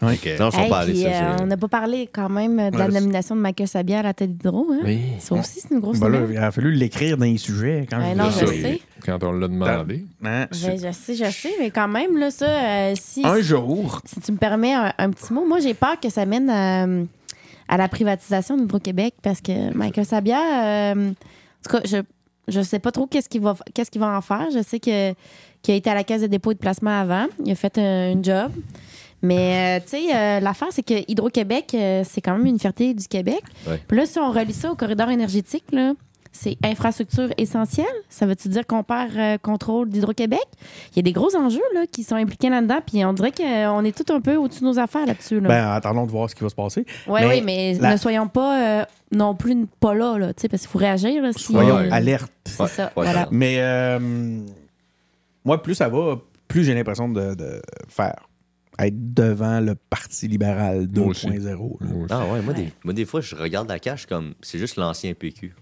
[0.00, 0.92] Non, ils sont Hey, pas allés.
[0.92, 3.66] puis, ça, euh, on n'a pas parlé quand même de la Ouais, nomination de Michael
[3.68, 4.68] Sabia à la tête d'Hydro.
[4.72, 4.80] Hein?
[4.84, 5.00] Oui.
[5.18, 7.86] Ça aussi, c'est une grosse Ben là, il a fallu l'écrire dans les sujets.
[7.90, 8.80] Quand Ouais, je non, je sais.
[9.04, 10.04] Quand on l'a demandé.
[10.24, 14.00] Hein, Ben, je sais, je sais, mais quand même, là, ça, euh, si, un jour,
[14.04, 16.86] si tu me permets un, un petit mot, moi, j'ai peur que ça mène à,
[17.68, 21.12] à la privatisation d'Hydro-Québec parce que Michael Sabia, euh, en
[21.68, 21.96] tout cas, je
[22.48, 24.48] je sais pas trop qu'est-ce qu'il va, qu'est-ce qu'il va en faire.
[24.52, 25.14] Je sais que
[25.62, 27.26] qu'il a été à la caisse de dépôt et de placement avant.
[27.44, 28.50] Il a fait un, un job.
[29.24, 32.92] Mais, euh, tu sais, euh, l'affaire, c'est que Hydro-Québec, euh, c'est quand même une fierté
[32.92, 33.40] du Québec.
[33.68, 33.80] Ouais.
[33.86, 35.92] Puis là, si on relie ça au corridor énergétique, là,
[36.32, 37.86] c'est infrastructure essentielle.
[38.08, 40.42] Ça veut-tu dire qu'on perd contrôle d'Hydro-Québec?
[40.90, 43.84] Il y a des gros enjeux là, qui sont impliqués là-dedans, puis on dirait qu'on
[43.84, 45.38] est tout un peu au-dessus de nos affaires là-dessus.
[45.40, 45.48] Là.
[45.48, 46.84] ben, attendons de voir ce qui va se passer.
[47.06, 50.48] oui, mais oui, mais la- ne soyons pas non plus pas là, là tu sais,
[50.48, 51.22] parce qu'il faut réagir.
[51.22, 52.32] Là, si, Soyons euh, alerte.
[52.46, 53.28] C'est Ouais, ça, ouais, voilà.
[53.30, 53.58] Mais
[55.44, 58.14] moi, plus ça va, plus j'ai l'impression de, de faire
[58.78, 61.28] être devant le Parti libéral Moi aussi.
[61.28, 61.40] 2.0.
[61.40, 61.86] là.
[61.88, 62.06] Moi aussi.
[62.10, 62.60] Ah ouais, moi, Ouais.
[62.62, 65.48] Des, moi, des fois, je regarde la cache comme c'est juste l'ancien PQ.
[65.48, 65.54] Ben,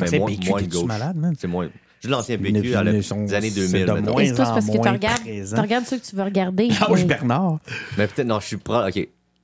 [0.00, 0.84] Mais c'est moins, PQ, moins gauche.
[0.84, 1.34] malade, man?
[1.38, 1.68] C'est moins.
[2.00, 2.72] Juste l'ancien PQ
[3.02, 3.86] sont- des années c'est 2000.
[3.86, 4.12] de mettons.
[4.12, 6.22] moins Et c'est tous en parce que tu regardes, tu regardes ceux que tu veux
[6.22, 6.68] regarder.
[6.68, 7.58] Lâche mais- Bernard.
[7.96, 8.94] Mais peut-être, non, je suis, pro- ok,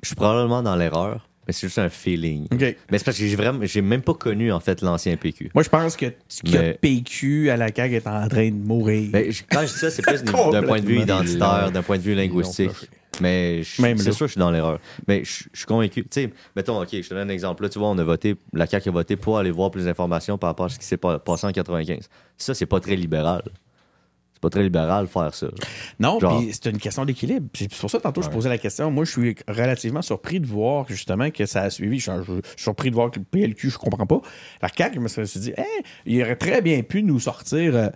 [0.02, 2.46] je suis probablement dans l'erreur, mais c'est juste un feeling.
[2.52, 5.50] Mais c'est parce que j'ai vraiment, j'ai même pas connu, en fait, l'ancien PQ.
[5.54, 8.48] Moi, je pense que ce qui a Mais- PQ à la CAQ est en train
[8.50, 9.10] de mourir.
[9.12, 10.22] Mais je- quand je dis ça, c'est plus
[10.52, 12.70] d'un point de vue identitaire, d'un point de vue linguistique.
[13.20, 13.96] Mais c'est là.
[14.12, 14.78] sûr que je suis dans l'erreur.
[15.06, 16.02] Mais je je suis convaincu.
[16.04, 17.62] Tu sais, mettons, OK, je te donne un exemple.
[17.64, 20.38] Là, tu vois, on a voté, la CAQ a voté pour aller voir plus d'informations
[20.38, 22.08] par rapport à ce qui s'est pas- passé en 95.
[22.38, 23.42] Ça, c'est pas très libéral.
[24.40, 25.48] C'est pas très libéral faire ça.
[25.98, 27.46] Non, puis c'est une question d'équilibre.
[27.52, 28.90] C'est pour ça, tantôt, je posais la question.
[28.90, 31.98] Moi, je suis relativement surpris de voir justement que ça a suivi.
[31.98, 34.22] Je suis, je suis surpris de voir que le PLQ, je comprends pas.
[34.62, 37.76] La CAQ, je me suis dit, Hey, il aurait très bien pu nous sortir.
[37.76, 37.88] euh,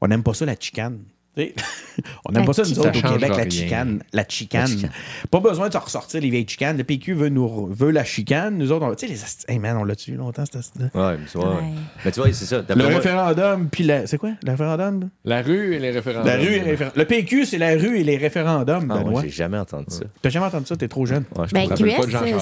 [0.00, 1.00] on n'aime pas ça, la chicane.
[2.24, 4.02] On n'aime pas ça, nous autres, au Ça Québec, change la chicane.
[4.12, 4.60] La chicane.
[4.62, 4.90] La chicane.
[5.30, 6.76] Pas besoin de ressortir les vieilles chicanes.
[6.76, 8.56] Le PQ veut, nous, veut la chicane.
[8.58, 9.18] Nous autres, on- tu sais, les.
[9.20, 10.56] asti- Hey man, on l'a tué longtemps, cette
[10.94, 11.56] Ouais, mais tu vois.
[11.56, 11.62] Ouais.
[12.04, 12.62] Mais tu vois, c'est ça.
[12.68, 14.06] Le référendum, puis la.
[14.06, 15.08] C'est quoi, le référendum?
[15.24, 16.26] La rue et les référendums.
[16.26, 16.98] La rue et les référendums.
[16.98, 20.04] Le PQ, c'est la rue et les référendums, Ah, moi, j'ai jamais entendu ça.
[20.22, 21.24] T'as jamais entendu ça, t'es trop jeune.
[21.36, 21.76] Ouais, je Ben, QS,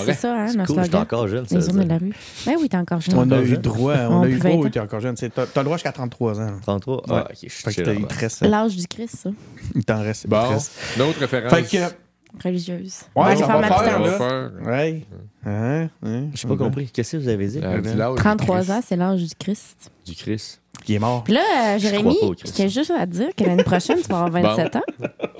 [0.04, 1.46] c'est ça, hein, cool, j'étais encore jeune.
[1.46, 2.12] ça Les de la rue.
[2.46, 3.14] Ben oui, t'es encore jeune.
[3.16, 3.60] On a encore eu jeune?
[3.60, 5.14] droit, on a eu droit, t'es encore jeune.
[5.16, 6.52] T'as le droit jusqu'à 33 ans.
[6.62, 6.96] 33?
[6.96, 7.02] Ouais.
[7.10, 8.46] Ah, ok, je suis que
[8.76, 9.30] du Christ, ça.
[9.74, 10.26] Il t'en reste.
[10.26, 10.56] Bon,
[10.96, 11.52] d'autres références?
[11.52, 11.94] Fait que.
[12.42, 13.00] Religieuse.
[13.00, 14.70] Ouais, on va aller faire ma.
[14.70, 15.06] Ouais.
[15.46, 16.90] Hein, hein, J'ai pas compris.
[16.90, 17.60] Qu'est-ce que vous avez dit?
[17.62, 18.70] Euh, dis l'âge du 33 Christ.
[18.70, 19.90] ans, c'est l'âge du Christ.
[20.04, 20.60] Du Christ.
[20.88, 21.24] Il est mort.
[21.24, 22.46] Puis là, euh, Jérémy, pas au Christ.
[22.52, 24.82] je tiens juste à te dire que l'année prochaine, tu vas avoir 27 ans.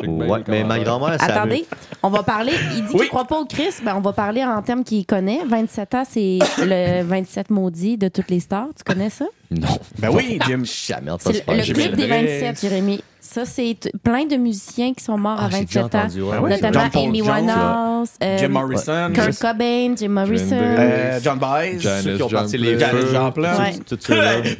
[0.06, 1.64] Ouais, mais ma grand-mère, ça Attendez,
[2.02, 2.52] on va parler.
[2.76, 3.82] Il dit qu'il croit pas au Christ.
[3.84, 5.40] Ben, on va parler en termes qu'il connaît.
[5.48, 8.68] 27 ans, c'est le 27 maudit de toutes les stars.
[8.76, 9.24] Tu connais ça?
[9.50, 9.68] Non.
[10.00, 10.62] Ben oui, Jim.
[10.64, 11.60] Jamais C'est le, parler.
[11.60, 12.40] le Jimi clip des Hendrix.
[12.40, 13.00] 27, Jérémy.
[13.20, 15.98] Ça, c'est t- plein de musiciens qui sont morts Ah, à j'ai déjà 27 ans.
[16.04, 16.34] entendu, ouais.
[16.36, 19.10] Ah ouais, Notamment John Paul Amy Jones, Winehouse, euh, Jim Morrison.
[19.12, 20.56] Kurt Cobain, Jim Morrison.
[20.60, 21.78] euh, John Baez.
[21.80, 22.88] Janis Ceux qui ont parti les Joplin.
[23.00, 23.58] Janis Joplin.
[23.58, 23.72] Ouais.
[23.88, 23.98] Tout.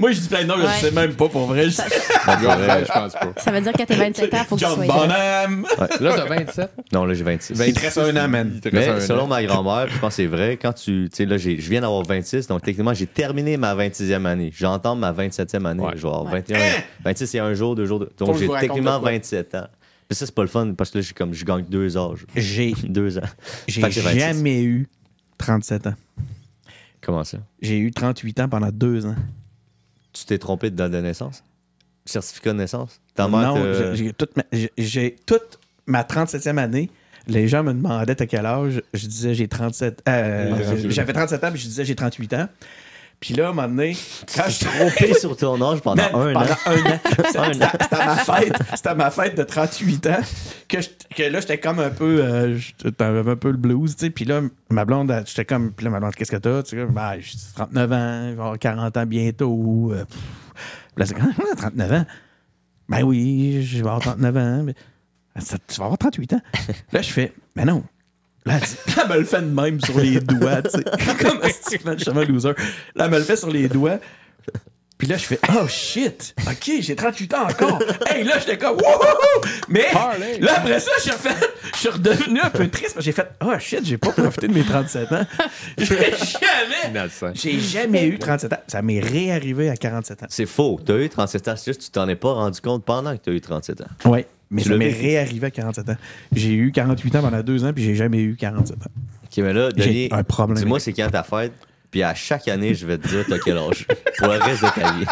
[0.01, 0.76] Moi, je dis plein de noms, je.
[0.81, 1.69] Sais même pas pour vrai.
[1.71, 3.33] Je- Ouais, je pense pas.
[3.39, 4.87] Ça veut dire que t'es 27 ans, faut que tu sois.
[4.87, 5.67] Bonham.
[6.01, 6.71] Là, t'as 27.
[6.93, 7.59] Non, là, j'ai 26.
[7.67, 8.61] Il te reste un an, man.
[8.73, 9.27] Mais selon an.
[9.29, 11.09] ma grand-mère, je pense que c'est vrai, quand tu.
[11.11, 14.51] Tu sais, là, j'ai- je viens d'avoir 26, donc techniquement, j'ai terminé ma 26e année.
[14.55, 15.97] J'entends ma 27e année, Ouais.
[15.97, 16.33] genre Ouais.
[16.33, 16.59] 21.
[17.05, 18.01] 26, c'est un jour, deux jours.
[18.01, 19.13] de- Donc, j'ai techniquement de quoi?
[19.13, 19.67] 27 ans.
[20.11, 22.27] Mais ça, c'est pas le fun parce que là, j'ai comme, je gagne deux âges.
[22.37, 23.23] J'ai Deux ans.
[23.67, 24.19] j'ai Fait que j'ai 26.
[24.21, 24.87] jamais eu
[25.39, 25.95] 37 ans.
[27.01, 27.39] Comment ça?
[27.61, 29.15] J'ai eu 38 ans pendant deux ans.
[30.21, 31.43] Tu t'es trompé de date de naissance?
[32.05, 33.01] Certificat de naissance?
[33.15, 36.91] Ta mère non, te- j'ai- toute, ma, j'ai- j'ai toute ma 37e année.
[37.29, 38.83] Les gens me demandaient à quel âge?
[38.95, 40.03] Je disais j'ai 37.
[40.09, 40.51] euh.
[40.91, 42.49] J'avais 37 ans, puis je disais j'ai 38 ans.
[43.19, 43.97] Puis là, à un moment donné,
[44.37, 46.57] quand je trompé sur ton âge pendant Man, un pendant an.
[46.67, 46.99] un an.
[47.81, 48.53] C'était à ma fête.
[48.75, 50.17] C'était ma fête de 38 ans.
[50.69, 52.19] Que, je- que là, j'étais comme un peu.
[52.23, 54.11] Euh, un peu le blues, tu sais.
[54.11, 55.73] Puis là, ma blonde, j'étais comme.
[55.73, 56.63] Puis là, ma blonde, qu'est-ce que t'as?
[56.63, 59.93] Tu sais, ben, j'ai 39 ans, je vais avoir 40 ans bientôt.
[59.93, 60.05] Euh,
[60.97, 62.05] là, c'est Ah, 39 ans.
[62.89, 64.63] Ben oui, je vais avoir 39 ans.
[64.65, 64.75] Mais,
[65.67, 66.41] tu vas avoir 38 ans.
[66.93, 67.83] Là, je fais, mais non.
[68.47, 68.61] Là,
[69.03, 70.85] elle, me le fait de même sur les doigts, tu sais.
[71.21, 72.53] Comme un petit justement loser.
[72.95, 73.99] Là, elle me le fait sur les doigts.
[74.99, 76.35] Puis là, je fais Oh shit!
[76.47, 77.83] OK, j'ai 38 ans encore.
[78.07, 79.47] Hey, là, j'étais comme Wouhou!
[79.69, 80.39] Mais Parley.
[80.39, 83.13] là, après ça, je suis refait- je suis redevenu un peu triste parce que j'ai
[83.13, 85.27] fait Oh shit, j'ai pas profité de mes 37 ans.
[85.79, 85.87] J'ai
[86.17, 88.61] jamais, j'ai jamais eu 37 ans.
[88.69, 90.27] Ça m'est réarrivé à 47 ans.
[90.31, 90.81] C'est faux.
[90.85, 91.55] Tu as eu 37 ans.
[91.57, 93.83] C'est juste que tu t'en es pas rendu compte pendant que tu as eu 37
[93.83, 94.11] ans.
[94.11, 94.27] Ouais.
[94.51, 95.97] Mais Tu ça m'est réarrivé à 47 ans.
[96.33, 98.91] J'ai eu 48 ans pendant deux ans, puis j'ai jamais eu 47 ans.
[99.25, 101.53] Ok, mais là, J'ai Denis, un problème dis-moi avec c'est quand ta fête?
[101.91, 103.87] Puis à chaque année, je vais te dire t'as quel âge.
[104.19, 105.05] Pour le reste de ta vie.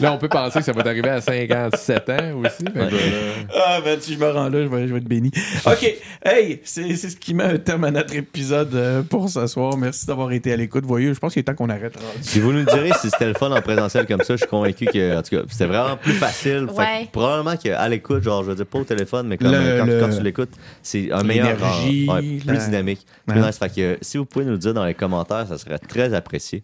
[0.00, 2.64] Là, on peut penser que ça va t'arriver à 57 ans aussi.
[2.64, 2.90] Fait que, Ouais.
[2.90, 5.30] là, Ah, ben, si je me rends là, je vais, je vais être béni.
[5.66, 5.94] OK.
[6.24, 9.76] Hey, c'est c'est ce qui met un terme à notre épisode euh, pour ce soir.
[9.76, 10.84] Merci d'avoir été à l'écoute.
[10.84, 11.96] Voyez, je pense qu'il est temps qu'on arrête.
[12.20, 14.86] Si vous nous direz si c'était le fun en présentiel comme ça, je suis convaincu
[14.86, 16.66] que, en tout cas, c'était vraiment plus facile.
[16.76, 19.78] Fait que probablement qu'à l'écoute, genre, je veux dire, pas au téléphone, mais comme, Le-
[19.78, 20.50] quand, le- quand tu l'écoutes,
[20.82, 21.48] c'est un meilleur.
[21.56, 23.06] L'énergie, genre, ouais, plus la- dynamique.
[23.26, 23.46] Plus Ouais.
[23.46, 23.58] nice.
[23.58, 26.62] Fait que si vous pouvez nous le dire dans les commentaires, ça serait très apprécié.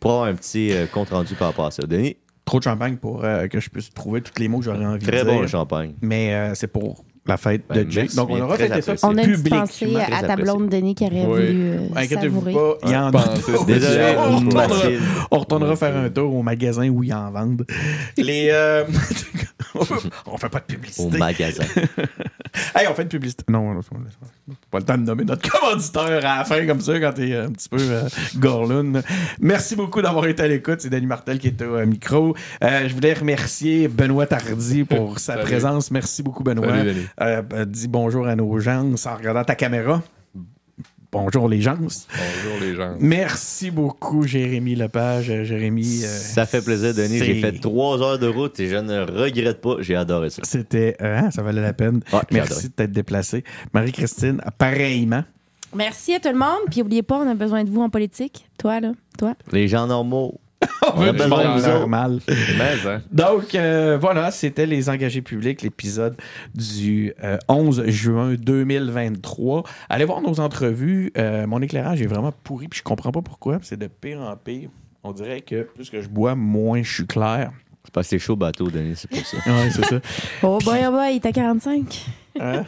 [0.00, 1.82] Pour avoir un petit euh, compte rendu par rapport à ça.
[1.84, 2.16] Denis,
[2.46, 5.04] Trop de champagne pour euh, que je puisse trouver tous les mots que j'aurais envie
[5.04, 5.42] très de bon dire.
[5.42, 5.94] le champagne.
[6.00, 8.04] Mais euh, c'est pour la fête Ben, de Jake.
[8.04, 9.08] merci Donc, on aura très fêté ça.
[9.08, 11.46] On a une pensée à ta blonde Denis qui aurait Oui.
[11.46, 12.52] voulu euh, Inquiétez-vous savourer.
[12.52, 13.64] pas, il y en a.
[13.66, 15.00] Désolé, on, retournera, Mathilde.
[15.30, 17.66] on retournera faire un tour au magasin où ils en vendent.
[18.16, 18.84] Les, euh,
[20.26, 21.18] on, fait, pas de Au publicité.
[21.18, 21.64] magasin.
[22.74, 23.44] Hey, on fait une publicité.
[23.48, 26.98] Non, non, non, pas le temps de nommer notre commanditaire à la fin comme ça
[26.98, 29.02] quand t'es un petit peu euh, gorloune.
[29.40, 30.80] Merci beaucoup d'avoir été à l'écoute.
[30.80, 32.34] C'est Danny Martel qui est au euh, micro.
[32.64, 35.44] Euh, je voulais remercier Benoît Tardy pour sa Salut.
[35.44, 35.90] présence.
[35.90, 36.68] Merci beaucoup, Benoît.
[36.68, 37.06] Salut, Denis.
[37.20, 40.02] Euh, ben, dis bonjour à nos gens en regardant ta caméra.
[41.12, 41.76] Bonjour les gens.
[41.78, 42.96] Bonjour les gens.
[43.00, 45.30] Merci beaucoup, Jérémy Lepage.
[45.30, 46.02] Euh, Jérémy.
[46.04, 47.18] euh, Ça fait plaisir, Denis.
[47.18, 49.76] J'ai fait trois heures de route et je ne regrette pas.
[49.80, 50.42] J'ai adoré ça.
[50.44, 50.96] C'était.
[51.00, 52.02] euh, hein, ça valait la peine.
[52.12, 52.18] Ouais.
[52.32, 53.44] Merci de t'être déplacé.
[53.72, 55.24] Marie-Christine, pareillement.
[55.74, 56.60] Merci à tout le monde.
[56.70, 58.46] Puis, oubliez pas, on a besoin de vous en politique.
[58.58, 58.92] Toi, là.
[59.16, 59.34] Toi.
[59.52, 60.38] Les gens normaux,
[60.94, 61.68] On veut du monde autres.
[61.68, 62.20] normal.
[62.28, 63.02] Mais, hein.
[63.12, 66.16] Donc, euh, voilà, c'était Les Engagés publics, l'épisode
[66.54, 69.64] du euh, 11 juin 2023.
[69.88, 71.12] Allez voir nos entrevues.
[71.18, 73.58] Euh, mon éclairage est vraiment pourri, puis je comprends pas pourquoi.
[73.62, 74.70] C'est de pire en pire.
[75.04, 77.52] On dirait que plus que je bois, moins je suis clair.
[77.84, 79.36] C'est parce que c'est chaud bateau, Denis, c'est pour ça.
[79.46, 80.00] Ouais, c'est ça.
[80.42, 82.04] Oh boy, oh boy, il est à 45.
[82.40, 82.64] Hein?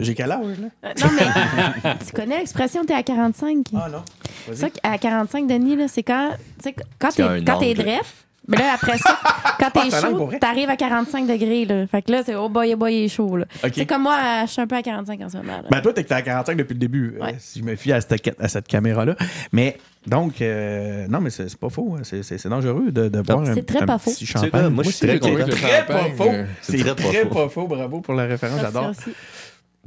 [0.00, 0.68] J'ai quel âge, là?
[0.84, 3.66] Euh, non, mais tu connais l'expression t'es à 45?
[3.74, 4.02] Ah non.
[4.46, 6.30] C'est ça qu'à 45, Denis, là, c'est quand,
[6.62, 8.24] t'es, quand t'es dref.
[8.46, 9.18] Mais là, après ça,
[9.58, 11.64] quand Ah, t'es pour chaud, t'arrives à 45 degrés.
[11.64, 11.86] Là.
[11.86, 13.38] Fait que là, c'est oh boy, oh boy, il est chaud.
[13.72, 15.52] C'est comme moi, je suis un peu à 45 en ce moment.
[15.62, 15.68] là.
[15.70, 17.92] Ben, toi, t'es que t'es à 45 depuis le début, euh, si je me fie
[17.92, 19.14] à cette, à cette caméra-là.
[19.52, 21.96] Mais, donc, euh, non, mais c'est pas faux.
[21.98, 22.02] hein.
[22.04, 24.38] C'est dangereux de, de boire un, c'est très un pas petit faux.
[24.38, 24.68] Sais champagne.
[24.68, 26.24] moi, je suis très Très pas faux.
[26.28, 27.66] euh, C'est très très, pas faux.
[27.66, 28.60] Bravo pour la référence.
[28.60, 28.92] Merci, J'adore.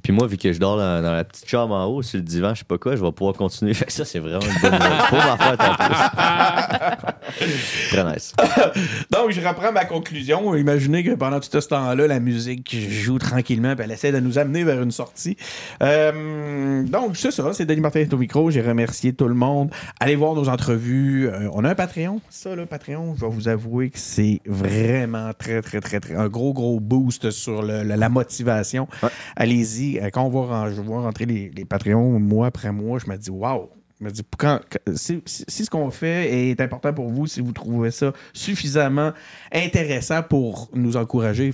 [0.04, 2.24] Puis moi, vu que je dors dans, dans la petite chambre en haut, sur le
[2.24, 3.74] divan, je sais pas quoi, je vais pouvoir continuer.
[3.76, 4.80] Fait que ça, c'est vraiment une bonne
[5.10, 7.08] Pour m'en faire en plus.
[7.90, 8.34] Très nice.
[9.12, 10.56] Donc, je reprends ma conclusion.
[10.56, 14.38] Imaginez que pendant tout ce temps-là, la musique joue tranquillement, puis elle essaie de nous
[14.38, 15.38] amener vers une sortie.
[15.84, 17.52] Euh, donc, c'est ça.
[17.54, 18.50] C'est Denis Martin au micro.
[18.52, 19.70] J'ai remercié tout le monde.
[20.00, 21.28] Allez voir nos entrevues.
[21.30, 22.22] Euh, on a un Patreon.
[22.30, 26.16] Ça, là, Patreon, je vais vous avouer que c'est vraiment très, très, très, très.
[26.16, 28.88] Un gros, gros boost sur le- la motivation.
[29.36, 29.87] Allez-y.
[30.02, 33.18] Euh, Quand on va, je vois rentrer les, les Patreons mois après mois, je me
[33.18, 33.70] dis, waouh!
[34.00, 34.60] Je me dis, quand,
[34.96, 39.12] si, si- si ce qu'on fait est important pour vous, si vous trouvez ça suffisamment
[39.52, 41.52] intéressant pour nous encourager,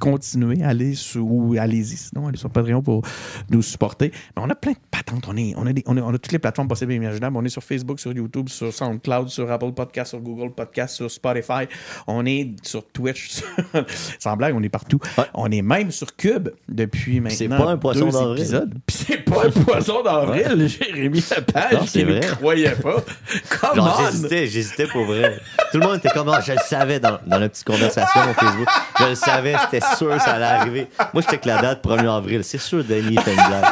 [0.00, 1.26] continuez, allez sur,
[1.58, 3.02] allez-y, sinon allez sur Patreon pour
[3.50, 4.10] nous supporter.
[4.36, 6.18] Mais on a plein de patentes, on, est, on, a des- on, a, on a
[6.18, 7.36] toutes les plateformes possibles et imaginables.
[7.36, 11.10] On est sur Facebook, sur YouTube, sur SoundCloud, sur Apple Podcast, sur Google Podcast, sur
[11.10, 11.66] Spotify.
[12.06, 13.46] On est sur Twitch, sur-
[14.18, 14.98] sans blague, on est partout.
[15.34, 18.46] On est même sur Cube depuis maintenant C'est pas un poisson d'avril.
[18.88, 22.20] c'est pas un poisson d'avril, Jérémy Lepage, c'est vrai.
[22.20, 22.96] croyait pas.
[23.60, 24.04] Come Genre, on!
[24.10, 25.40] j'hésitais, j'hésitais pour vrai.
[25.72, 28.34] Tout le monde était comme, Ah, je le savais dans, dans la petite conversation au
[28.34, 28.68] Facebook.
[28.98, 30.86] Je le savais, c'était sûr que ça allait arriver.
[31.12, 32.44] Moi, j'étais que la date 1er avril.
[32.44, 33.64] C'est sûr, Denis fait une blague.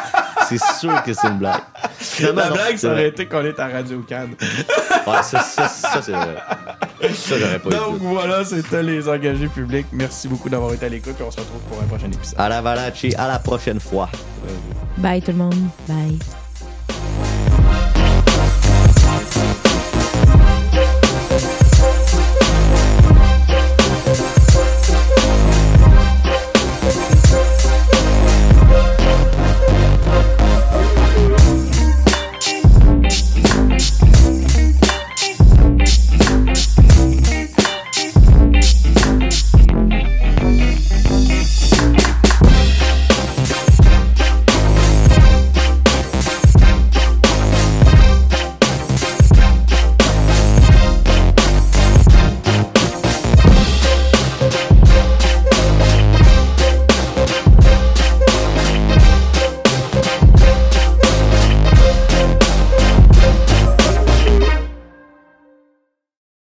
[0.48, 1.60] C'est sûr que c'est une blague.
[1.98, 4.34] Finalement, La non, blague, c'est ça aurait été qu'on est à Radio Cannes.
[5.06, 6.36] Ouais, ça, ça, ça, c'est vrai.
[7.14, 9.86] Ça, j'aurais pas Donc voilà, c'était les engagés publics.
[9.92, 12.34] Merci beaucoup d'avoir été à l'écoute et on se retrouve pour un prochain épisode.
[12.38, 14.08] À la Valachi, à la prochaine fois.
[14.98, 15.54] Bye tout le monde.
[15.86, 16.18] Bye.